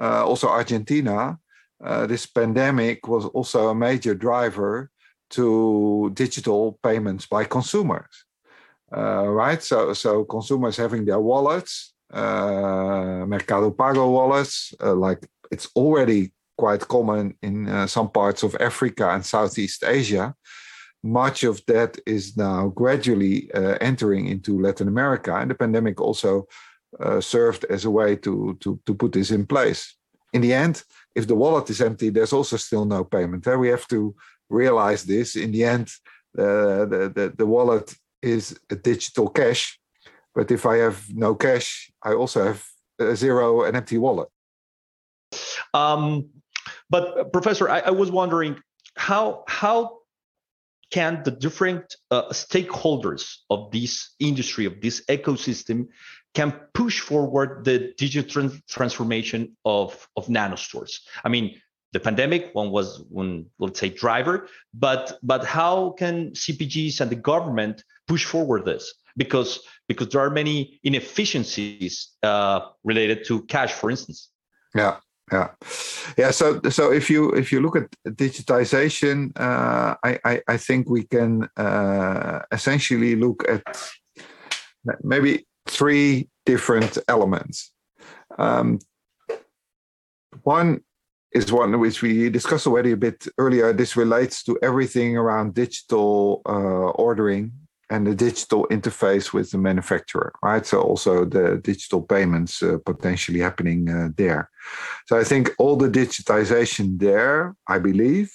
uh, 0.00 0.24
also 0.24 0.48
Argentina, 0.48 1.38
uh, 1.84 2.06
this 2.06 2.26
pandemic 2.26 3.06
was 3.08 3.24
also 3.26 3.68
a 3.68 3.74
major 3.74 4.14
driver 4.14 4.90
to 5.30 6.10
digital 6.14 6.78
payments 6.82 7.26
by 7.26 7.44
consumers. 7.44 8.24
Uh, 8.96 9.26
right, 9.28 9.62
so 9.62 9.92
so 9.92 10.24
consumers 10.24 10.76
having 10.76 11.04
their 11.04 11.18
wallets, 11.20 11.94
Mercado 12.12 13.70
Pago 13.70 14.10
wallets, 14.10 14.74
uh, 14.82 14.94
like 14.94 15.26
it's 15.50 15.68
already 15.76 16.32
quite 16.56 16.80
common 16.88 17.34
in 17.42 17.86
some 17.86 18.10
parts 18.10 18.42
of 18.42 18.56
Africa 18.60 19.10
and 19.10 19.24
Southeast 19.24 19.84
Asia 19.84 20.34
much 21.06 21.44
of 21.44 21.64
that 21.66 21.98
is 22.06 22.36
now 22.36 22.68
gradually 22.68 23.50
uh, 23.52 23.78
entering 23.80 24.26
into 24.26 24.60
Latin 24.60 24.88
America, 24.88 25.34
and 25.36 25.50
the 25.50 25.54
pandemic 25.54 26.00
also 26.00 26.46
uh, 27.00 27.20
served 27.20 27.64
as 27.70 27.84
a 27.84 27.90
way 27.90 28.16
to, 28.16 28.56
to, 28.60 28.78
to 28.86 28.94
put 28.94 29.12
this 29.12 29.30
in 29.30 29.46
place. 29.46 29.96
In 30.32 30.40
the 30.40 30.52
end, 30.52 30.82
if 31.14 31.26
the 31.26 31.34
wallet 31.34 31.70
is 31.70 31.80
empty, 31.80 32.10
there's 32.10 32.32
also 32.32 32.56
still 32.56 32.84
no 32.84 33.04
payment. 33.04 33.46
Uh, 33.46 33.56
we 33.58 33.68
have 33.68 33.86
to 33.88 34.14
realize 34.50 35.04
this. 35.04 35.36
In 35.36 35.52
the 35.52 35.64
end, 35.64 35.88
uh, 36.38 36.84
the, 36.84 37.12
the, 37.14 37.34
the 37.36 37.46
wallet 37.46 37.94
is 38.22 38.58
a 38.70 38.76
digital 38.76 39.28
cash, 39.28 39.78
but 40.36 40.50
if 40.50 40.66
I 40.66 40.76
have 40.76 41.02
no 41.12 41.34
cash, 41.34 41.90
I 42.04 42.12
also 42.12 42.44
have 42.44 42.62
a 43.00 43.16
zero, 43.16 43.64
an 43.64 43.74
empty 43.74 43.96
wallet. 43.96 44.28
Um, 45.72 46.28
but 46.90 47.32
Professor, 47.32 47.68
I, 47.68 47.80
I 47.80 47.90
was 47.90 48.10
wondering 48.12 48.60
how 48.96 49.44
how 49.48 49.98
can 50.90 51.22
the 51.24 51.30
different 51.30 51.96
uh, 52.10 52.28
stakeholders 52.28 53.38
of 53.50 53.72
this 53.72 54.14
industry 54.20 54.66
of 54.66 54.80
this 54.80 55.04
ecosystem 55.06 55.88
can 56.34 56.52
push 56.74 57.00
forward 57.00 57.64
the 57.64 57.92
digital 57.98 58.50
transformation 58.68 59.56
of 59.64 60.08
of 60.16 60.28
nano 60.28 60.54
stores 60.54 61.00
i 61.24 61.28
mean 61.28 61.60
the 61.92 61.98
pandemic 61.98 62.50
one 62.52 62.70
was 62.70 63.02
one 63.08 63.46
let's 63.58 63.80
say 63.80 63.88
driver 63.88 64.48
but 64.74 65.18
but 65.22 65.44
how 65.44 65.90
can 65.98 66.30
cpgs 66.30 67.00
and 67.00 67.10
the 67.10 67.16
government 67.16 67.82
push 68.06 68.24
forward 68.24 68.64
this 68.64 68.94
because 69.16 69.60
because 69.88 70.08
there 70.08 70.20
are 70.20 70.30
many 70.30 70.80
inefficiencies 70.82 72.10
uh, 72.22 72.60
related 72.84 73.24
to 73.26 73.42
cash 73.46 73.72
for 73.72 73.90
instance. 73.90 74.30
Yeah 74.74 74.96
yeah. 75.32 75.48
Yeah 76.16 76.30
so 76.30 76.60
so 76.70 76.92
if 76.92 77.10
you 77.10 77.30
if 77.30 77.50
you 77.52 77.60
look 77.60 77.76
at 77.76 77.90
digitization 78.06 79.32
uh, 79.38 79.96
I, 80.04 80.18
I, 80.24 80.40
I 80.48 80.56
think 80.56 80.88
we 80.88 81.04
can 81.04 81.48
uh, 81.56 82.40
essentially 82.52 83.16
look 83.16 83.44
at 83.48 83.62
maybe 85.02 85.46
three 85.66 86.28
different 86.44 86.98
elements. 87.08 87.72
Um, 88.38 88.78
one 90.42 90.80
is 91.32 91.52
one 91.52 91.78
which 91.80 92.02
we 92.02 92.30
discussed 92.30 92.66
already 92.66 92.92
a 92.92 92.96
bit 92.96 93.26
earlier. 93.38 93.72
This 93.72 93.96
relates 93.96 94.42
to 94.44 94.58
everything 94.62 95.16
around 95.16 95.54
digital 95.54 96.42
uh, 96.46 96.90
ordering 97.04 97.52
and 97.88 98.06
the 98.06 98.14
digital 98.14 98.66
interface 98.70 99.32
with 99.32 99.50
the 99.50 99.58
manufacturer, 99.58 100.32
right? 100.42 100.66
So 100.66 100.80
also 100.80 101.24
the 101.24 101.60
digital 101.62 102.02
payments 102.02 102.62
uh, 102.62 102.78
potentially 102.84 103.40
happening 103.40 103.88
uh, 103.88 104.08
there. 104.16 104.50
So 105.06 105.18
I 105.18 105.24
think 105.24 105.50
all 105.58 105.76
the 105.76 105.88
digitization 105.88 106.98
there, 106.98 107.54
I 107.68 107.78
believe, 107.78 108.32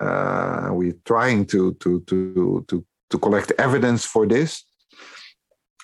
uh, 0.00 0.68
we're 0.72 0.96
trying 1.04 1.46
to 1.46 1.74
to 1.74 2.00
to 2.00 2.64
to 2.68 2.84
to 3.10 3.18
collect 3.18 3.52
evidence 3.58 4.04
for 4.04 4.26
this. 4.26 4.64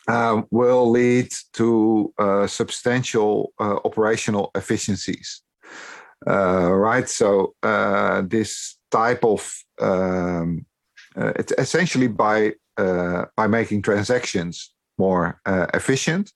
Uh, 0.08 0.42
will 0.50 0.90
lead 0.90 1.32
to 1.52 2.12
uh, 2.18 2.44
substantial 2.48 3.52
uh, 3.60 3.76
operational 3.84 4.50
efficiencies, 4.56 5.42
right? 6.26 7.08
So 7.08 7.54
this 8.28 8.78
type 8.90 9.24
of 9.24 9.48
um, 9.80 10.66
it's 11.14 11.52
essentially 11.56 12.08
by 12.08 12.54
uh, 12.78 13.24
by 13.36 13.46
making 13.46 13.82
transactions 13.82 14.72
more 14.98 15.40
uh, 15.46 15.66
efficient. 15.74 16.32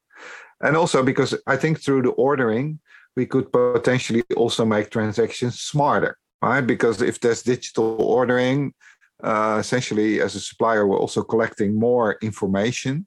And 0.61 0.77
also 0.77 1.03
because 1.03 1.35
I 1.47 1.57
think 1.57 1.81
through 1.81 2.03
the 2.03 2.11
ordering, 2.11 2.81
we 3.17 3.27
could 3.27 3.53
potentially 3.53 4.23
also 4.37 4.65
make 4.65 4.91
transactions 4.91 5.61
smarter, 5.61 6.19
right? 6.43 6.61
Because 6.61 7.03
if 7.03 7.21
there's 7.21 7.43
digital 7.43 8.01
ordering, 8.03 8.75
uh, 9.23 9.57
essentially 9.59 10.21
as 10.21 10.35
a 10.35 10.41
supplier, 10.41 10.87
we're 10.87 10.99
also 10.99 11.23
collecting 11.23 11.79
more 11.79 12.17
information. 12.23 13.07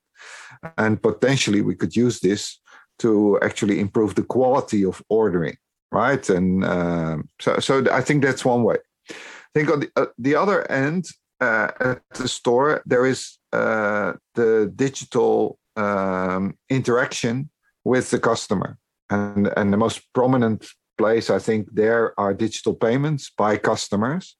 And 0.78 1.02
potentially 1.02 1.62
we 1.62 1.76
could 1.76 1.96
use 1.96 2.20
this 2.20 2.60
to 3.00 3.40
actually 3.42 3.80
improve 3.80 4.16
the 4.16 4.24
quality 4.24 4.84
of 4.84 5.02
ordering, 5.10 5.58
right? 5.92 6.28
And 6.30 6.66
um, 6.66 7.30
so, 7.40 7.60
so 7.60 7.86
I 7.92 8.02
think 8.02 8.24
that's 8.24 8.44
one 8.44 8.64
way. 8.64 8.78
I 9.10 9.14
think 9.54 9.70
on 9.72 9.80
the, 9.80 9.90
uh, 9.96 10.06
the 10.18 10.36
other 10.36 10.70
end, 10.72 11.06
uh, 11.42 11.72
at 11.80 12.02
the 12.16 12.28
store, 12.28 12.82
there 12.86 13.06
is 13.06 13.38
uh, 13.54 14.14
the 14.36 14.72
digital 14.76 15.58
um, 15.76 16.58
interaction 16.70 17.50
with 17.84 18.10
the 18.12 18.20
customer. 18.20 18.78
And, 19.10 19.52
and 19.58 19.74
the 19.74 19.78
most 19.78 20.02
prominent 20.14 20.68
place, 20.98 21.30
I 21.30 21.40
think, 21.40 21.68
there 21.74 22.14
are 22.20 22.34
digital 22.34 22.76
payments 22.76 23.32
by 23.36 23.58
customers. 23.58 24.36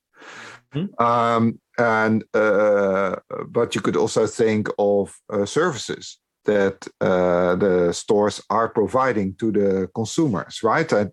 Mm-hmm. 0.76 1.04
Um, 1.04 1.60
and 1.78 2.24
uh, 2.34 3.16
but 3.48 3.74
you 3.74 3.82
could 3.82 3.96
also 3.96 4.28
think 4.28 4.68
of 4.78 5.16
uh, 5.34 5.46
services 5.46 6.20
that 6.46 6.88
uh, 7.02 7.56
the 7.56 7.92
stores 7.94 8.42
are 8.50 8.70
providing 8.70 9.36
to 9.36 9.52
the 9.52 9.90
consumers, 9.96 10.62
right? 10.64 10.92
And 10.92 11.12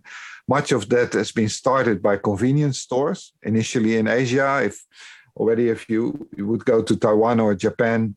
much 0.48 0.72
of 0.72 0.88
that 0.88 1.12
has 1.14 1.32
been 1.32 1.48
started 1.48 2.02
by 2.02 2.16
convenience 2.18 2.78
stores 2.80 3.32
initially 3.42 3.96
in 3.96 4.08
Asia. 4.08 4.62
If 4.64 4.84
already 5.36 5.68
if 5.68 5.88
you, 5.88 6.28
you 6.36 6.46
would 6.46 6.64
go 6.64 6.82
to 6.82 6.96
Taiwan 6.96 7.40
or 7.40 7.54
Japan 7.54 8.14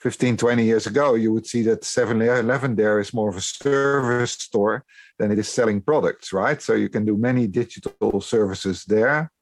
15, 0.00 0.36
20 0.36 0.64
years 0.64 0.86
ago, 0.86 1.14
you 1.14 1.32
would 1.32 1.46
see 1.46 1.62
that 1.62 1.84
7 1.84 2.20
Eleven 2.20 2.76
there 2.76 3.00
is 3.00 3.14
more 3.14 3.30
of 3.30 3.36
a 3.36 3.40
service 3.40 4.32
store 4.32 4.84
than 5.18 5.32
it 5.32 5.38
is 5.38 5.48
selling 5.48 5.80
products, 5.80 6.32
right? 6.32 6.60
So 6.60 6.74
you 6.74 6.88
can 6.88 7.04
do 7.04 7.16
many 7.16 7.46
digital 7.46 8.20
services 8.20 8.84
there. 8.84 9.32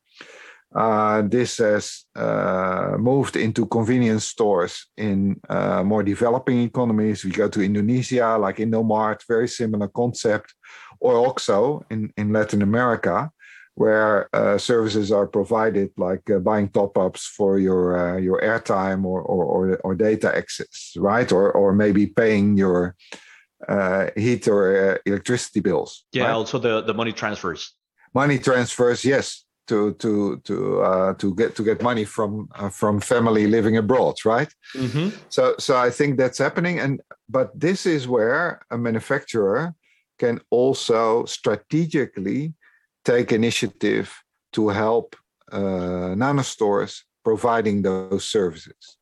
Uh, 0.74 1.22
this 1.22 1.58
has 1.58 2.04
uh, 2.16 2.96
moved 2.98 3.36
into 3.36 3.66
convenience 3.66 4.24
stores 4.24 4.86
in 4.96 5.40
uh, 5.48 5.84
more 5.84 6.02
developing 6.02 6.62
economies. 6.62 7.24
We 7.24 7.30
go 7.30 7.48
to 7.48 7.62
Indonesia, 7.62 8.36
like 8.40 8.56
Indomart, 8.56 9.22
very 9.28 9.46
similar 9.46 9.88
concept, 9.88 10.54
or 10.98 11.14
OXXO 11.28 11.84
in, 11.90 12.12
in 12.16 12.32
Latin 12.32 12.62
America 12.62 13.30
where 13.76 14.28
uh, 14.34 14.56
services 14.56 15.10
are 15.10 15.26
provided, 15.26 15.90
like 15.96 16.28
uh, 16.30 16.38
buying 16.38 16.68
top-ups 16.68 17.26
for 17.26 17.58
your 17.58 17.96
uh, 17.98 18.16
your 18.18 18.40
airtime 18.40 19.04
or, 19.04 19.20
or, 19.22 19.44
or 19.44 19.76
or 19.78 19.94
data 19.94 20.34
access, 20.34 20.92
right? 20.96 21.30
Or 21.32 21.50
or 21.52 21.72
maybe 21.72 22.06
paying 22.06 22.56
your 22.56 22.94
uh, 23.68 24.10
heat 24.16 24.46
or 24.48 24.94
uh, 24.94 24.98
electricity 25.06 25.60
bills. 25.60 26.04
Yeah, 26.12 26.24
right? 26.24 26.32
also 26.32 26.58
the 26.58 26.82
the 26.82 26.94
money 26.94 27.12
transfers. 27.12 27.74
Money 28.14 28.38
transfers, 28.38 29.04
yes, 29.04 29.44
to 29.66 29.94
to 29.94 30.40
to 30.44 30.80
uh, 30.82 31.14
to 31.14 31.34
get 31.34 31.56
to 31.56 31.64
get 31.64 31.82
money 31.82 32.04
from 32.04 32.48
from 32.70 33.00
family 33.00 33.48
living 33.48 33.76
abroad, 33.76 34.14
right? 34.24 34.52
Mm-hmm. 34.76 35.08
So 35.30 35.54
so 35.58 35.76
I 35.76 35.90
think 35.90 36.16
that's 36.16 36.38
happening, 36.38 36.78
and 36.78 37.00
but 37.28 37.58
this 37.58 37.86
is 37.86 38.06
where 38.06 38.60
a 38.70 38.78
manufacturer 38.78 39.74
can 40.20 40.40
also 40.50 41.24
strategically 41.24 42.54
take 43.04 43.32
initiative 43.32 44.12
to 44.52 44.68
help 44.68 45.16
uh, 45.52 46.14
nano 46.16 46.42
stores 46.42 47.04
providing 47.24 47.82
those 47.82 48.24
services. 48.24 48.98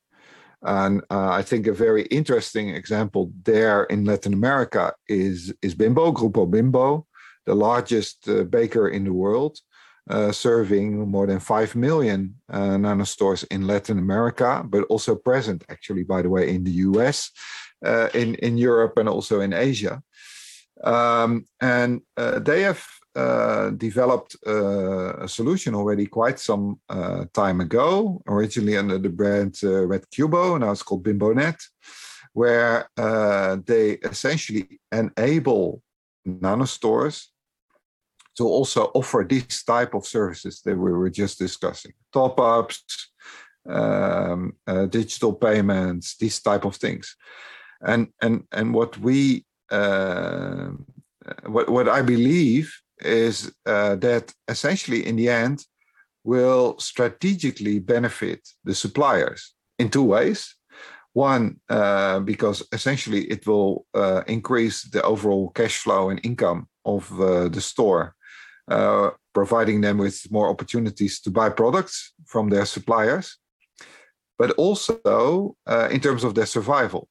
And 0.63 1.03
uh, 1.11 1.31
I 1.31 1.43
think 1.43 1.67
a 1.67 1.73
very 1.73 2.03
interesting 2.07 2.71
example 2.71 3.33
there 3.43 3.85
in 3.85 4.05
Latin 4.05 4.33
America 4.33 4.95
is, 5.09 5.53
is 5.61 5.75
Bimbo, 5.75 6.13
Grupo 6.13 6.49
Bimbo, 6.49 7.07
the 7.47 7.55
largest 7.55 8.29
uh, 8.29 8.45
baker 8.45 8.89
in 8.89 9.05
the 9.05 9.13
world, 9.13 9.59
uh, 10.09 10.31
serving 10.31 11.09
more 11.09 11.27
than 11.27 11.41
5 11.41 11.75
million 11.75 12.35
uh, 12.49 12.77
nano 12.77 13.05
stores 13.05 13.43
in 13.45 13.67
Latin 13.67 13.99
America, 13.99 14.65
but 14.65 14.85
also 14.85 15.17
present, 15.17 15.65
actually, 15.69 16.05
by 16.05 16.23
the 16.23 16.31
way, 16.31 16.55
in 16.55 16.63
the 16.63 16.71
US, 16.89 17.31
uh, 17.85 18.09
in, 18.15 18.37
in 18.37 18.57
Europe, 18.57 18.99
and 18.99 19.09
also 19.09 19.41
in 19.41 19.53
Asia. 19.53 20.03
Um, 20.85 21.45
and 21.61 22.03
uh, 22.17 22.39
they 22.39 22.63
have 22.63 22.85
uh, 23.15 23.71
developed 23.71 24.37
uh, 24.47 25.17
a 25.19 25.29
solution 25.29 25.75
already 25.75 26.07
quite 26.07 26.39
some 26.39 26.81
uh, 26.89 27.25
time 27.35 27.61
ago, 27.61 28.23
originally 28.27 28.77
under 28.77 28.99
the 28.99 29.09
brand 29.09 29.59
uh, 29.63 29.87
Red 29.87 30.05
Cubo, 30.11 30.59
now 30.59 30.71
it's 30.71 30.83
called 30.83 31.05
BimboNet, 31.05 31.61
where 32.33 32.89
uh, 32.97 33.57
they 33.67 33.93
essentially 34.05 34.81
enable 34.91 35.83
nano 36.25 36.65
stores 36.65 37.33
to 38.37 38.47
also 38.47 38.91
offer 38.95 39.27
this 39.29 39.63
type 39.63 39.93
of 39.95 40.07
services 40.07 40.63
that 40.63 40.77
we 40.77 40.91
were 40.91 41.11
just 41.11 41.39
discussing 41.39 41.93
top 42.15 42.41
ups, 42.41 43.11
um, 43.69 44.55
uh, 44.67 44.87
digital 44.87 45.35
payments, 45.35 46.17
these 46.17 46.41
type 46.41 46.65
of 46.65 46.77
things. 46.77 47.15
And, 47.83 48.09
and, 48.23 48.45
and 48.53 48.73
what 48.73 48.97
we 48.99 49.45
what, 51.45 51.69
what 51.69 51.89
I 51.89 52.03
believe 52.03 52.82
is 53.05 53.53
uh, 53.67 53.97
that 53.97 54.33
essentially 54.49 55.07
in 55.07 55.17
the 55.17 55.29
end 55.29 55.65
will 56.25 56.79
strategically 56.79 57.79
benefit 57.79 58.41
the 58.65 58.75
suppliers 58.75 59.55
in 59.79 59.89
two 59.89 60.05
ways. 60.05 60.55
One, 61.15 61.61
uh, 61.69 62.21
because 62.21 62.67
essentially 62.73 63.25
it 63.25 63.47
will 63.47 63.87
uh, 63.95 64.23
increase 64.27 64.85
the 64.85 65.03
overall 65.03 65.51
cash 65.51 65.79
flow 65.79 66.11
and 66.11 66.21
income 66.25 66.69
of 66.85 67.13
uh, 67.21 67.49
the 67.49 67.61
store, 67.61 68.15
uh, 68.69 69.11
providing 69.35 69.83
them 69.83 69.99
with 69.99 70.31
more 70.31 70.49
opportunities 70.49 71.21
to 71.21 71.31
buy 71.31 71.51
products 71.51 72.15
from 72.27 72.49
their 72.49 72.65
suppliers, 72.65 73.37
but 74.39 74.53
also 74.53 75.57
uh, 75.67 75.89
in 75.91 76.01
terms 76.01 76.25
of 76.25 76.35
their 76.35 76.47
survival 76.47 77.09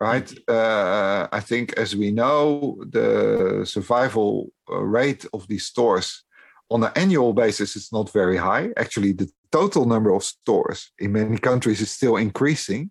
right? 0.00 0.32
Uh, 0.48 1.28
I 1.32 1.40
think, 1.40 1.72
as 1.74 1.94
we 1.96 2.10
know, 2.10 2.82
the 2.90 3.64
survival 3.64 4.50
uh, 4.70 4.78
rate 4.78 5.24
of 5.32 5.46
these 5.48 5.64
stores 5.64 6.24
on 6.70 6.82
an 6.82 6.92
annual 6.96 7.32
basis 7.32 7.76
is 7.76 7.90
not 7.92 8.12
very 8.12 8.36
high. 8.36 8.70
Actually, 8.76 9.12
the 9.12 9.30
total 9.52 9.84
number 9.84 10.12
of 10.12 10.24
stores 10.24 10.90
in 10.98 11.12
many 11.12 11.38
countries 11.38 11.80
is 11.80 11.90
still 11.90 12.16
increasing, 12.16 12.90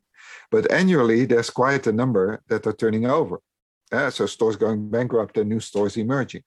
but 0.51 0.71
annually 0.71 1.25
there's 1.25 1.49
quite 1.49 1.87
a 1.87 1.91
number 1.91 2.41
that 2.47 2.65
are 2.67 2.73
turning 2.73 3.05
over. 3.05 3.39
Uh, 3.91 4.09
so 4.09 4.25
stores 4.25 4.55
going 4.55 4.89
bankrupt 4.89 5.37
and 5.37 5.49
new 5.49 5.59
stores 5.59 5.97
emerging. 5.97 6.43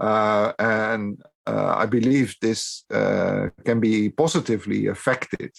Uh, 0.00 0.52
and 0.58 1.22
uh, 1.46 1.74
I 1.76 1.86
believe 1.86 2.36
this 2.40 2.84
uh, 2.92 3.48
can 3.64 3.80
be 3.80 4.10
positively 4.10 4.86
affected 4.86 5.52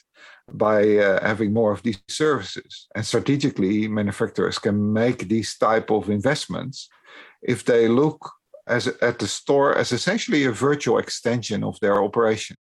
by 0.51 0.97
uh, 0.97 1.25
having 1.25 1.53
more 1.53 1.71
of 1.71 1.81
these 1.83 2.01
services. 2.07 2.87
And 2.95 3.05
strategically, 3.05 3.87
manufacturers 3.87 4.59
can 4.59 4.93
make 4.93 5.27
these 5.27 5.57
type 5.57 5.89
of 5.91 6.09
investments 6.09 6.89
if 7.41 7.65
they 7.65 7.87
look 7.87 8.31
as 8.67 8.87
at 8.87 9.19
the 9.19 9.27
store 9.27 9.75
as 9.75 9.91
essentially 9.91 10.45
a 10.45 10.51
virtual 10.51 10.99
extension 10.99 11.63
of 11.63 11.79
their 11.79 12.03
operation. 12.03 12.55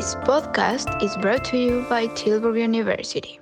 This 0.00 0.14
podcast 0.14 1.02
is 1.02 1.14
brought 1.18 1.44
to 1.52 1.58
you 1.58 1.84
by 1.90 2.06
Tilburg 2.06 2.58
University. 2.58 3.38